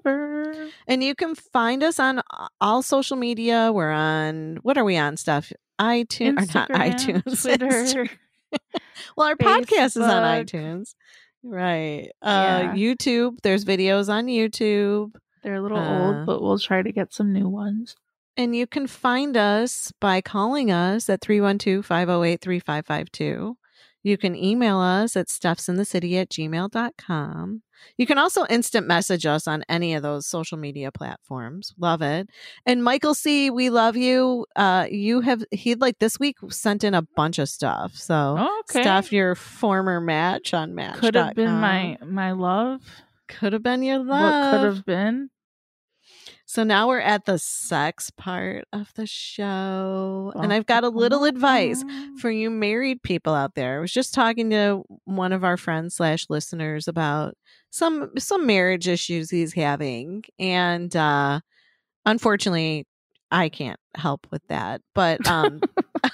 [0.05, 0.69] over.
[0.87, 2.21] and you can find us on
[2.59, 3.71] all social media.
[3.71, 5.51] We're on what are we on Steph?
[5.79, 7.41] iTunes or not iTunes.
[7.41, 8.07] Twitter,
[9.17, 10.93] well, our podcast is on iTunes.
[11.43, 12.09] Right.
[12.21, 12.73] Uh Yeah.
[12.75, 13.37] YouTube.
[13.41, 15.13] There's videos on YouTube.
[15.43, 17.95] They're a little Uh, old, but we'll try to get some new ones.
[18.37, 23.57] And you can find us by calling us at 312 508 3552.
[24.03, 27.61] You can email us at stuffsinthecity at gmail.com.
[27.97, 31.73] You can also instant message us on any of those social media platforms.
[31.79, 32.29] Love it.
[32.65, 34.45] And Michael C., we love you.
[34.55, 37.95] Uh, you have, he like this week sent in a bunch of stuff.
[37.95, 38.81] So, Okay.
[38.81, 40.97] stuff your former match on match.
[40.97, 42.81] Could have been my my love.
[43.27, 44.07] could have been your love.
[44.07, 44.51] What love.
[44.61, 45.29] could have been?
[46.51, 50.33] So now we're at the sex part of the show.
[50.35, 51.81] And I've got a little advice
[52.19, 53.77] for you married people out there.
[53.77, 57.35] I was just talking to one of our friends slash listeners about
[57.69, 60.25] some some marriage issues he's having.
[60.39, 61.39] And uh
[62.05, 62.85] unfortunately
[63.31, 64.81] I can't help with that.
[64.93, 65.61] But um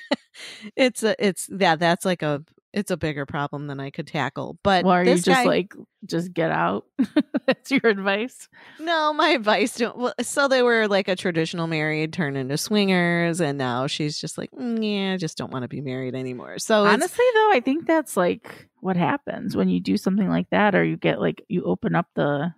[0.76, 2.42] it's a it's yeah, that's like a
[2.72, 4.58] it's a bigger problem than I could tackle.
[4.62, 5.74] But Well, are you just guy- like
[6.06, 6.84] just get out?
[7.46, 8.48] That's your advice.
[8.78, 9.96] no, my advice don't.
[9.96, 14.36] Well, so they were like a traditional married turned into swingers, and now she's just
[14.38, 16.58] like, "Mm, yeah, I just don't want to be married anymore.
[16.58, 20.74] So Honestly, though, I think that's like what happens when you do something like that,
[20.74, 22.52] or you get like you open up the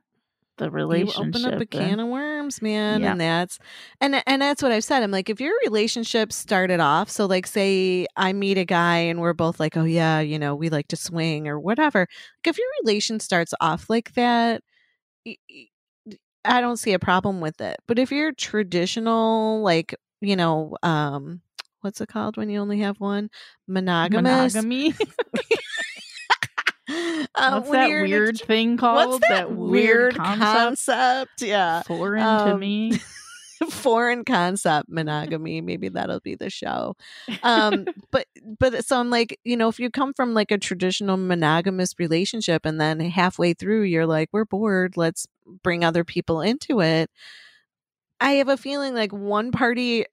[0.68, 3.12] the you open up a can of worms, man, Yeah.
[3.12, 3.58] and that's
[4.00, 5.02] and and that's what I've said.
[5.02, 9.20] I'm like, if your relationship started off, so like, say I meet a guy and
[9.20, 12.00] we're both like, oh yeah, you know, we like to swing or whatever.
[12.00, 14.62] Like, if your relation starts off like that.
[16.44, 17.76] I don't see a problem with it.
[17.86, 21.42] But if you're traditional, like, you know, um,
[21.82, 23.30] what's it called when you only have one?
[23.68, 24.54] Monogamous.
[24.54, 24.94] monogamy.
[27.34, 29.08] Uh, What's that you're in a weird thing called?
[29.10, 30.40] What's that, weird concept?
[30.86, 31.42] concept?
[31.42, 31.82] Yeah.
[31.84, 32.98] Foreign to Um, me.
[33.68, 36.96] foreign concept monogamy maybe that'll be the show
[37.42, 38.24] um but
[38.58, 42.64] but so i'm like you know if you come from like a traditional monogamous relationship
[42.64, 45.26] and then halfway through you're like we're bored let's
[45.62, 47.10] bring other people into it
[48.18, 50.06] i have a feeling like one party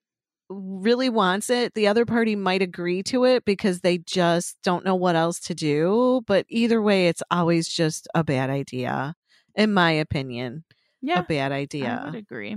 [0.50, 4.94] really wants it the other party might agree to it because they just don't know
[4.94, 9.14] what else to do but either way it's always just a bad idea
[9.54, 10.64] in my opinion
[11.02, 12.00] Yeah, a bad idea.
[12.02, 12.56] I would agree.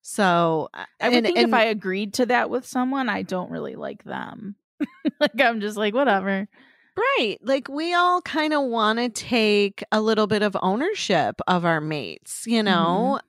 [0.00, 3.50] so uh, I would and- think if I agreed to that with someone, I don't
[3.50, 4.56] really like them.
[5.20, 6.48] like I'm just like whatever.
[6.96, 7.38] Right.
[7.42, 11.80] Like we all kind of want to take a little bit of ownership of our
[11.80, 13.20] mates, you know?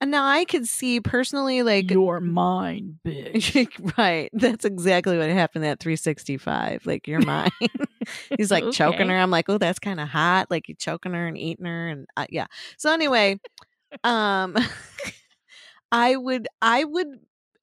[0.00, 3.68] And now I could see personally, like, You're mine, bitch.
[3.98, 4.30] right.
[4.32, 6.86] That's exactly what happened at 365.
[6.86, 7.50] Like, you're mine.
[8.36, 9.16] He's like choking her.
[9.16, 10.50] I'm like, oh, that's kind of hot.
[10.50, 12.46] Like he's choking her and eating her, and uh, yeah.
[12.78, 13.38] So anyway,
[14.04, 14.56] um,
[15.92, 17.08] I would I would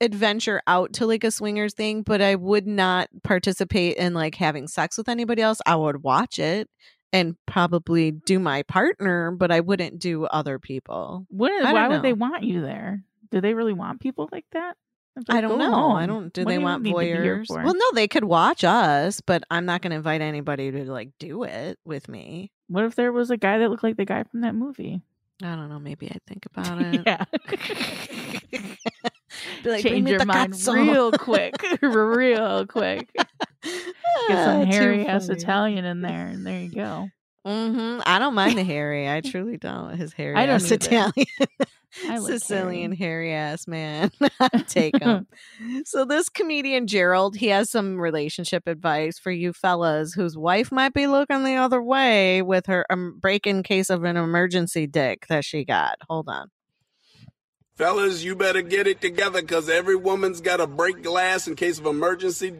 [0.01, 4.67] adventure out to like a swingers thing, but I would not participate in like having
[4.67, 5.59] sex with anybody else.
[5.65, 6.69] I would watch it
[7.13, 11.25] and probably do my partner, but I wouldn't do other people.
[11.29, 13.03] What, why don't would they want you there?
[13.31, 14.77] Do they really want people like that?
[15.15, 15.91] It's I don't know.
[15.93, 16.31] I don't.
[16.31, 17.49] Do What they you want need to be here voyeurs?
[17.49, 21.09] Well, no, they could watch us, but I'm not going to invite anybody to like
[21.17, 22.51] do it with me.
[22.67, 25.01] What if there was a guy that looked like the guy from that movie?
[25.41, 25.79] I don't know.
[25.79, 27.01] Maybe I'd think about it.
[27.05, 27.25] yeah.
[29.63, 30.73] Be like, Change your mind cazzo.
[30.73, 31.55] real quick.
[31.81, 33.09] real quick.
[33.13, 33.27] Get
[34.29, 35.29] Ah, some hairy ass.
[35.29, 37.09] Italian in there, and there you go.
[37.45, 39.09] hmm I don't mind the hairy.
[39.09, 39.95] I truly don't.
[39.97, 40.71] His hairy I don't ass.
[40.71, 41.11] Italian.
[42.09, 43.31] I Sicilian hairy.
[43.31, 44.11] hairy ass man.
[44.67, 45.25] Take him.
[45.85, 50.93] so this comedian Jerrold, he has some relationship advice for you fellas whose wife might
[50.93, 55.25] be looking the other way with her um, break in case of an emergency dick
[55.27, 55.95] that she got.
[56.09, 56.49] Hold on.
[57.77, 61.77] Fellas, you better get it together because every woman's got a break glass in case
[61.77, 62.51] of emergency.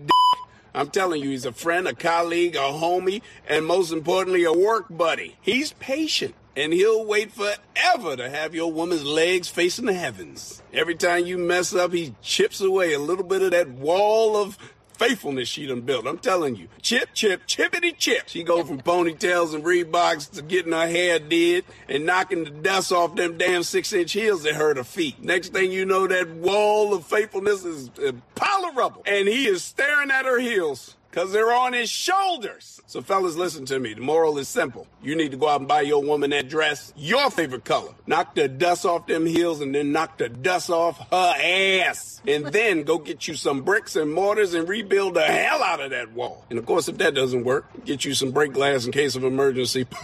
[0.76, 4.86] I'm telling you, he's a friend, a colleague, a homie, and most importantly, a work
[4.92, 5.36] buddy.
[5.42, 10.62] He's patient and he'll wait forever to have your woman's legs facing the heavens.
[10.72, 14.56] Every time you mess up, he chips away a little bit of that wall of
[14.98, 16.08] faithfulness she done built.
[16.08, 16.68] I'm telling you.
[16.82, 18.28] Chip, chip, chippity chip.
[18.28, 22.92] She go from ponytails and Reeboks to getting her hair did and knocking the dust
[22.92, 25.24] off them damn six inch heels that hurt her feet.
[25.24, 29.04] Next thing you know, that wall of faithfulness is a pile of rubble.
[29.06, 30.97] And he is staring at her heels.
[31.12, 32.80] Cause they're on his shoulders.
[32.86, 33.96] So fellas, listen to me.
[33.96, 34.86] The moral is simple.
[35.02, 37.94] You need to go out and buy your woman that dress, your favorite color.
[38.06, 42.22] Knock the dust off them heels and then knock the dust off her ass.
[42.28, 45.90] And then go get you some bricks and mortars and rebuild the hell out of
[45.92, 46.46] that wall.
[46.50, 49.24] And of course, if that doesn't work, get you some break glass in case of
[49.24, 49.88] emergency.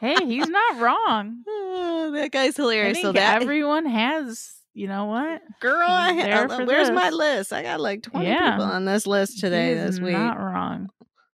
[0.00, 1.42] hey, he's not wrong.
[1.46, 2.96] Oh, that guy's I hilarious.
[2.98, 5.42] think so that everyone has, you know what?
[5.60, 7.52] girl, I He's ha- there uh, for where's my list?
[7.52, 8.52] I got like 20 Yeah.
[8.52, 10.12] people on this list today this week.
[10.12, 10.88] Not wrong.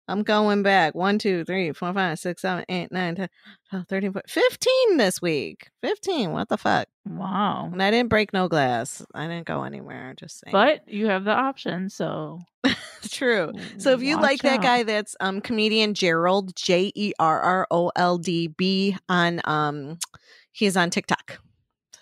[0.08, 0.96] I'm going back.
[0.96, 3.30] One, two, three, four, five, six, seven, eight, nine, 10,
[3.70, 5.70] 12, 13, 14, 15 this week.
[5.82, 6.32] 15.
[6.34, 6.88] What the fuck?
[7.06, 7.70] Wow.
[7.72, 9.06] And I didn't break no glass.
[9.16, 10.14] I didn't go anywhere.
[10.18, 10.52] Just saying.
[10.52, 12.40] But you have the option, so
[13.10, 13.54] True.
[13.78, 14.62] So if you like that out.
[14.62, 20.00] guy, that's um comedian Jerrold J E R R O L D B on um
[20.52, 21.40] he's on TikTok.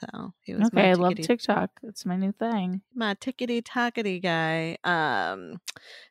[0.01, 0.89] So he was okay.
[0.89, 1.69] I love TikTok.
[1.83, 2.81] It's my new thing.
[2.95, 4.77] my tickety tockety guy.
[4.83, 5.59] Um,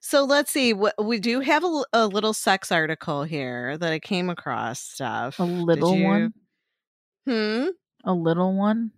[0.01, 0.73] so let's see.
[0.73, 4.79] What we do have a, a little sex article here that I came across.
[4.81, 6.35] Stuff A little you- one.
[7.27, 7.67] Hmm.
[8.05, 8.93] A little one.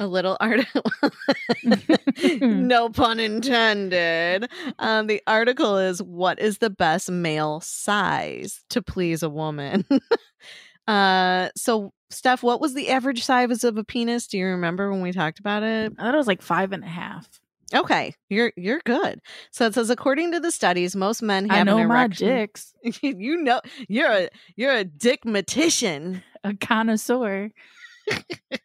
[0.00, 0.84] A little article.
[2.40, 4.48] no pun intended.
[4.78, 9.84] Um, the article is "What is the best male size to please a woman?"
[10.88, 14.26] uh, so Steph, what was the average size of a penis?
[14.26, 15.92] Do you remember when we talked about it?
[15.98, 17.28] I thought it was like five and a half.
[17.74, 19.20] Okay, you're you're good.
[19.50, 22.72] So it says according to the studies, most men have I know my dicks.
[23.02, 26.22] you know you're a you're a dickmatician.
[26.44, 27.50] A connoisseur.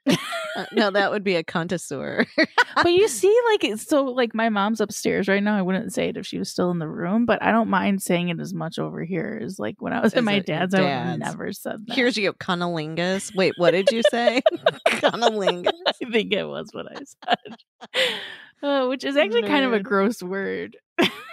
[0.56, 2.28] Uh, no, that would be a connoisseur.
[2.76, 5.58] but you see, like it's so like my mom's upstairs right now.
[5.58, 8.04] I wouldn't say it if she was still in the room, but I don't mind
[8.04, 10.44] saying it as much over here as like when I was As at my your
[10.44, 10.76] dad's.
[10.76, 11.96] I would never said that.
[11.96, 13.36] Here's your cunnilingus.
[13.36, 14.42] Wait, what did you say?
[14.88, 15.72] cunnilingus.
[15.88, 18.14] I think it was what I said.
[18.62, 20.78] Uh, which is actually kind of a gross word.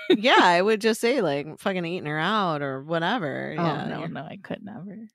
[0.09, 3.55] Yeah, I would just say like fucking eating her out or whatever.
[3.57, 5.07] Oh yeah, no, no, I could never.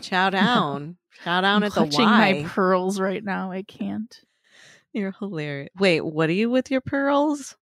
[0.00, 2.32] Chow down, chow down I'm at the clutching Y.
[2.42, 3.50] my pearls right now.
[3.52, 4.14] I can't.
[4.92, 5.68] You're hilarious.
[5.78, 7.56] Wait, what are you with your pearls?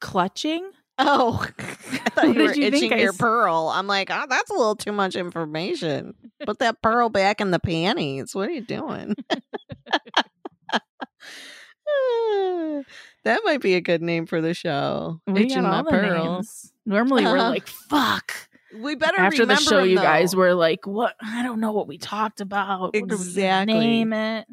[0.00, 0.70] Clutching?
[0.98, 1.62] Oh, I
[2.10, 3.70] thought What you were you itching your s- pearl.
[3.72, 6.14] I'm like, oh, that's a little too much information.
[6.44, 8.34] Put that pearl back in the panties.
[8.34, 9.14] What are you doing?
[13.24, 15.20] that might be a good name for the show.
[15.26, 16.36] We itching got my the pearls.
[16.36, 16.72] names.
[16.86, 17.50] Normally we're Uh-huh.
[17.50, 18.32] like, fuck.
[18.74, 21.14] We better After the show, them, you guys were like, what?
[21.22, 22.80] I don't know what we talked about.
[22.80, 23.74] What are we gonna Exactly.
[23.80, 24.46] Name it.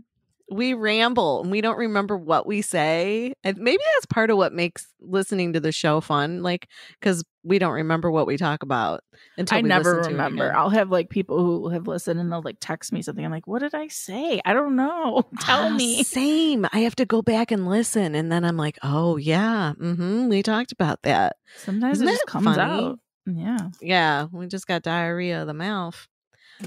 [0.52, 4.52] we ramble and we don't remember what we say and maybe that's part of what
[4.52, 6.68] makes listening to the show fun like
[7.00, 9.02] because we don't remember what we talk about
[9.38, 10.56] until I we never listen to it remember.
[10.56, 13.24] I'll have like people who have listened and they'll like text me something.
[13.24, 14.42] I'm like, what did I say?
[14.44, 15.22] I don't know.
[15.40, 16.04] Tell Ah, me.
[16.04, 20.30] same i have to go back and listen and then i'm like oh yeah mm-hmm,
[20.30, 22.60] we talked about that Sometimes Isn't it just comes funny?
[22.86, 23.00] out.
[23.38, 23.70] Yeah.
[23.82, 26.08] yeah we just got diarrhea of the mouth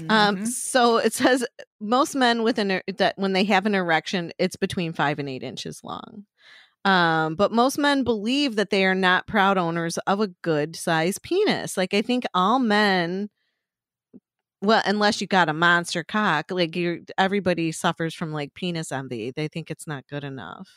[0.09, 0.47] um Mhm.
[0.47, 1.45] so it says
[1.79, 5.29] most men with an er- that when they have an erection it's between five and
[5.29, 6.25] eight inches long
[6.85, 11.21] Um, but most men believe that they are not proud owners of a good sized
[11.23, 11.77] penis.
[11.77, 13.29] Like I think all men
[14.61, 19.31] well, unless you got a monster cock, like you everybody suffers from like penis envy.
[19.31, 20.69] They think it's not good enough.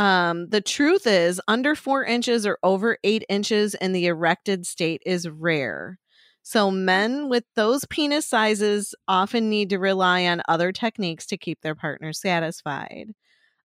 [0.00, 5.02] Um, the truth is, under four inches or over eight inches in the erected state
[5.04, 5.98] is rare.
[6.42, 11.60] So, men with those penis sizes often need to rely on other techniques to keep
[11.60, 13.12] their partner satisfied.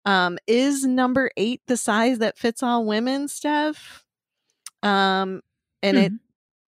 [0.05, 4.03] Um, is number eight the size that fits all women, Steph?
[4.83, 5.41] Um,
[5.81, 6.13] and it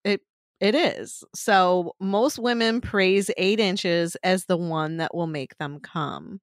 [0.04, 0.20] it
[0.60, 1.24] it is.
[1.34, 6.40] So most women praise eight inches as the one that will make them come.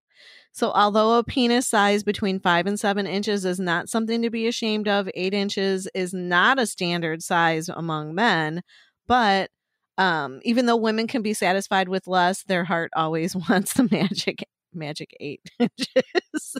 [0.53, 4.47] So although a penis size between five and seven inches is not something to be
[4.47, 8.61] ashamed of, eight inches is not a standard size among men.
[9.07, 9.49] But
[9.97, 14.43] um, even though women can be satisfied with less, their heart always wants the magic
[14.73, 16.55] magic eight inches.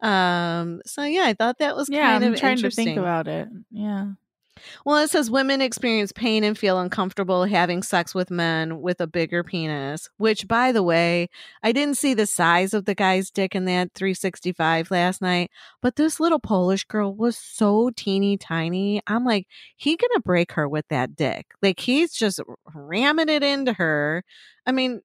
[0.00, 2.84] um, so yeah, I thought that was Yeah, kind I'm of trying to interesting.
[2.86, 3.48] think about it.
[3.70, 4.12] Yeah.
[4.84, 9.06] Well, it says women experience pain and feel uncomfortable having sex with men with a
[9.06, 11.28] bigger penis, which, by the way,
[11.62, 15.96] I didn't see the size of the guy's dick in that 365 last night, but
[15.96, 19.02] this little Polish girl was so teeny tiny.
[19.06, 21.46] I'm like, he gonna break her with that dick.
[21.62, 22.40] Like, he's just
[22.74, 24.24] ramming it into her.
[24.66, 25.00] I mean,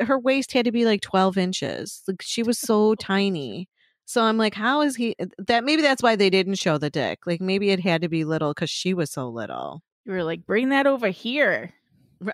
[0.00, 2.02] her waist had to be like 12 inches.
[2.08, 3.68] Like, she was so tiny.
[4.04, 5.16] So I'm like, how is he?
[5.38, 7.26] That maybe that's why they didn't show the dick.
[7.26, 9.82] Like maybe it had to be little because she was so little.
[10.04, 11.72] You were like, bring that over here.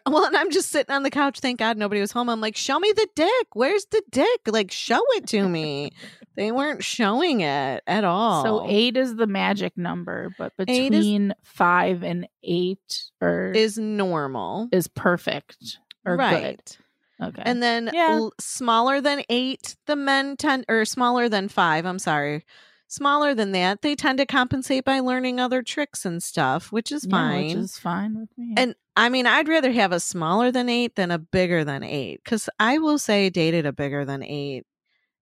[0.06, 1.40] Well, and I'm just sitting on the couch.
[1.40, 2.28] Thank God nobody was home.
[2.28, 3.46] I'm like, show me the dick.
[3.54, 4.40] Where's the dick?
[4.46, 5.92] Like, show it to me.
[6.36, 8.42] they weren't showing it at all.
[8.44, 13.78] So eight is the magic number, but Eight is- between five and eight or is
[13.78, 16.56] normal, is perfect or right?
[16.66, 16.76] good.
[17.22, 17.42] Okay.
[17.44, 18.10] And then Yeah.
[18.12, 21.84] l- smaller than eight, the men tend, or smaller than five.
[21.86, 22.44] I'm sorry.
[22.90, 27.04] Smaller than that, they tend to compensate by learning other tricks and stuff, which is
[27.04, 27.46] Yeah, fine.
[27.48, 28.54] which is fine with me.
[28.56, 32.24] And I mean, I'd rather have a smaller than eight than a bigger than eight.
[32.24, 34.64] Cause I will say I dated a bigger than eight.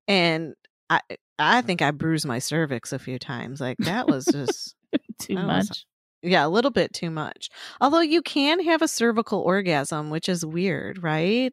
[0.09, 0.55] And
[0.90, 1.01] I
[1.39, 3.60] I think I bruised my cervix a few times.
[3.60, 4.74] Like that was just
[5.20, 5.86] too that was- much.
[6.23, 7.48] yeah, a little bit too much.
[7.81, 11.52] Although you can have a cervical orgasm, which is weird, right?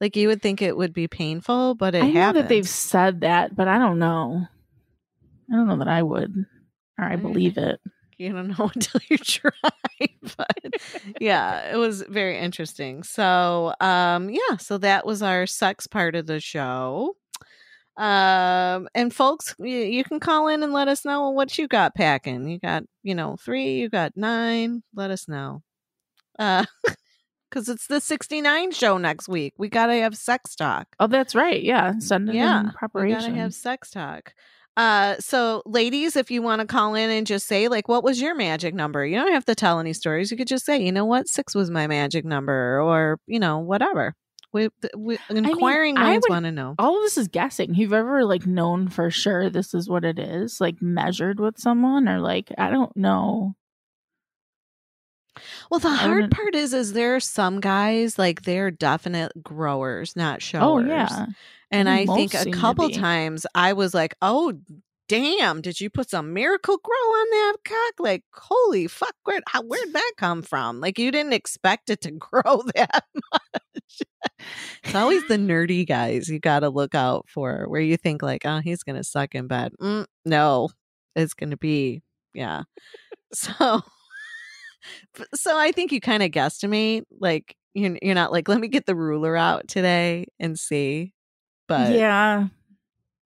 [0.00, 2.42] Like you would think it would be painful, but it I know happens.
[2.42, 4.46] that they've said that, but I don't know.
[5.50, 6.44] I don't know that I would
[6.98, 7.80] or I believe it.
[8.18, 9.50] you don't know until you try
[10.36, 10.74] but
[11.20, 16.26] yeah it was very interesting so um yeah so that was our sex part of
[16.26, 17.14] the show
[17.96, 21.94] um and folks you, you can call in and let us know what you got
[21.94, 25.62] packing you got you know three you got nine let us know
[26.38, 26.64] uh
[27.50, 31.62] because it's the 69 show next week we gotta have sex talk Oh, that's right.
[31.62, 31.98] Yeah.
[31.98, 33.20] Send it yeah, in we preparation.
[33.32, 34.32] gotta have sex talk.
[34.76, 38.20] Uh, so ladies, if you want to call in and just say like, what was
[38.20, 39.06] your magic number?
[39.06, 40.30] You don't have to tell any stories.
[40.30, 43.58] You could just say, you know what, six was my magic number, or you know,
[43.60, 44.14] whatever.
[44.52, 46.74] We, we inquiring I minds want to know.
[46.78, 47.74] All of this is guessing.
[47.74, 52.06] You've ever like known for sure this is what it is, like measured with someone,
[52.08, 53.54] or like I don't know.
[55.70, 60.16] Well, the hard wouldn't- part is, is there are some guys like they're definite growers,
[60.16, 60.84] not showers.
[60.86, 61.26] Oh yeah.
[61.70, 64.52] And I I think a couple times I was like, oh,
[65.08, 67.94] damn, did you put some miracle grow on that cock?
[67.98, 70.80] Like, holy fuck, where, how, where'd that come from?
[70.80, 74.02] Like, you didn't expect it to grow that much.
[74.84, 78.42] it's always the nerdy guys you got to look out for where you think, like,
[78.44, 79.72] oh, he's going to suck in bed.
[79.80, 80.68] Mm, no,
[81.16, 82.02] it's going to be,
[82.34, 82.62] yeah.
[83.32, 83.82] So.
[85.34, 88.86] So I think you kind of guesstimate, like you're you're not like, let me get
[88.86, 91.12] the ruler out today and see.
[91.68, 92.46] But yeah.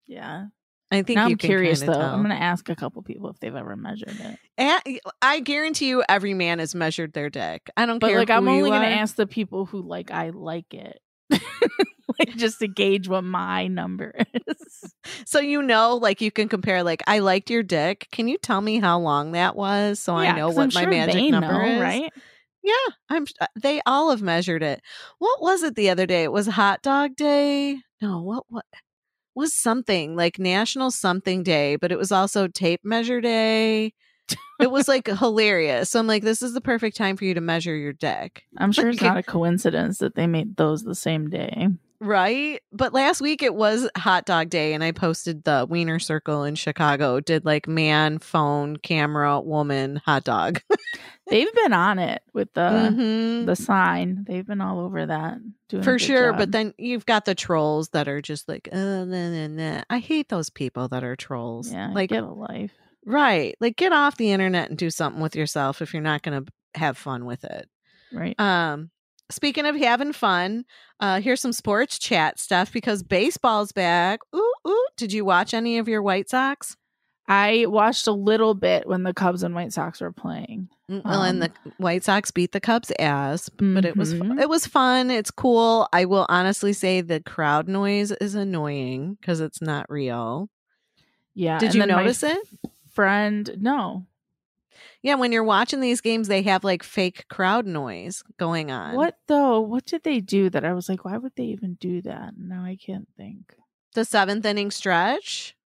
[0.07, 0.47] Yeah.
[0.93, 1.93] I think Now I'm curious though.
[1.93, 2.01] tell.
[2.01, 4.39] I'm gonna ask a couple people if they've ever measured it.
[4.59, 7.71] Eh, I guarantee you, every man has measured their dick.
[7.77, 8.19] I don't But care.
[8.19, 10.99] like I'm only gonna ask the people who like I like it.
[12.21, 14.57] like just to gauge what my number is.
[15.27, 16.83] So you know, like you can compare.
[16.83, 18.07] Like I liked your dick.
[18.13, 20.91] Can you tell me how long that was, so I know what I'm my sure
[20.91, 21.81] magic number know, is?
[21.81, 22.13] right?
[22.63, 22.75] Yeah,
[23.09, 23.25] I'm.
[23.41, 24.83] uh, They all have measured it.
[25.19, 26.25] What was it the other day?
[26.25, 27.79] It was Hot Dog Day.
[28.03, 28.65] No, what what
[29.35, 33.95] was something like National Something Day, but it was also Tape Measure Day.
[34.61, 35.91] It was like hilarious.
[35.91, 38.43] So I'm like, this is the perfect time for you to measure your dick.
[38.59, 41.69] I'm sure it's not a coincidence that they made those the same day.
[42.01, 42.63] Right.
[42.73, 46.55] But last week it was hot dog day and I posted the wiener circle in
[46.55, 50.63] Chicago, did like man, phone, camera, woman, hot dog.
[51.29, 53.47] They've been on it with the Mhm.
[53.47, 54.25] the sign.
[54.27, 55.39] They've been all over that.
[55.69, 56.39] Doing For sure, job.
[56.39, 59.83] but then you've got the trolls that are just like, uh, nah, nah, nah.
[59.91, 61.71] I hate those people that are trolls.
[61.71, 62.73] yeah, like, get a life.
[63.05, 66.45] right, like get off the internet and do something with yourself if you're not going
[66.47, 67.69] to have fun with it.
[68.13, 68.35] Right.
[68.41, 68.91] Um,
[69.31, 70.65] speaking of having fun,
[71.01, 74.21] uh, here's some sports chat stuff because baseball's back.
[74.35, 74.87] Ooh, ooh.
[74.97, 76.77] Did you watch any of your White Sox?
[77.29, 80.69] I watched a little bit when the Cubs and White Sox were playing.
[80.91, 84.41] Mm, Well, and the Um, White Sox beat the Cubs ass, but it was Mhm.
[84.41, 85.11] it was fun.
[85.13, 85.89] It's cool.
[85.93, 90.51] I will honestly say the crowd noise is annoying because it's not real.
[91.35, 91.59] Yeah.
[91.59, 92.39] Did you notice it?
[92.91, 94.07] Friend, no.
[95.03, 98.95] Yeah, when you're watching these games, they have like fake crowd noise going on.
[98.95, 99.61] What though?
[99.61, 102.35] What did they do that I was like, why would they even do that?
[102.37, 103.55] Now I can't think.
[103.95, 105.57] The seventh inning stretch.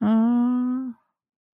[0.00, 0.90] Uh,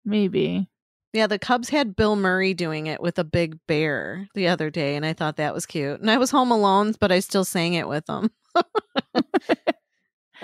[0.05, 0.69] maybe.
[1.13, 4.95] Yeah, the Cubs had Bill Murray doing it with a big bear the other day,
[4.95, 6.01] and I thought that was cute.
[6.01, 8.31] And I was home alone, but I still sang it with them.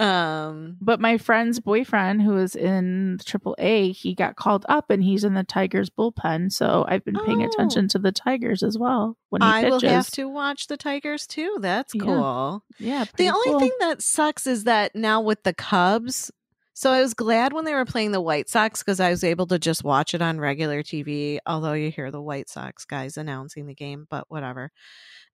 [0.02, 5.04] um, But my friend's boyfriend, who is in Triple A, he got called up and
[5.04, 6.52] he's in the Tigers bullpen.
[6.52, 7.48] So I've been paying Oh.
[7.48, 9.84] attention to the Tigers as well when he I pitches.
[9.84, 11.58] will have to watch the Tigers too.
[11.60, 12.64] That's cool.
[12.80, 13.60] Yeah, The only cool.
[13.60, 16.32] thing that sucks is that now with the Cubs,
[16.74, 19.46] so I was glad when they were playing the White Sox because I was able
[19.48, 21.38] to just watch it on regular TV.
[21.46, 24.72] Although you hear the White Sox guys announcing the game, but whatever.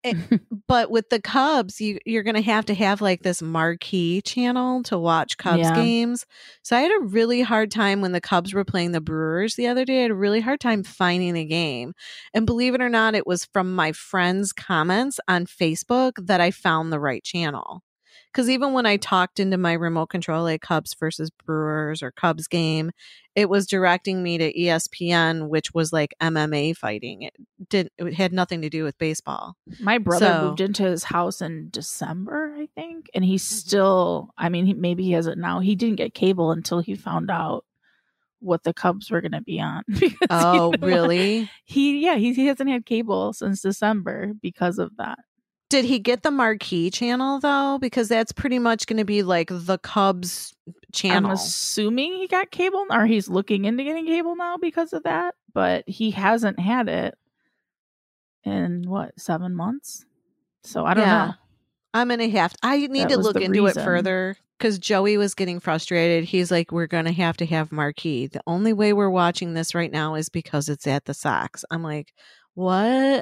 [0.04, 4.20] It- eh, but with the Cubs, you you're gonna have to have like this marquee
[4.22, 5.74] channel to watch Cubs Yeah.
[5.74, 6.26] games.
[6.62, 9.66] So I had a really hard time when the Cubs were playing the Brewers the
[9.66, 10.00] other day.
[10.00, 11.94] I had a really hard time finding the game.
[12.34, 16.50] And believe it or not, it was from my friend's comments on Facebook that I
[16.50, 17.82] found the right channel.
[18.34, 22.48] Because even when I talked into my remote control, like Cubs versus Brewers or Cubs
[22.48, 22.90] game,
[23.36, 27.22] it was directing me to ESPN, which was like MMA fighting.
[27.22, 27.34] It
[27.68, 27.92] didn't.
[27.96, 29.54] It had nothing to do with baseball.
[29.78, 33.68] My brother So- moved into his house in December, I think, and he's mm-hmm.
[33.68, 34.30] still.
[34.36, 35.60] I mean, he, maybe he has it now.
[35.60, 37.64] He didn't get cable until he found out
[38.40, 39.84] what the Cubs were going to be on.
[39.94, 41.50] he Oh, didn't really?
[41.64, 45.20] He yeah, he, he hasn't had cable since December because of that.
[45.74, 47.78] Did he get the marquee channel though?
[47.80, 50.54] Because that's pretty much going to be like the Cubs
[50.92, 51.30] channel.
[51.30, 55.34] I'm assuming he got cable, or he's looking into getting cable now because of that.
[55.52, 57.18] But he hasn't had it
[58.44, 60.04] in what seven months.
[60.62, 61.26] So I don't Yeah.
[61.26, 61.34] know.
[61.92, 62.58] I'm gonna have to.
[62.62, 63.82] I need That to look into reason.
[63.82, 66.24] it further because Joey was getting frustrated.
[66.24, 68.26] He's like, "We're gonna have to have marquee.
[68.26, 71.82] The only way we're watching this right now is because it's at the Sox." I'm
[71.82, 72.12] like,
[72.54, 72.76] "What?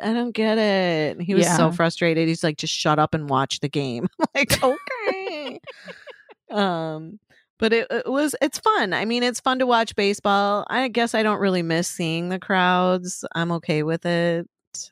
[0.05, 2.29] I don't get it." And he was so frustrated.
[2.29, 5.61] He's like, "Just shut up and watch the game." Like, "Okay."
[6.51, 7.19] um,
[7.59, 8.93] but it, it was it's fun.
[8.93, 10.67] I mean, it's fun to watch baseball.
[10.69, 13.25] I guess I don't really miss seeing the crowds.
[13.35, 14.49] I'm okay with it.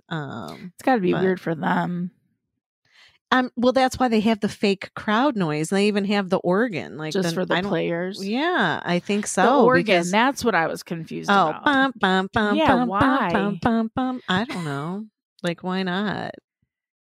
[0.08, 2.10] Um, It's got to be but- weird for them.
[3.30, 5.70] Um, well, that's why they have the fake crowd noise.
[5.70, 8.26] They even have the organ, like just for the I players.
[8.26, 9.42] Yeah, I think so.
[9.42, 9.84] the organ.
[9.84, 11.64] because- That's what I was confused oh, about.
[11.64, 13.30] bum, bum, bum, Yeah, bum, why?
[13.32, 14.20] Bum, bum, bum.
[14.28, 15.06] I don't know.
[15.42, 16.34] Like, why not?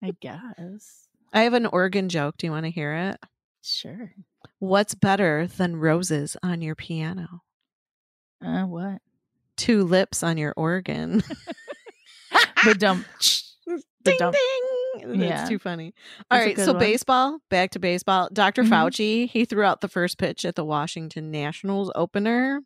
[0.03, 1.07] I guess.
[1.33, 2.37] I have an organ joke.
[2.37, 3.19] Do you want to hear it?
[3.63, 4.11] Sure.
[4.59, 7.41] What's better than roses on your piano?
[8.43, 9.01] Uh, what?
[9.55, 11.23] Two lips on your organ.
[12.65, 13.05] The dump.
[14.07, 14.35] The ding dump.
[14.35, 15.19] ding.
[15.19, 15.45] That's Yeah.
[15.47, 15.93] too funny.
[16.31, 16.79] All That's right, so one.
[16.79, 17.39] baseball.
[17.49, 18.29] Back to baseball.
[18.33, 18.69] doctor Mhm.
[18.69, 19.29] Fauci.
[19.29, 22.61] He threw out the first pitch at the Washington Nationals opener.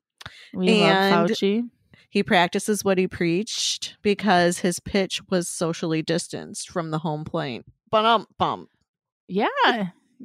[0.53, 1.69] We And- love Fauci.
[2.09, 7.63] He practices what he preached because his pitch was socially distanced from the home plate.
[7.89, 8.67] Bum bum.
[9.27, 9.47] Yeah.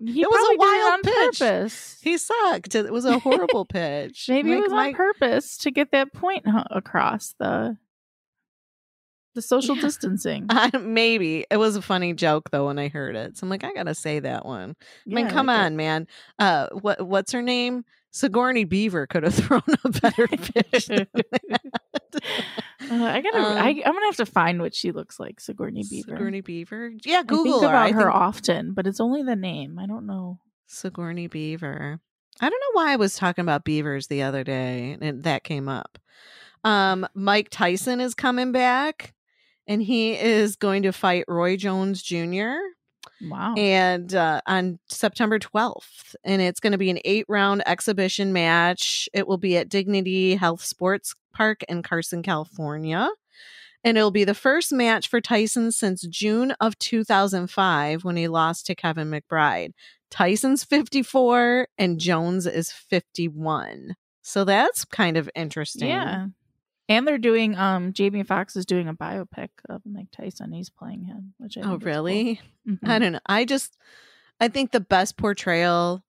[0.04, 1.38] He It was a probably did it wild pitch.
[1.38, 1.98] purpose.
[2.02, 2.74] He sucked.
[2.74, 4.26] It was a horrible pitch.
[4.28, 7.78] Maybe it was my- on purpose to get that point across the
[9.36, 9.82] the social Yeah.
[9.82, 10.46] distancing.
[10.48, 13.36] I, maybe it was a funny joke though when I heard it.
[13.36, 14.74] So I'm like, I gotta say that one.
[14.80, 15.64] I mean, Yeah, come like it.
[15.66, 16.06] on, man.
[16.40, 17.84] Uh, what what's her name?
[18.10, 21.06] Sigourney Beaver could have thrown a better that.
[21.14, 22.20] Uh,
[22.90, 23.38] I gotta.
[23.38, 26.10] Um, I, I'm gonna have to find what she looks like, Sigourney Beaver.
[26.12, 26.92] Sigourney Beaver.
[27.04, 27.68] Yeah, I Google think her.
[27.68, 29.78] about I her think often, but it's only the name.
[29.78, 30.40] I don't know.
[30.66, 32.00] Sigourney Beaver.
[32.40, 35.68] I don't know why I was talking about beavers the other day and that came
[35.68, 35.98] up.
[36.64, 39.14] Um, Mike Tyson is coming back
[39.66, 42.56] and he is going to fight Roy Jones Jr.
[43.22, 43.54] Wow.
[43.56, 46.14] and uh, on September 12th.
[46.24, 49.08] And it's going to be an eight round exhibition match.
[49.12, 53.08] It will be at Dignity Health Sports Park in Carson, California.
[53.84, 58.66] And it'll be the first match for Tyson since June of 2005 when he lost
[58.66, 59.72] to Kevin McBride.
[60.10, 63.94] Tyson's 54 and Jones is 51.
[64.22, 65.88] So that's kind of interesting.
[65.88, 66.26] yeah.
[66.88, 70.52] And they're doing um Jamie Foxx is doing a biopic of Mike Tyson.
[70.52, 71.78] He's playing him, which I Oh, is cool.
[71.78, 72.40] really?
[72.68, 72.78] Mhm.
[72.88, 73.20] I don't know.
[73.26, 73.76] I just,
[74.40, 76.04] I think the best portrayal.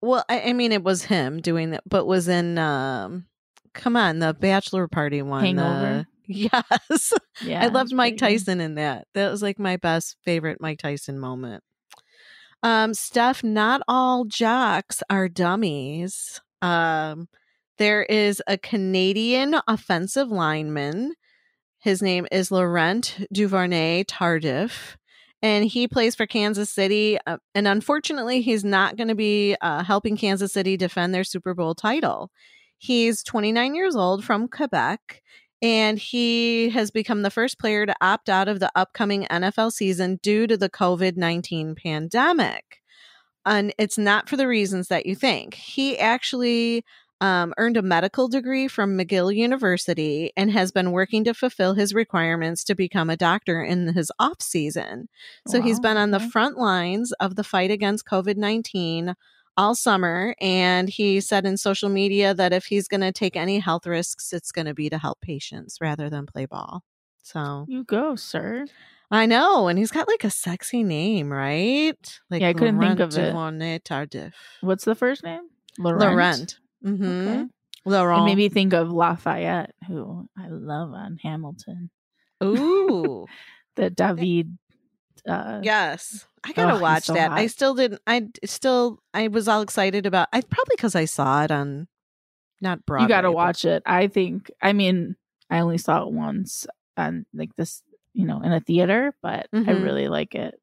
[0.00, 2.58] Well, I, I mean, it was him doing that, but was in.
[2.58, 3.26] um
[3.74, 5.44] Come on, the bachelor party one.
[5.44, 6.06] Hangover?
[6.26, 7.12] the- yes,
[7.42, 8.38] Yeah, I loved Mike pretty good.
[8.40, 9.06] Tyson in that.
[9.14, 11.62] That was like my best favorite Mike Tyson moment.
[12.62, 16.40] Um, Steph, not all jocks are dummies.
[16.60, 17.28] Um,
[17.78, 21.14] there is a Canadian offensive lineman.
[21.78, 24.96] His name is Laurent Duvernay Tardif,
[25.42, 27.18] and he plays for Kansas City.
[27.26, 31.54] Uh, and unfortunately, he's not going to be uh, helping Kansas City defend their Super
[31.54, 32.30] Bowl title.
[32.78, 35.22] He's 29 years old from Quebec,
[35.62, 40.18] and he has become the first player to opt out of the upcoming NFL season
[40.22, 42.64] due to the COVID 19 pandemic.
[43.46, 45.54] And it's not for the reasons that you think.
[45.54, 46.84] He actually
[47.20, 51.92] um, earned a medical degree from McGill University and has been working to fulfill his
[51.94, 55.08] requirements to become a doctor in his off season.
[55.48, 59.14] So he's been on the front lines of the fight against COVID 19
[59.56, 60.36] all summer.
[60.40, 64.32] And he said in social media that if he's going to take any health risks,
[64.32, 66.84] it's going to be to help patients rather than play ball.
[67.22, 68.66] So You go, sir.
[69.10, 69.68] I know.
[69.68, 72.20] And he's got like a sexy name, right?
[72.30, 73.34] Like Yeah, I couldn't think of it.
[73.34, 74.32] Tardif.
[74.60, 75.48] What's the first name?
[75.78, 76.58] Laurent.
[76.84, 77.04] Mm-hmm.
[77.28, 77.44] Okay.
[77.84, 78.22] Laurent.
[78.22, 81.90] It made me think of Lafayette, who I love on Hamilton.
[82.42, 83.26] Ooh.
[83.76, 84.58] The David.
[85.28, 86.26] Uh, Yes.
[86.42, 87.30] I gotta Oh, watch so that.
[87.30, 91.44] I still didn't I still I was all excited about I probably because I saw
[91.44, 91.86] it on
[92.60, 93.04] not Broadway.
[93.04, 93.84] you got to but- watch it.
[93.86, 94.50] I think.
[94.60, 95.14] I mean,
[95.48, 97.82] I only saw it once on like this,
[98.14, 99.84] you know, in a theater, but I Mhm.
[99.84, 100.60] really like it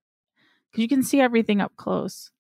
[0.72, 2.32] because you can see everything up close.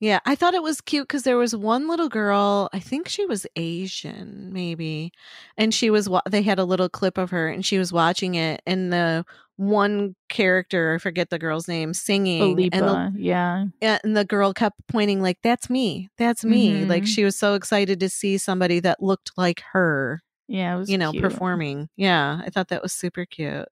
[0.00, 2.68] Yeah, I thought it was cute because there was one little girl.
[2.72, 5.12] I think she was Asian, maybe,
[5.56, 6.08] and she was.
[6.08, 9.24] wa- They had a little clip of her, and she was watching it, and the
[9.56, 14.52] one character, I forget the girl's name, singing, and the, yeah, Yeah, and the girl
[14.52, 17.06] kept pointing like that's me that's me like Mhm.
[17.06, 20.96] she was so excited to see somebody that looked like her yeah, it was you
[20.98, 21.22] know cute.
[21.24, 23.68] performing yeah i thought that was super cute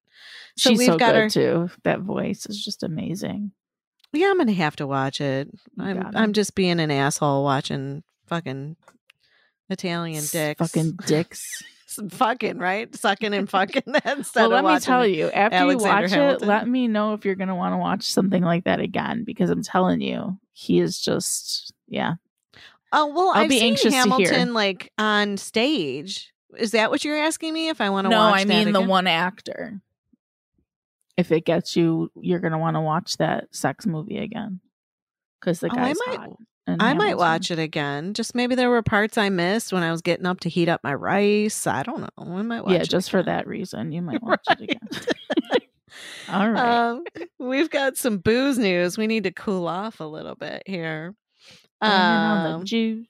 [0.56, 1.70] so She's we've so got her too.
[1.84, 3.52] That voice is just amazing.
[4.16, 5.48] Yeah i'm gonna have to watch it
[5.78, 6.18] i'm gotta.
[6.18, 8.76] i'm just being an asshole watching fucking
[9.70, 11.62] italian dicks fucking dicks.
[12.10, 16.10] fucking right sucking and fucking instead well, let me tell you, after Alexander you watch
[16.10, 16.42] Hamilton.
[16.42, 19.48] it, let me know if you're to want to watch something like that again because
[19.48, 22.14] I'm telling you, he is just, yeah.
[22.92, 24.00] oh well I'll i've be anxious to hear.
[24.00, 28.20] hamilton like on stage is that what you're asking me if i want to No,
[28.20, 29.80] I mean the one actor.
[31.16, 34.60] If it gets you, you're going to want to watch that sex movie again
[35.40, 36.30] because the Oh, I guy's might-
[36.68, 38.12] I might watch it again.
[38.12, 40.82] Just maybe there were parts I missed when I was getting up to heat up
[40.82, 41.64] my rice.
[41.64, 42.08] I don't know.
[42.18, 44.80] I might watch Yeah, just for that reason, you might watch it again.
[46.28, 46.88] All right.
[46.90, 47.04] Um,
[47.38, 48.98] we've got some booze news.
[48.98, 51.14] We need to cool off a little bit here.
[51.80, 53.06] On the Um, juice.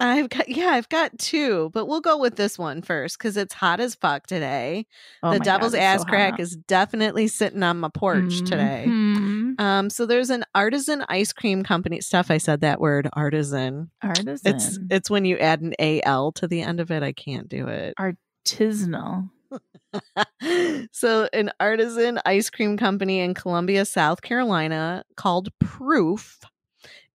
[0.00, 3.54] I've got yeah, I've got two, but we'll go with this one first because it's
[3.54, 4.86] hot as fuck today.
[5.22, 8.86] Oh the devil's God, ass so crack is definitely sitting on my porch today.
[8.88, 9.60] Mhm.
[9.60, 12.00] Um, so there's an artisan ice cream company.
[12.00, 13.90] Stuff I said that word artisan.
[14.02, 14.54] Artisan.
[14.54, 17.02] It's it's when you add an al to the end of it.
[17.02, 17.94] I can't do it.
[17.98, 19.30] artisanal.
[20.92, 26.40] so an artisan ice cream company in Columbia, South Carolina called Proof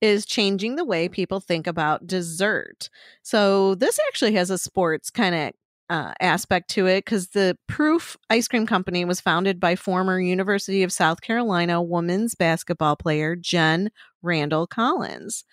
[0.01, 2.89] is changing the way people think about dessert.
[3.21, 5.51] So this actually has a sports kind of
[5.89, 10.83] uh, aspect to it because the Proof Ice Cream Company was founded by former University
[10.83, 13.89] of South Carolina women's basketball player Jen
[14.21, 15.43] Randall Collins.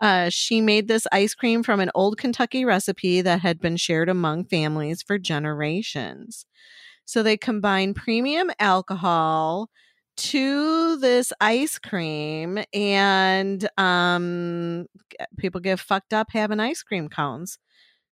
[0.00, 4.08] Uh, she made this ice cream from an old Kentucky recipe that had been shared
[4.08, 6.44] among families for generations.
[7.04, 9.70] So they combine premium alcohol
[10.16, 14.86] to this ice cream, and um,
[15.38, 17.58] people get fucked up having ice cream cones.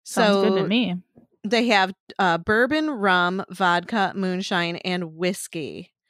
[0.05, 0.97] Sounds so good to me.
[1.45, 5.93] they have uh, bourbon, rum, vodka, moonshine, and whiskey.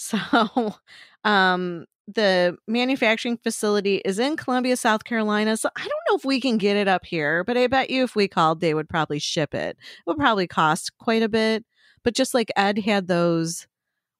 [0.00, 0.76] So,
[1.24, 5.56] um, the manufacturing facility is in Columbia, South Carolina.
[5.56, 8.04] So I don't know if we can get it up here, but I bet you
[8.04, 9.76] if we called, they would probably ship it.
[9.76, 11.64] It would probably cost quite a bit.
[12.04, 13.66] But just like Ed had those,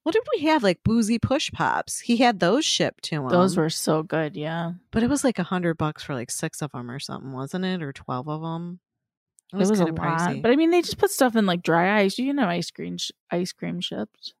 [0.03, 0.63] what did we have?
[0.63, 1.99] Like boozy push pops.
[1.99, 3.29] He had those shipped to him.
[3.29, 4.35] Those were so good.
[4.35, 4.73] Yeah.
[4.91, 7.65] but it was like a hundred bucks for like six of them or something, wasn't
[7.65, 7.81] it?
[7.81, 8.79] Or twelve of them.
[9.51, 10.19] It It was, was, a of lot.
[10.19, 10.41] pricey.
[10.41, 12.17] But I mean, they just put stuff in like dry ice.
[12.17, 14.33] You can have ice cream, sh- ice cream shipped.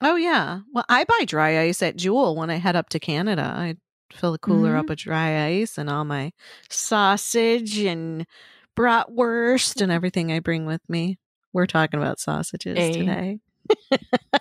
[0.00, 0.60] Oh yeah.
[0.72, 3.52] Well, I buy dry ice at Jewel when I head up to Canada.
[3.56, 3.76] I
[4.12, 4.90] fill the cooler up mm-hmm.
[4.90, 6.32] with dry ice and all my
[6.68, 8.26] sausage and
[8.76, 11.18] bratwurst and everything I bring with me.
[11.52, 12.92] We're talking about sausages A.
[12.92, 13.38] today.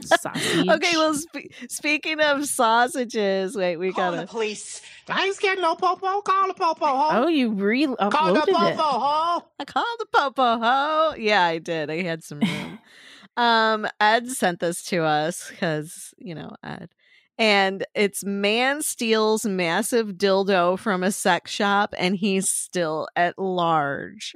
[0.04, 0.70] Sausage.
[0.70, 4.18] Okay, well, spe- speaking of sausages, wait, we gotta.
[4.22, 4.82] the police.
[5.10, 6.22] I ain't scared no popo.
[6.22, 7.08] Call the popo, ho.
[7.12, 8.78] Oh, you re Call the uploaded popo, it.
[8.78, 9.44] ho.
[9.60, 11.16] I called the popo ho.
[11.18, 11.90] Yeah, I did.
[11.90, 12.80] I had some room.
[13.38, 16.90] um, Ed sent this to us because you know Ed,
[17.38, 24.34] and it's man steals massive dildo from a sex shop, and he's still at large.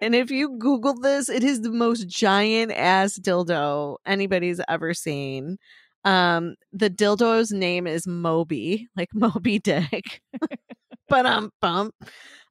[0.00, 5.58] and if you Google this, it is the most giant ass dildo anybody's ever seen.
[6.04, 10.20] Um, the dildo's name is Moby, like Moby Dick.
[11.08, 11.94] but um, bump.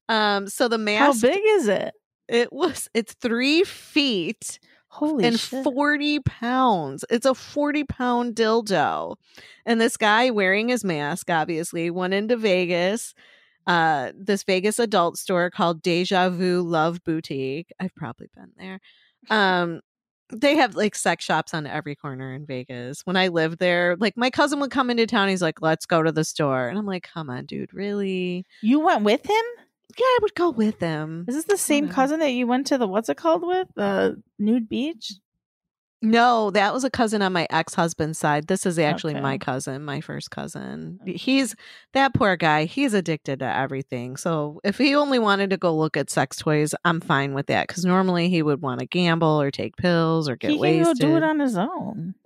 [0.07, 1.93] Um, so the mass How big is it?
[2.27, 4.57] it was it's three feet
[4.91, 5.63] Holy and shit.
[5.63, 7.05] 40 pounds.
[7.09, 9.15] It's a 40 pound dildo.
[9.65, 13.13] And this guy wearing his mask, obviously, went into Vegas,
[13.67, 17.71] uh, this Vegas adult store called Deja Vu Love Boutique.
[17.79, 18.79] I've probably been there.
[19.29, 19.79] Um,
[20.29, 23.05] they have like sex shops on every corner in Vegas.
[23.05, 25.29] When I lived there, like my cousin would come into town.
[25.29, 26.67] He's like, let's go to the store.
[26.67, 28.45] And I'm like, come on, dude, really?
[28.61, 29.45] You went with him?
[29.97, 31.25] Yeah, I would go with them.
[31.27, 33.67] Is this the same cousin that you went to the what's it called with?
[33.75, 35.13] The nude beach?
[36.03, 38.47] No, that was a cousin on my ex husband's side.
[38.47, 40.99] This is actually my cousin, my first cousin.
[41.01, 41.11] Oh.
[41.13, 41.55] He's
[41.93, 42.65] that poor guy.
[42.65, 44.17] He's addicted to everything.
[44.17, 47.67] So if he only wanted to go look at sex toys, I'm fine with that.
[47.67, 50.73] Because normally he would want to gamble or take pills or get wasted.
[50.73, 51.01] he wasted.
[51.01, 52.15] go do it on his own.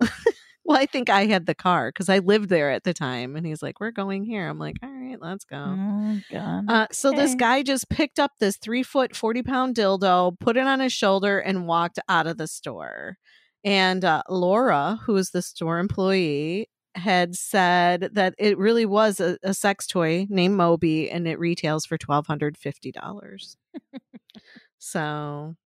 [0.66, 3.46] well, I think I had the car because I lived there at the time, and
[3.46, 6.64] he's like, "We're going here." I'm like, "All right, let's go." Oh god.
[6.68, 10.66] Uh, so this guy just picked up this three foot, 40 pound dildo, put it
[10.66, 13.16] on his shoulder, and walked out of the store.
[13.64, 19.38] And uh, Laura, who is the store employee, had said that it really was a,
[19.42, 23.56] a sex toy named Moby and it retails for $1,250.
[24.78, 25.56] so,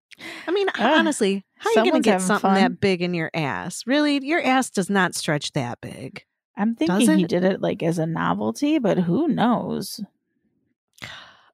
[0.47, 2.55] I mean, Ah, honestly, how are you going to get something fun.
[2.55, 3.84] that big in your ass?
[3.86, 4.24] Really?
[4.24, 6.24] Your ass does not stretch that big.
[6.56, 10.01] I'm thinking he did it like as a novelty, but who knows?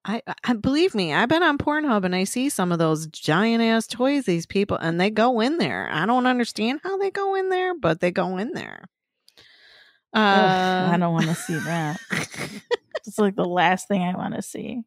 [0.05, 3.62] I, I believe me, I've been on Pornhub and I see some of those giant
[3.62, 5.88] ass toys these people and they go in there.
[5.90, 8.84] I don't understand how they go in there, but they go in there.
[10.14, 12.01] Uh, Ugh, I don't want to see that.
[13.06, 14.82] it's like the last thing I want to see.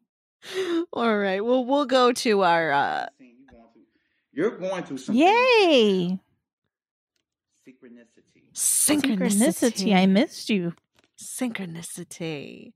[0.92, 1.44] all right.
[1.44, 3.06] Well, we'll go to our uh
[4.32, 5.24] You're going through something.
[5.26, 6.20] Yay!
[7.66, 8.52] Synchronicity.
[8.54, 9.94] synchronicity.
[9.96, 10.74] I missed you.
[11.18, 12.72] synchronicity.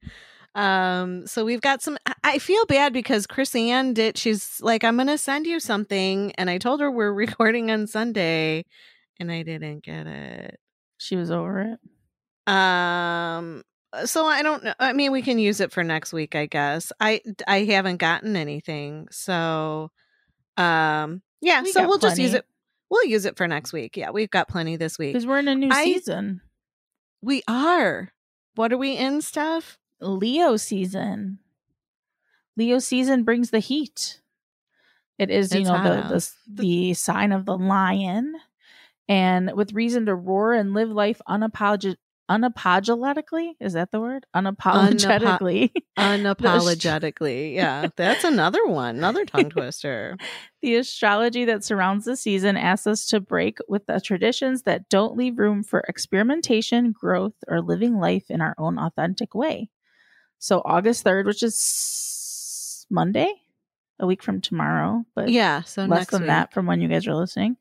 [0.55, 1.98] Um, so we've got some.
[2.06, 4.16] I- I feel bad because Chris Ann did.
[4.16, 8.64] She's like, I'm gonna send you something, and I told her we're recording on Sunday,
[9.18, 10.60] and I didn't get it.
[10.98, 12.52] She was over it.
[12.52, 13.62] Um
[14.05, 14.74] so I don't know.
[14.78, 16.93] I mean, we can use it for next week, I guess.
[17.01, 19.09] I I haven't gotten anything.
[19.10, 19.90] So
[20.56, 22.45] um yeah, We so we'll just use it.
[22.91, 23.97] We'll use it for next week.
[23.97, 25.12] Yeah, we've got plenty this week.
[25.12, 26.41] Because we're in a new I- season.
[27.23, 28.12] We are.
[28.55, 29.79] What are we in stuff?
[30.01, 31.39] Leo season.
[32.57, 34.21] Leo season brings the heat.
[35.19, 38.35] It is, you It's know, the, the the sign of the lion,
[39.09, 41.97] and with reason to roar and live life unapolog-
[42.30, 43.52] unapologetically.
[43.60, 44.26] Is that the word?
[44.34, 45.72] Unapologetically.
[45.98, 47.55] Unapologetically.
[47.55, 50.16] yeah, that's another one, another tongue twister.
[50.62, 55.16] the astrology that surrounds the season asks us to break with the traditions that don't
[55.16, 59.70] leave room for experimentation, growth, or living life in our own authentic way.
[60.38, 63.32] So, August 3rd, which is Monday,
[64.01, 66.29] a week from tomorrow, but Yeah, so less next than week.
[66.29, 67.57] that from when you guys are listening,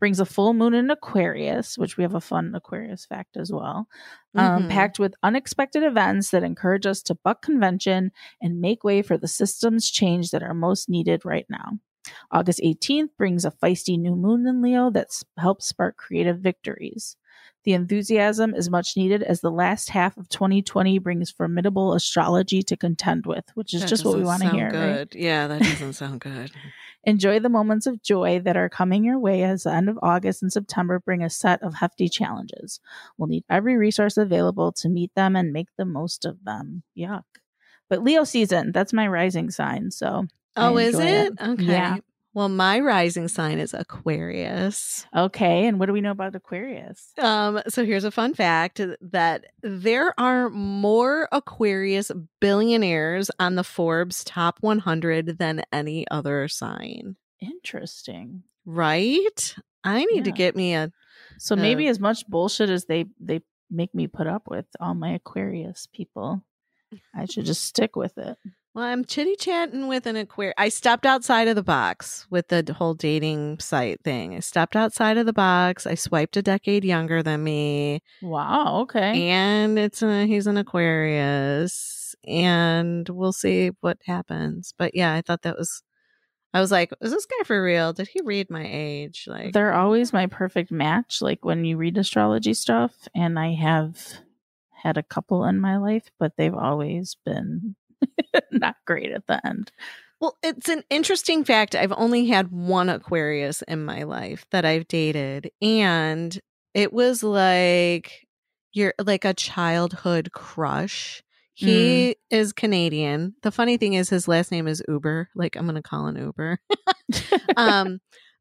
[0.00, 3.88] brings a full moon in Aquarius, which we have a fun Aquarius fact as well,
[4.34, 4.68] um, Mhm.
[4.68, 8.10] packed with unexpected events that encourage us to buck convention
[8.40, 11.78] and make way for the systems change that are most needed right now.
[12.30, 15.08] August 18th brings a feisty new moon in Leo that
[15.38, 17.16] helps spark creative victories.
[17.66, 22.76] The enthusiasm is much needed as the last half of 2020 brings formidable astrology to
[22.76, 24.70] contend with, which is That just what we want to hear.
[24.70, 25.12] right?
[25.12, 26.52] Yeah, that doesn't sound good.
[27.04, 30.42] Enjoy the moments of joy that are coming your way as the end of August
[30.42, 32.78] and September bring a set of hefty challenges.
[33.18, 36.84] We'll need every resource available to meet them and make the most of them.
[36.96, 37.24] Yuck.
[37.90, 39.90] But Leo season, that's my rising sign.
[39.90, 41.32] So Oh, is enjoy it?
[41.40, 41.64] Okay.
[41.64, 41.96] Yeah.
[42.36, 45.06] Well, my rising sign is Aquarius.
[45.16, 45.66] Okay.
[45.66, 47.14] And what do we know about Aquarius?
[47.16, 54.22] Um, so here's a fun fact that there are more Aquarius billionaires on the Forbes
[54.22, 57.16] top 100 than any other sign.
[57.40, 58.42] Interesting.
[58.66, 59.54] Right?
[59.82, 60.92] I need to get me a
[61.38, 63.40] So Uh, maybe as much bullshit as they they
[63.70, 66.42] make me put up with all my Aquarius people,
[67.14, 68.36] I should just stick with it.
[68.76, 70.52] Well, I'm chitty chatting with an Aquarius.
[70.58, 74.34] I stepped outside of the box with the whole dating site thing.
[74.34, 75.86] I stepped outside of the box.
[75.86, 78.02] I swiped a decade younger than me.
[78.20, 78.80] Wow.
[78.82, 79.30] Okay.
[79.30, 84.74] And it's a, he's an Aquarius, and we'll see what happens.
[84.76, 85.82] But yeah, I thought that was.
[86.52, 87.94] I was like, "Is this guy for real?
[87.94, 91.22] Did he read my age?" Like, They're always my perfect match.
[91.22, 94.18] Like when you read astrology stuff, and I have
[94.82, 97.74] had a couple in my life, but they've always been
[98.52, 99.72] not great at the end.
[100.20, 101.74] Well, it's an interesting fact.
[101.74, 106.38] I've only had one Aquarius in my life that I've dated, and
[106.74, 108.26] it was like
[108.72, 111.22] you're like a childhood crush.
[111.54, 113.34] He is Canadian.
[113.42, 115.30] The funny thing is his last name is Uber.
[115.34, 116.58] Like I'm going to call him Uber.
[117.56, 117.98] um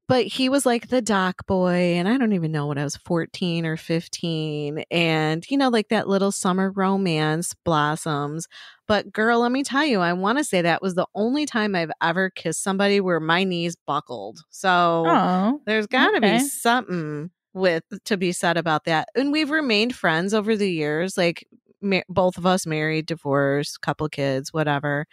[0.08, 2.96] but he was like the dock boy and I don't even know what I was
[2.98, 8.48] 14 or 15 and you know like that little summer romance blossoms.
[8.88, 11.76] But girl, let me tell you, I want to say that was the only time
[11.76, 14.42] I've ever kissed somebody where my knees buckled.
[14.50, 16.34] So Oh, there's got to okay.
[16.34, 19.08] be something with to be said about that.
[19.16, 21.48] And we've remained friends over the years, like
[21.82, 25.08] ma- both of us married, divorced, couple kids, whatever.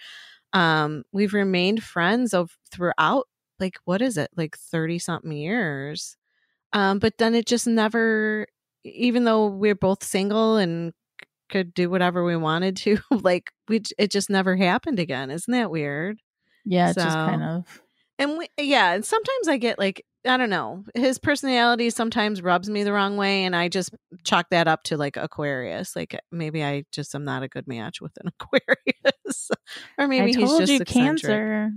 [0.52, 3.26] Um, we've remained friends of throughout
[3.62, 6.16] like what is it, like 30 something years.
[6.74, 8.46] Um, but then it just never
[8.84, 10.92] even though we're both single and
[11.48, 15.30] could do whatever we wanted to, like we it just never happened again.
[15.30, 16.18] Isn't that weird?
[16.64, 17.82] Yeah, it's just kind of.
[18.18, 20.84] And we, yeah, and sometimes I get like I don't know.
[20.94, 23.90] His personality sometimes rubs me the wrong way, and I just
[24.22, 25.96] chalk that up to like Aquarius.
[25.96, 29.50] Like maybe I just am not a good match with an Aquarius,
[29.98, 31.22] or maybe I he's just you eccentric.
[31.22, 31.72] cancer,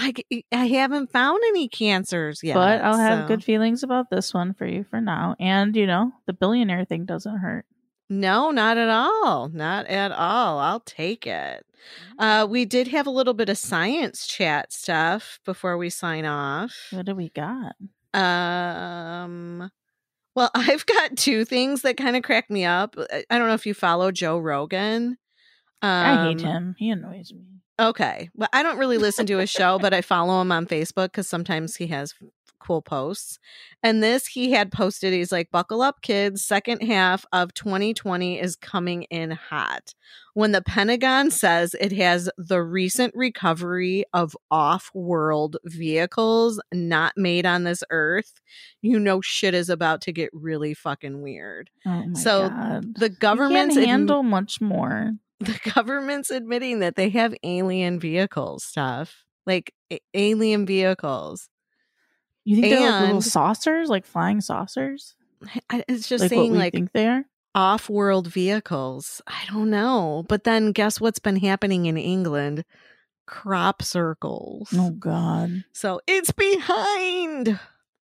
[0.00, 0.14] I
[0.52, 4.54] I haven't found any cancers yet, but I'll have so- good feelings about this one
[4.54, 5.34] for you for now.
[5.40, 7.66] And you know, the billionaire thing doesn't hurt.
[8.10, 9.48] No, not at all.
[9.50, 10.58] Not at all.
[10.60, 11.66] I'll take it.
[12.18, 16.74] Uh, we did have a little bit of science chat stuff before we sign off.
[16.90, 17.74] What do we got?
[18.14, 19.70] Um,
[20.34, 22.94] well, I've got two things that kind of crack me up.
[23.12, 25.18] I I don't know if you follow Joe Rogan.
[25.82, 26.74] I hate Um, him.
[26.78, 27.44] He annoys me.
[27.80, 28.28] Okay.
[28.34, 31.28] Well, I don't really listen to his show, but I follow him on Facebook because
[31.28, 32.14] sometimes he has
[32.58, 33.38] cool posts.
[33.82, 36.44] And this he had posted, he's like, Buckle up, kids.
[36.44, 39.94] Second half of 2020 is coming in hot.
[40.34, 47.46] When the Pentagon says it has the recent recovery of off world vehicles not made
[47.46, 48.40] on this earth,
[48.82, 51.70] you know shit is about to get really fucking weird.
[51.86, 52.94] Oh so god.
[52.96, 55.12] the government's can't adm- handle much more.
[55.40, 61.48] the government's admitting that they have alien vehicles stuff like a- alien vehicles
[62.44, 65.14] You think they're like little saucers, like flying saucers?
[65.70, 67.24] I- it's just like saying like think they are.
[67.54, 72.64] off-world vehicles i don't know but then guess what's been happening in england
[73.26, 75.64] crop circles Oh god.
[75.72, 77.58] so it's behind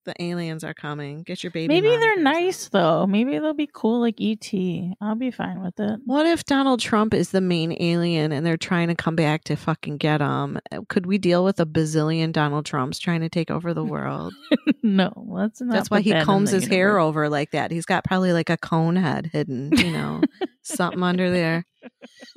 [0.05, 3.07] the aliens are coming get your baby Maybe they're nice though.
[3.07, 4.53] Maybe they'll be cool like ET.
[5.01, 6.01] I'll be fine with it.
[6.05, 9.57] what if Donald Trump is the main alien and they're trying to come back to
[9.57, 10.59] fucking get him?
[10.89, 14.35] Could we deal with a bazillion Donald Trumps trying to take over the world?
[14.83, 15.73] no, let's not.
[15.73, 17.71] That's why he that combs his hair over like that.
[17.71, 20.23] He's got probably like a cone head hidden, you know,
[20.63, 21.65] something under there.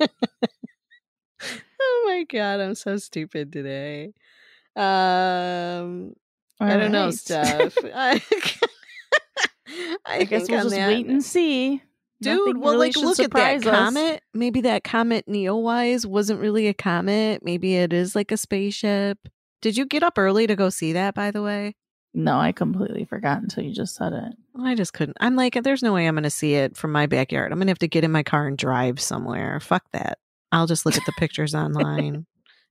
[0.00, 4.12] oh my god, I'm so stupid today.
[4.76, 6.14] Um,
[6.72, 7.14] I don't know Alright.
[7.72, 7.74] stuff.
[7.94, 8.22] I,
[9.66, 11.82] I, I guess we'll just that- wait and see.
[12.22, 13.64] Dude, Nothing well, really like, look at that us.
[13.64, 14.22] comet.
[14.32, 17.44] Maybe that comet Neowise wasn't really a comet.
[17.44, 19.18] Maybe it is like a spaceship.
[19.60, 21.74] Did you get up early to go see that, by the way?
[22.14, 24.32] No, I completely forgot until you just said it.
[24.58, 25.18] I just couldn't.
[25.20, 27.50] I'm like, there's no way I'm going to see it from my backyard.
[27.52, 29.58] I'm going to have to get in my car and drive somewhere.
[29.60, 30.18] Fuck that.
[30.52, 32.24] I'll just look at the pictures online.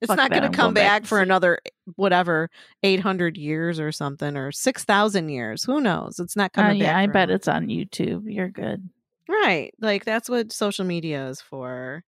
[0.03, 1.59] It's Fuck not going to come back back for another,
[1.95, 2.49] whatever,
[2.83, 5.63] 800 years or something, or 6,000 years.
[5.63, 6.19] Who knows?
[6.19, 6.87] It's not Uh, coming back.
[6.87, 8.23] yeah, I bet it's on YouTube.
[8.25, 8.89] You're good.
[9.29, 9.73] Right.
[9.79, 12.03] Like that's what social media is for.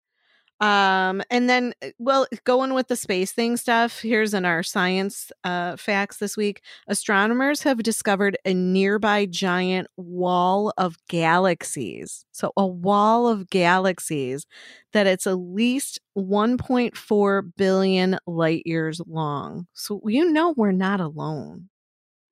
[0.62, 5.30] Um and then uh, well going with the space thing stuff here's in our science
[5.44, 12.66] uh facts this week astronomers have discovered a nearby giant wall of galaxies so a
[12.66, 14.46] wall of galaxies
[14.94, 21.68] that it's at least 1.4 billion light years long so you know we're not alone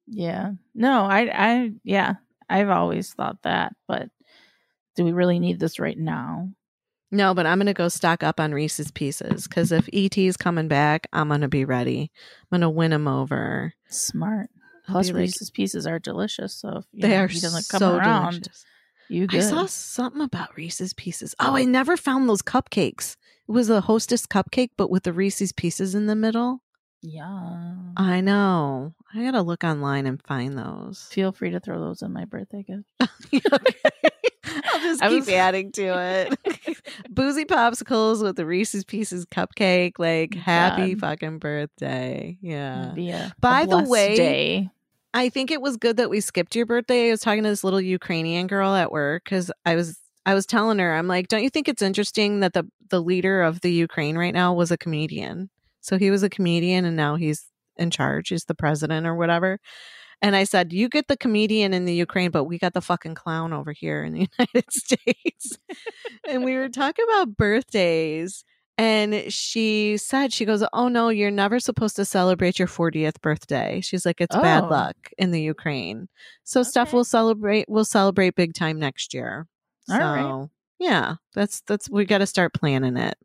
[0.08, 0.52] Yeah.
[0.76, 2.16] No, I, I, yeah,
[2.50, 4.10] I've always thought that, but
[4.96, 6.50] do we really need this right now?
[7.14, 11.08] No, but I'm gonna go stock up on Reese's Pieces because if ET's coming back,
[11.14, 12.12] I'm gonna be ready.
[12.52, 13.74] I'm gonna win him over.
[13.88, 14.50] Smart.
[14.88, 16.54] Plus, like- Reese's Pieces are delicious.
[16.56, 18.66] So if you They know, are he doesn't come so around, delicious.
[19.10, 21.36] you I saw something about Reese's Pieces.
[21.40, 23.16] Oh, I never found those cupcakes
[23.48, 26.62] It was a hostess cupcake, but with the Reese's pieces in the middle.
[27.02, 27.76] Yeah.
[27.96, 28.96] I know.
[29.14, 31.08] I gotta look online and find those.
[31.12, 32.86] Feel free to throw those in my birthday gift.
[34.66, 36.80] I'll just keep was- adding to it.
[37.10, 39.94] Boozy popsicles with the Reese's Pieces cupcake.
[39.98, 41.00] Like, happy God.
[41.02, 42.38] fucking birthday.
[42.42, 42.94] Yeah.
[42.96, 44.70] A By the way, day.
[45.14, 47.10] I think it was good that we skipped your birthday.
[47.10, 50.46] I was talking to this little Ukrainian girl at work because I was I was
[50.46, 53.72] telling her, I'm like, don't you think it's interesting that the the leader of the
[53.72, 55.50] Ukraine right now was a comedian?
[55.82, 57.46] So he was a comedian and now he's
[57.78, 58.30] in charge.
[58.30, 59.60] He's the president or whatever.
[60.24, 63.14] And I said, You get the comedian in the Ukraine, but we got the fucking
[63.14, 65.58] clown over here in the United States.
[66.28, 68.44] and we were talking about birthdays.
[68.78, 73.82] And she said, She goes, Oh no, you're never supposed to celebrate your 40th birthday.
[73.82, 74.70] She's like, It's bad Oh.
[74.70, 76.08] luck in the Ukraine.
[76.44, 79.46] So Steph will celebrate, we'll celebrate big time next year.
[79.90, 80.48] All so right.
[80.80, 83.16] yeah, that's, that's, we got to start planning it.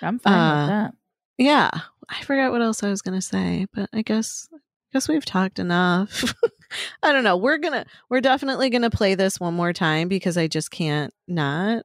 [0.00, 0.94] I'm fine Uh, with that.
[1.38, 1.70] Yeah.
[2.08, 4.48] I forgot what else I was going to say, but I guess
[4.92, 6.34] guess we've talked enough.
[7.02, 7.36] I don't know.
[7.36, 10.70] We're going to we're definitely going to play this one more time because I just
[10.70, 11.84] can't not.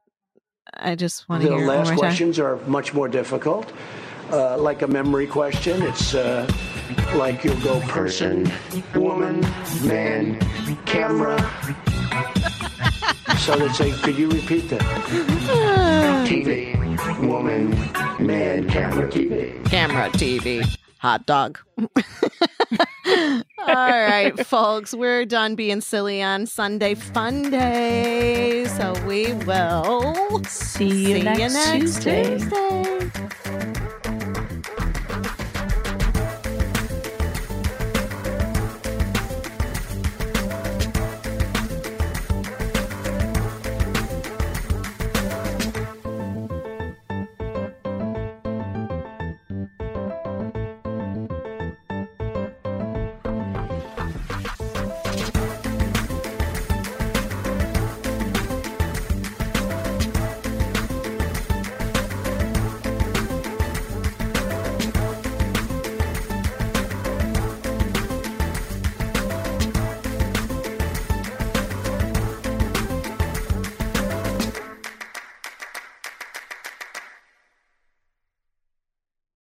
[0.74, 2.00] I just want to The hear it one last more time.
[2.00, 3.72] questions are much more difficult.
[4.32, 6.50] Uh, like a memory question, it's uh,
[7.16, 8.50] like you'll go person,
[8.96, 9.42] woman,
[9.84, 10.40] man,
[10.86, 11.38] camera.
[13.40, 14.80] so they say, could you repeat that?
[16.26, 16.78] TV,
[17.28, 17.72] woman,
[18.26, 19.64] man, camera, TV.
[19.66, 21.60] Camera, TV, hot dog.
[23.58, 28.66] All right, folks, we're done being silly on Sunday Fun Day.
[28.66, 32.38] So we will See you next Tuesday.
[32.38, 33.30] Tuesday.